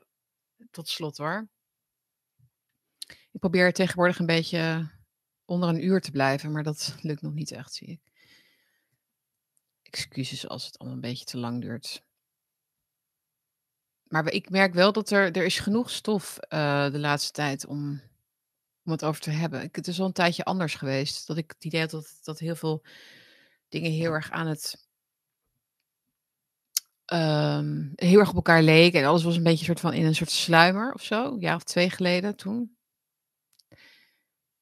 [0.72, 1.50] tot slot hoor.
[3.32, 4.92] Ik probeer tegenwoordig een beetje
[5.46, 8.02] onder een uur te blijven, maar dat lukt nog niet echt, zie ik.
[9.82, 12.04] Excuses als het allemaal een beetje te lang duurt.
[14.04, 18.02] Maar ik merk wel dat er, er is genoeg stof uh, de laatste tijd om,
[18.84, 19.62] om het over te hebben.
[19.62, 21.28] Ik, het is al een tijdje anders geweest.
[21.28, 22.84] Dat ik het idee had dat, dat heel veel
[23.70, 24.88] dingen heel erg aan het.
[27.14, 29.00] Um, heel erg op elkaar leken.
[29.00, 31.34] En alles was een beetje soort van in een soort sluimer of zo.
[31.34, 32.78] Een jaar of twee geleden toen.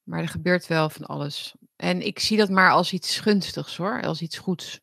[0.03, 1.55] Maar er gebeurt wel van alles.
[1.75, 4.79] En ik zie dat maar als iets gunstigs hoor, als iets goeds.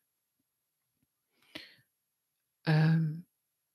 [2.62, 3.26] Um,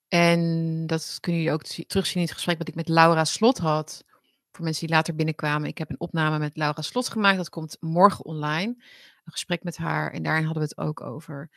[0.08, 4.04] en dat kunnen jullie ook terugzien in het gesprek wat ik met Laura Slot had.
[4.52, 5.70] Voor mensen die later binnenkwamen.
[5.70, 7.38] Ik heb een opname met Laura Slot gemaakt.
[7.38, 8.84] Dat komt morgen online.
[9.32, 10.12] Gesprek met haar.
[10.12, 11.50] En daarin hadden we het ook over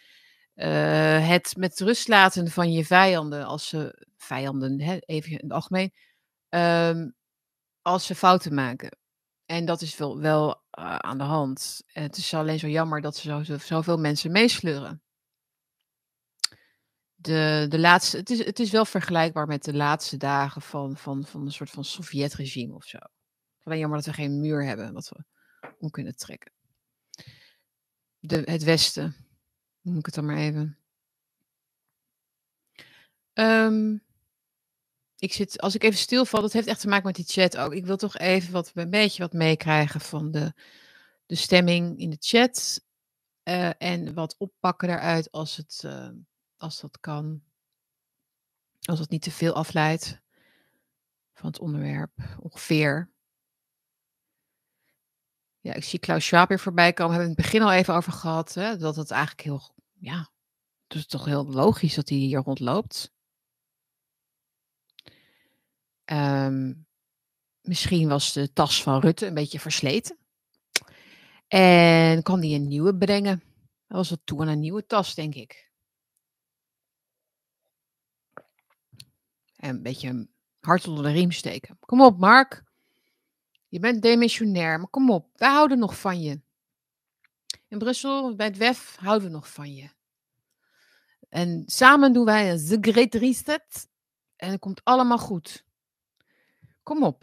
[0.54, 3.44] uh, het met rust laten van je vijanden.
[3.44, 5.92] Als ze vijanden, hè, even in het algemeen.
[6.48, 7.14] Um,
[7.82, 8.96] als ze fouten maken.
[9.46, 11.82] En dat is wel, wel uh, aan de hand.
[11.86, 15.02] Het is alleen zo jammer dat ze zo, zoveel mensen meesleuren.
[17.14, 21.24] De, de laatste, het, is, het is wel vergelijkbaar met de laatste dagen van, van,
[21.24, 22.98] van een soort van Sovjet-regime of zo.
[23.62, 25.24] Alleen jammer dat we geen muur hebben wat we
[25.78, 26.52] om kunnen trekken.
[28.24, 29.16] De, het Westen,
[29.80, 30.78] noem ik het dan maar even.
[33.34, 34.02] Um,
[35.18, 37.72] ik zit, als ik even stilval, dat heeft echt te maken met die chat ook.
[37.72, 40.52] Ik wil toch even wat, een beetje wat meekrijgen van de,
[41.26, 42.84] de stemming in de chat.
[43.44, 46.08] Uh, en wat oppakken daaruit als, het, uh,
[46.56, 47.42] als dat kan.
[48.80, 50.20] Als het niet te veel afleidt
[51.32, 52.12] van het onderwerp.
[52.40, 53.11] Ongeveer.
[55.62, 57.12] Ja, ik zie Klaus Schwab weer voorbij komen.
[57.12, 58.54] We hebben het in het begin al even over gehad.
[58.54, 60.30] Hè, dat het eigenlijk heel, ja,
[60.86, 63.12] het is toch heel logisch dat hij hier rondloopt.
[66.04, 66.86] Um,
[67.60, 70.18] misschien was de tas van Rutte een beetje versleten.
[71.48, 73.42] En kan die een nieuwe brengen.
[73.86, 75.70] Dat was het toe aan een nieuwe tas, denk ik.
[79.56, 80.28] En een beetje
[80.60, 81.78] hard onder de riem steken.
[81.80, 82.71] Kom op, Mark.
[83.72, 86.40] Je bent demissionair, maar kom op, wij houden nog van je.
[87.68, 89.90] In Brussel, bij het WEF, houden we nog van je.
[91.28, 93.88] En samen doen wij een Reset.
[94.36, 95.64] En het komt allemaal goed.
[96.82, 97.22] Kom op.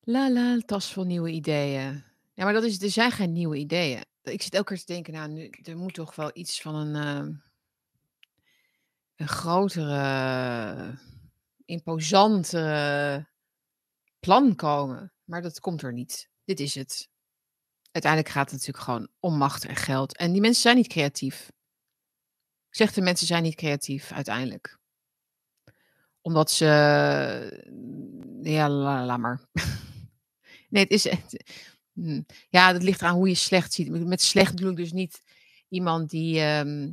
[0.00, 2.04] La la, tas vol nieuwe ideeën.
[2.34, 4.04] Ja, maar dat is, er zijn geen nieuwe ideeën.
[4.22, 7.26] Ik zit elke keer te denken, nou, nu, er moet toch wel iets van een,
[7.26, 7.36] uh,
[9.16, 10.98] een grotere,
[11.70, 13.26] imposante
[14.20, 15.12] plan komen.
[15.24, 16.30] Maar dat komt er niet.
[16.44, 17.08] Dit is het.
[17.90, 20.16] Uiteindelijk gaat het natuurlijk gewoon om macht en geld.
[20.16, 21.50] En die mensen zijn niet creatief.
[22.68, 24.78] Ik zeg de mensen zijn niet creatief, uiteindelijk
[26.20, 26.66] Omdat ze.
[28.42, 29.48] Ja, la- maar.
[30.70, 31.06] nee, het is.
[31.92, 32.22] hm.
[32.48, 33.90] Ja, dat ligt aan hoe je slecht ziet.
[33.90, 35.22] Met slecht bedoel ik dus niet
[35.68, 36.40] iemand die.
[36.40, 36.92] ehm,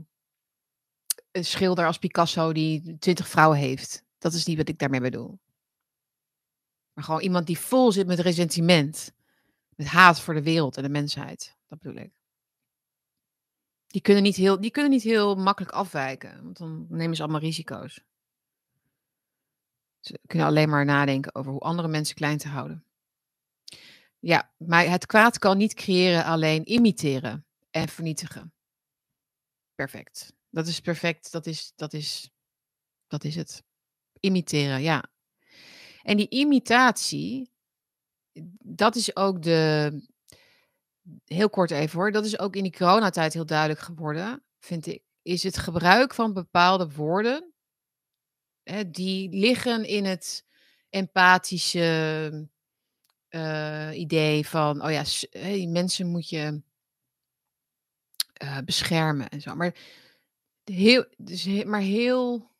[1.31, 4.03] een schilder als Picasso die twintig vrouwen heeft.
[4.17, 5.39] Dat is niet wat ik daarmee bedoel.
[6.93, 9.13] Maar gewoon iemand die vol zit met resentiment.
[9.75, 11.57] Met haat voor de wereld en de mensheid.
[11.67, 12.21] Dat bedoel ik.
[13.87, 16.43] Die kunnen niet heel, die kunnen niet heel makkelijk afwijken.
[16.43, 18.03] Want dan nemen ze allemaal risico's.
[19.99, 22.85] Ze kunnen alleen maar nadenken over hoe andere mensen klein te houden.
[24.19, 28.53] Ja, maar het kwaad kan niet creëren, alleen imiteren en vernietigen.
[29.75, 30.33] Perfect.
[30.49, 31.31] Dat is perfect.
[31.31, 32.31] Dat is, dat is,
[33.07, 33.63] dat is het.
[34.19, 35.03] Imiteren, ja.
[36.01, 37.51] En die imitatie,
[38.59, 39.91] dat is ook de.
[41.25, 42.11] Heel kort even hoor.
[42.11, 45.03] Dat is ook in die coronatijd heel duidelijk geworden, vind ik.
[45.21, 47.53] Is het gebruik van bepaalde woorden.
[48.63, 50.45] Hè, die liggen in het
[50.89, 52.49] empathische
[53.27, 54.83] eh, idee van.
[54.83, 55.03] Oh ja,
[55.67, 56.61] mensen moet je
[58.33, 59.55] eh, beschermen en zo.
[59.55, 59.75] Maar
[60.63, 62.51] heel, dus maar heel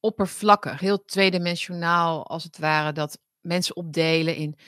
[0.00, 2.92] oppervlakkig, heel tweedimensionaal als het ware.
[2.92, 4.58] Dat mensen opdelen in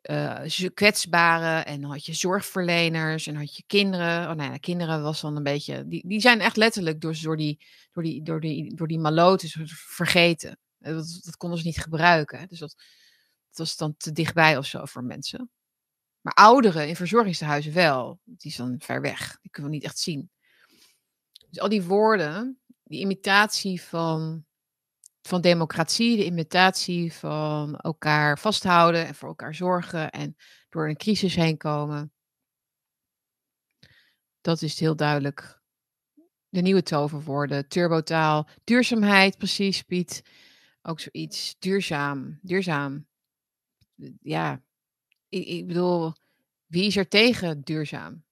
[0.00, 4.30] eh, z- kwetsbaren en dan had je zorgverleners en had je kinderen.
[4.30, 5.88] Oh ja, kinderen was dan een beetje.
[5.88, 9.68] Die, die zijn echt letterlijk door, door, die, door, die, door, die, door die maloten
[9.68, 10.58] vergeten.
[10.78, 12.48] Eh, Dat, dat konden ze niet gebruiken.
[12.48, 12.74] Dus dat,
[13.48, 15.50] dat was dan te dichtbij of zo voor mensen.
[16.20, 18.20] Maar ouderen in verzorgingstehuizen wel.
[18.24, 19.38] Die is dan ver weg.
[19.42, 20.30] Die kunnen we niet echt zien.
[21.48, 24.44] Dus al die woorden, die imitatie van,
[25.22, 30.36] van democratie, de imitatie van elkaar vasthouden en voor elkaar zorgen en
[30.68, 32.12] door een crisis heen komen.
[34.40, 35.60] Dat is heel duidelijk.
[36.48, 40.22] De nieuwe toverwoorden, turbotaal, duurzaamheid, precies, Piet.
[40.82, 41.56] Ook zoiets.
[41.58, 43.06] Duurzaam, duurzaam.
[44.20, 44.62] Ja,
[45.28, 46.12] ik, ik bedoel,
[46.66, 48.24] wie is er tegen duurzaam?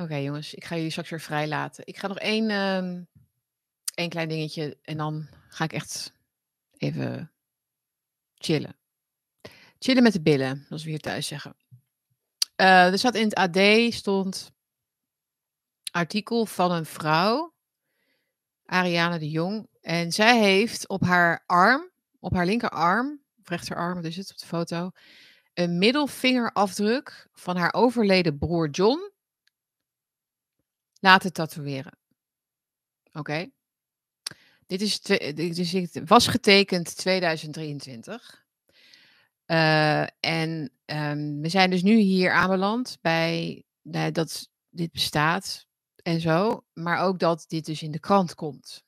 [0.00, 1.86] Oké, jongens, ik ga jullie straks weer vrijlaten.
[1.86, 3.02] Ik ga nog één, ehm,
[3.94, 6.12] één klein dingetje en dan ga ik echt
[6.76, 7.32] even
[8.34, 8.76] chillen.
[9.78, 11.56] Chillen met de billen, zoals we hier thuis zeggen.
[12.56, 14.52] Eh, er zat in het AD, stond
[15.90, 17.54] artikel van een vrouw,
[18.64, 19.68] Ariane de Jong.
[19.80, 24.38] En zij heeft op haar arm, op haar linkerarm, of rechterarm, wat is het op
[24.38, 24.90] de foto,
[25.54, 29.16] een middelvingerafdruk van haar overleden broer John
[30.98, 31.98] laten tatoeëren.
[33.12, 33.50] Oké.
[34.66, 38.46] Dit is, dit is, was getekend 2023.
[39.44, 45.66] Eh, en ehm, we zijn dus nu hier aanbeland bij nou, dat dit bestaat
[46.02, 46.64] en zo.
[46.72, 48.84] Maar ook dat dit dus in de krant komt.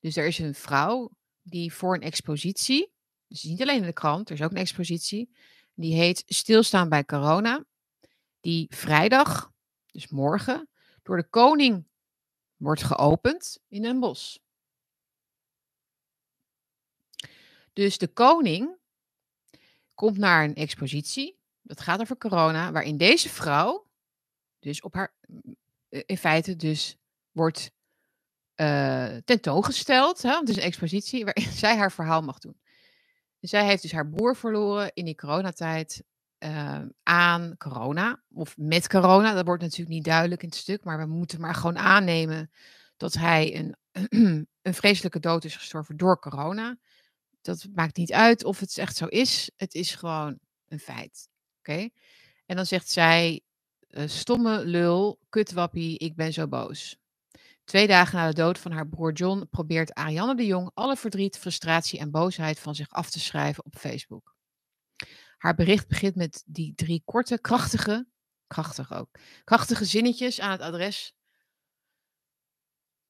[0.00, 1.10] Dus er is een vrouw
[1.42, 2.92] die voor een expositie,
[3.28, 5.30] dus niet alleen in de krant, er is ook een expositie,
[5.74, 7.64] die heet Stilstaan bij corona.
[8.40, 9.52] Die vrijdag,
[9.86, 10.68] dus morgen,
[11.04, 11.86] door de koning
[12.56, 14.42] wordt geopend in een bos.
[17.72, 18.76] Dus de koning
[19.94, 23.90] komt naar een expositie, dat gaat over corona, waarin deze vrouw,
[24.58, 25.14] dus op haar,
[25.88, 26.96] eh, in feite dus
[27.30, 27.70] wordt
[28.54, 30.22] eh, tentoongesteld.
[30.22, 30.28] Hè?
[30.28, 32.60] want Het is een expositie waarin zij haar verhaal mag doen.
[33.40, 36.04] Zij heeft dus haar broer verloren in die coronatijd
[36.44, 38.22] eh, aan corona.
[38.32, 40.84] Of met corona, dat wordt natuurlijk niet duidelijk in het stuk.
[40.84, 42.50] Maar we moeten maar gewoon aannemen
[42.96, 43.76] dat hij een,
[44.62, 46.76] een vreselijke dood is gestorven door corona.
[47.40, 49.50] Dat maakt niet uit of het echt zo is.
[49.56, 50.38] Het is gewoon
[50.68, 51.28] een feit.
[51.58, 51.88] Oké?
[52.46, 53.40] En dan zegt zij,
[53.88, 56.96] eh, stomme lul, kutwappie, ik ben zo boos.
[57.64, 61.38] Twee dagen na de dood van haar broer John probeert Ariane de Jong alle verdriet,
[61.38, 64.33] frustratie en boosheid van zich af te schrijven op Facebook.
[65.44, 68.06] Haar bericht begint met die drie korte, krachtige,
[68.46, 69.08] krachtig ook,
[69.44, 71.14] krachtige zinnetjes aan het adres.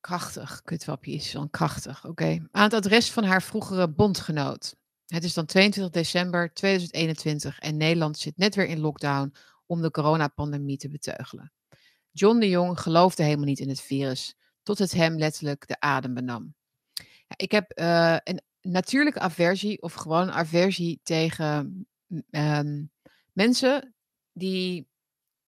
[0.01, 2.47] Krachtig, kutwappie is dan krachtig, oké.
[2.51, 4.77] Aan het adres van haar vroegere bondgenoot.
[5.07, 9.35] Het is dan 22 december 2021 en Nederland zit net weer in lockdown
[9.67, 11.53] om de coronapandemie te beteugelen.
[12.11, 16.15] John de Jong geloofde helemaal niet in het virus, tot het hem letterlijk de adem
[16.15, 16.55] benam.
[17.27, 21.87] Ja, ik heb eh, een natuurlijke aversie, of gewoon aversie tegen
[22.31, 22.85] ehm,
[23.33, 23.95] mensen
[24.33, 24.89] die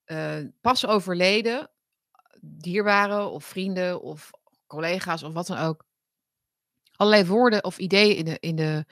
[0.04, 1.70] eh, pas overleden,
[2.40, 4.30] dierbaren of vrienden of
[4.66, 5.84] collega's of wat dan ook,
[6.92, 8.84] allerlei woorden of ideeën in de, in de,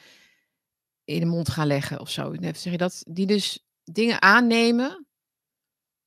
[1.05, 2.35] in de mond gaan leggen of zo.
[2.41, 3.05] Zeg je dat?
[3.09, 5.07] Die dus dingen aannemen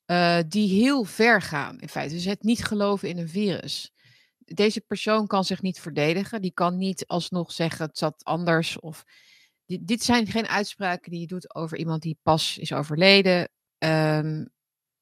[0.08, 2.14] eh, die heel ver gaan in feite.
[2.14, 3.92] Dus het niet geloven in een virus.
[4.38, 6.42] Deze persoon kan zich niet verdedigen.
[6.42, 8.80] Die kan niet alsnog zeggen het zat anders.
[8.80, 9.04] Of
[9.68, 13.48] dit, zijn geen uitspraken die je doet over iemand die pas is overleden.
[13.78, 14.44] Ehm,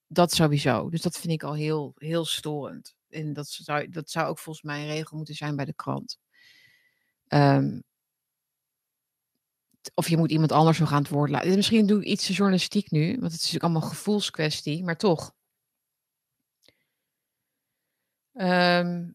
[0.06, 0.90] dat sowieso.
[0.90, 2.94] Dus dat vind ik al heel, heel storend.
[3.08, 6.18] En dat zou, dat zou ook volgens mij een regel moeten zijn bij de krant.
[7.26, 7.80] Ehm,
[9.94, 11.54] of je moet iemand anders nog aan het woord laten.
[11.54, 15.34] Misschien doe ik iets te journalistiek nu, want het is natuurlijk allemaal gevoelskwestie, maar toch.
[18.32, 19.14] Um,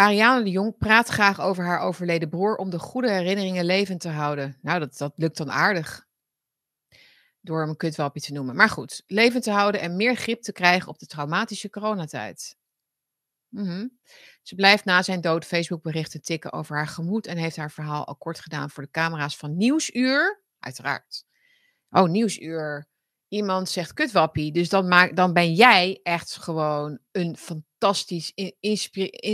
[0.00, 4.08] Ariane de Jong praat graag over haar overleden broer om de goede herinneringen levend te
[4.08, 4.58] houden.
[4.62, 6.06] Nou, dat, dat lukt dan aardig.
[7.40, 8.56] Door hem een kutwapje te noemen.
[8.56, 12.56] Maar goed, levend te houden en meer grip te krijgen op de traumatische coronatijd.
[13.48, 13.98] Mm
[14.42, 18.16] Ze blijft na zijn dood Facebook-berichten tikken over haar gemoed en heeft haar verhaal al
[18.16, 20.42] kort gedaan voor de camera's van Nieuwsuur.
[20.58, 21.24] Uiteraard.
[21.90, 22.88] Oh, Nieuwsuur.
[23.28, 24.52] Iemand zegt kutwappie.
[24.52, 27.36] Dus dan, maak, dan ben jij echt gewoon een
[27.80, 28.32] fantastisch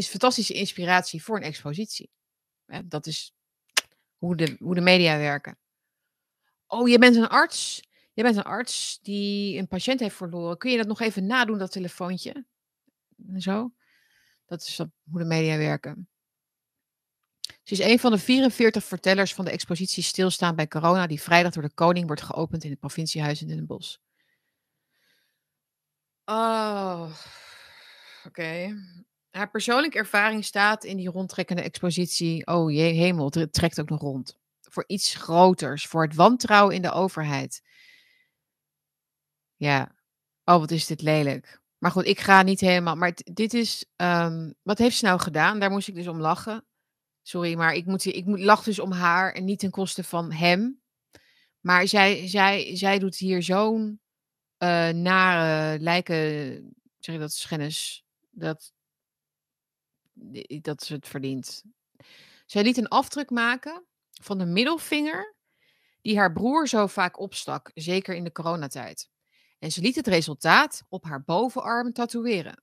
[0.09, 2.11] fantastische inspiratie voor een expositie.
[2.85, 3.35] dat is
[4.19, 5.59] hoe de, hoe de media werken.
[6.67, 7.83] Oh, je bent een arts.
[8.13, 10.59] Je bent een arts die een patiënt heeft verloren.
[10.59, 12.45] Kun je dat nog even nadoen, dat telefoontje?
[13.29, 13.73] En zo.
[14.47, 14.77] Dat is
[15.11, 16.09] hoe de media werken.
[17.41, 21.53] Ze is een van de 44 vertellers van de expositie Stilstaan bij Corona, die vrijdag
[21.53, 23.97] door de koning wordt geopend in het provinciehuis in Den Bosch.
[26.25, 27.11] Oh,
[28.27, 28.77] oké.
[29.31, 32.47] Haar persoonlijke ervaring staat in die rondtrekkende expositie.
[32.47, 34.39] Oh jee, hemel, het trekt ook nog rond.
[34.61, 37.63] Voor iets groters, voor het wantrouwen in de overheid.
[39.57, 39.95] Ja.
[40.45, 41.61] Oh, wat is dit lelijk.
[41.79, 42.97] Maar goed, ik ga niet helemaal.
[42.97, 43.85] Maar dit is.
[43.97, 45.59] Um, wat heeft ze nou gedaan?
[45.61, 46.65] Daar moest ik dus om lachen.
[47.23, 50.33] Sorry, maar ik, moet, ik moet, lach dus om haar en niet ten koste van
[50.33, 50.81] hem.
[51.61, 54.01] Maar zij, zij, zij doet hier zo'n
[54.59, 56.17] uh, nare lijken.
[56.99, 58.06] Zeg je dat schennis?
[58.39, 58.73] Dat,
[60.61, 61.63] dat ze het verdient.
[62.47, 63.87] Zij liet een afdruk maken
[64.23, 65.37] van de middelvinger
[66.03, 69.09] die haar broer zo vaak opstak, zeker in de coronatijd.
[69.59, 72.63] En ze liet het resultaat op haar bovenarm tatoeëren.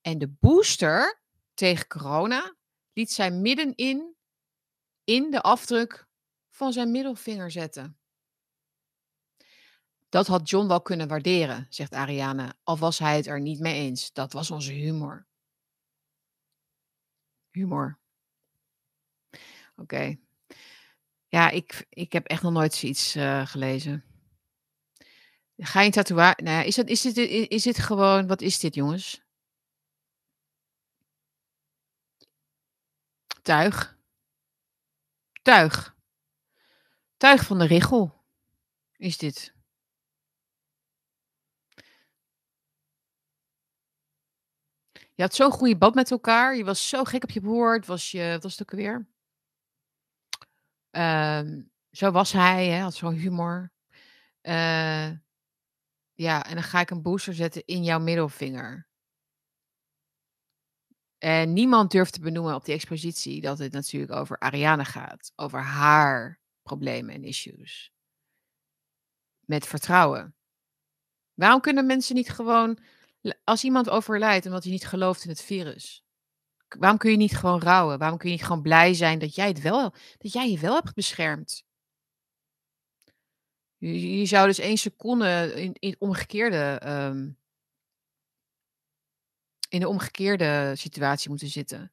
[0.00, 1.22] En de booster
[1.54, 2.56] tegen corona
[2.92, 4.16] liet zij middenin
[5.04, 6.06] in de afdruk
[6.48, 7.99] van zijn middelvinger zetten.
[10.10, 13.74] Dat had John wel kunnen waarderen, zegt Ariane, al was hij het er niet mee
[13.74, 14.12] eens.
[14.12, 15.26] Dat was onze humor.
[17.50, 17.98] Humor.
[19.76, 20.18] Oké.
[21.28, 24.04] Ja, ik, ik heb echt nog nooit zoiets uh, gelezen.
[25.56, 26.42] Ga je een tatoeage...
[26.42, 27.16] Nou ja, is, dat, is, dit,
[27.50, 28.26] is dit gewoon...
[28.26, 29.22] Wat is dit, jongens?
[33.42, 33.98] Tuig.
[35.42, 35.96] Tuig.
[37.16, 38.24] Tuig van de richel
[38.96, 39.54] is dit.
[45.20, 46.56] Je had zo'n goede band met elkaar.
[46.56, 47.82] Je was zo gek op je broer.
[47.86, 49.08] was je, wat was het ook weer?
[50.90, 53.72] Ehm, zo was hij, hè, had zo'n humor.
[54.42, 55.10] Uh,
[56.14, 58.88] ja, en dan ga ik een booster zetten in jouw middelvinger.
[61.18, 65.32] En niemand durft te benoemen op die expositie dat het natuurlijk over Ariane gaat.
[65.36, 67.92] Over haar problemen en issues.
[69.40, 70.34] Met vertrouwen.
[71.34, 72.78] Waarom kunnen mensen niet gewoon,
[73.44, 76.04] als iemand overlijdt omdat hij niet gelooft in het virus,
[76.78, 77.98] waarom kun je niet gewoon rouwen?
[77.98, 80.74] Waarom kun je niet gewoon blij zijn dat jij het wel, dat jij je wel
[80.74, 81.64] hebt beschermd?
[83.76, 87.40] Je, zou dus één seconde in, in omgekeerde um,
[89.70, 91.92] in de omgekeerde situatie moeten zitten.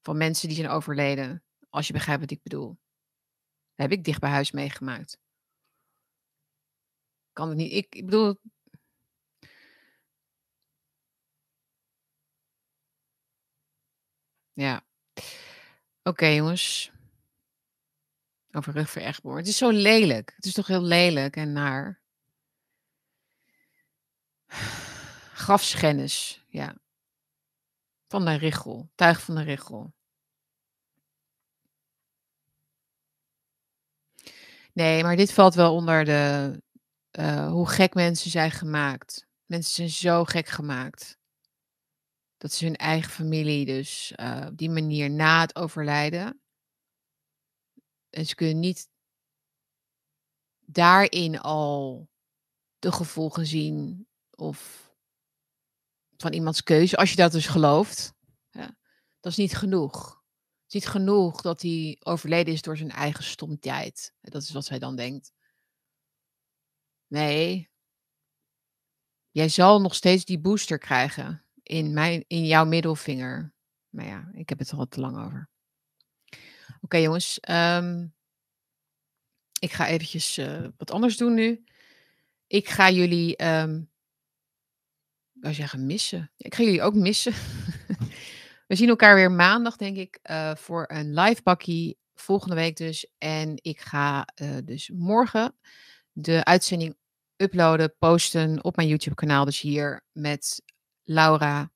[0.00, 1.42] Van mensen die zijn overleden.
[1.68, 2.78] Als je begrijpt wat ik bedoel.
[3.74, 5.18] Heb ik dicht bij huis meegemaakt.
[7.32, 7.72] Kan het niet.
[7.72, 8.40] Ik, ik bedoel.
[14.58, 14.84] Ja.
[16.02, 16.92] Oké, jongens.
[18.50, 19.36] Over rugverergboor.
[19.36, 20.32] Het is zo lelijk.
[20.36, 22.00] Het is toch heel lelijk en naar.
[25.44, 26.76] Grafschennis, ja.
[28.08, 28.90] Van de richel.
[28.94, 29.92] Tuig van de richel.
[34.72, 36.62] Nee, maar dit valt wel onder de.
[37.12, 39.26] Uh, hoe gek mensen zijn gemaakt.
[39.46, 41.17] Mensen zijn zo gek gemaakt.
[42.38, 46.40] Dat ze hun eigen familie dus uh, op die manier na het overlijden.
[48.10, 48.88] En ze kunnen niet
[50.60, 52.08] daarin al
[52.78, 54.08] de gevolgen zien.
[54.30, 54.92] Of
[56.16, 58.14] van iemands keuze, als je dat dus gelooft,
[58.50, 58.76] ja,
[59.20, 60.16] dat is niet genoeg.
[60.62, 64.14] Het is niet genoeg dat hij overleden is door zijn eigen stomteit.
[64.20, 65.32] Dat is wat zij dan denkt.
[67.06, 67.70] Nee.
[69.30, 73.52] jij zal nog steeds die booster krijgen in, mijn, in jouw middelvinger.
[73.88, 75.48] Maar ja, ik heb het er al te lang over.
[76.80, 78.06] Oké jongens, ehm,
[79.58, 81.64] ik ga eventjes uh, wat anders doen nu.
[82.46, 83.90] Ik ga jullie, um,
[85.40, 86.30] ik zeggen missen.
[86.36, 87.32] Ik ga jullie ook missen.
[88.68, 91.98] We zien elkaar weer maandag, denk ik, uh, voor een live bakkie.
[92.14, 93.10] Volgende week dus.
[93.18, 95.54] En ik ga uh, dus morgen
[96.12, 96.96] de uitzending
[97.36, 99.44] uploaden, posten op mijn YouTube-kanaal.
[99.44, 100.62] Dus hier met
[101.08, 101.70] Laura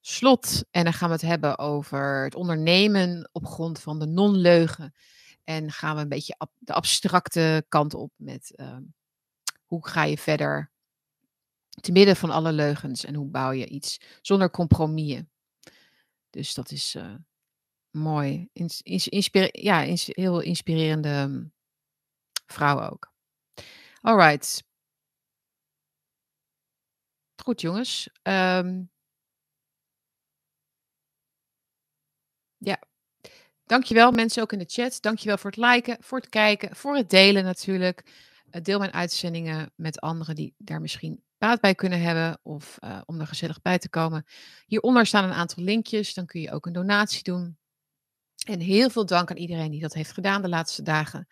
[0.00, 0.64] Slot.
[0.70, 4.94] En dan gaan we het hebben over het ondernemen op grond van de non-leugen.
[5.44, 8.76] En gaan we een beetje de abstracte kant op met uh,
[9.64, 10.70] hoe ga je verder
[11.80, 15.30] te midden van alle leugens en hoe bouw je iets zonder compromissen.
[16.30, 17.14] Dus dat is uh,
[17.90, 18.48] mooi.
[19.52, 21.52] Ja, heel inspirerende um,
[22.46, 23.12] vrouw ook.
[24.00, 24.67] Alright.
[27.42, 28.08] Goed jongens.
[28.22, 28.90] Um,
[32.56, 32.82] ja.
[33.64, 34.98] Dankjewel mensen ook in de chat.
[35.00, 38.02] Dankjewel voor het liken, voor het kijken, voor het delen natuurlijk.
[38.50, 43.00] Uh, deel mijn uitzendingen met anderen die daar misschien baat bij kunnen hebben of uh,
[43.06, 44.26] om er gezellig bij te komen.
[44.66, 47.58] Hieronder staan een aantal linkjes, dan kun je ook een donatie doen.
[48.46, 51.28] En heel veel dank aan iedereen die dat heeft gedaan de laatste dagen.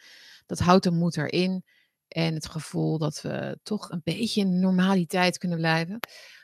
[0.47, 1.65] Dat houdt de moed erin
[2.09, 5.99] en het gevoel dat we toch een beetje in normaliteit kunnen blijven.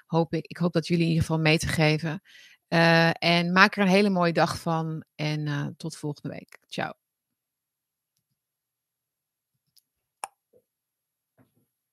[0.06, 0.46] Hoop ik.
[0.46, 2.22] Ik hoop dat jullie in ieder geval mee te geven.
[2.68, 6.58] Uh, en maak er een hele mooie dag van en uh, tot volgende week.
[6.68, 7.01] Ciao.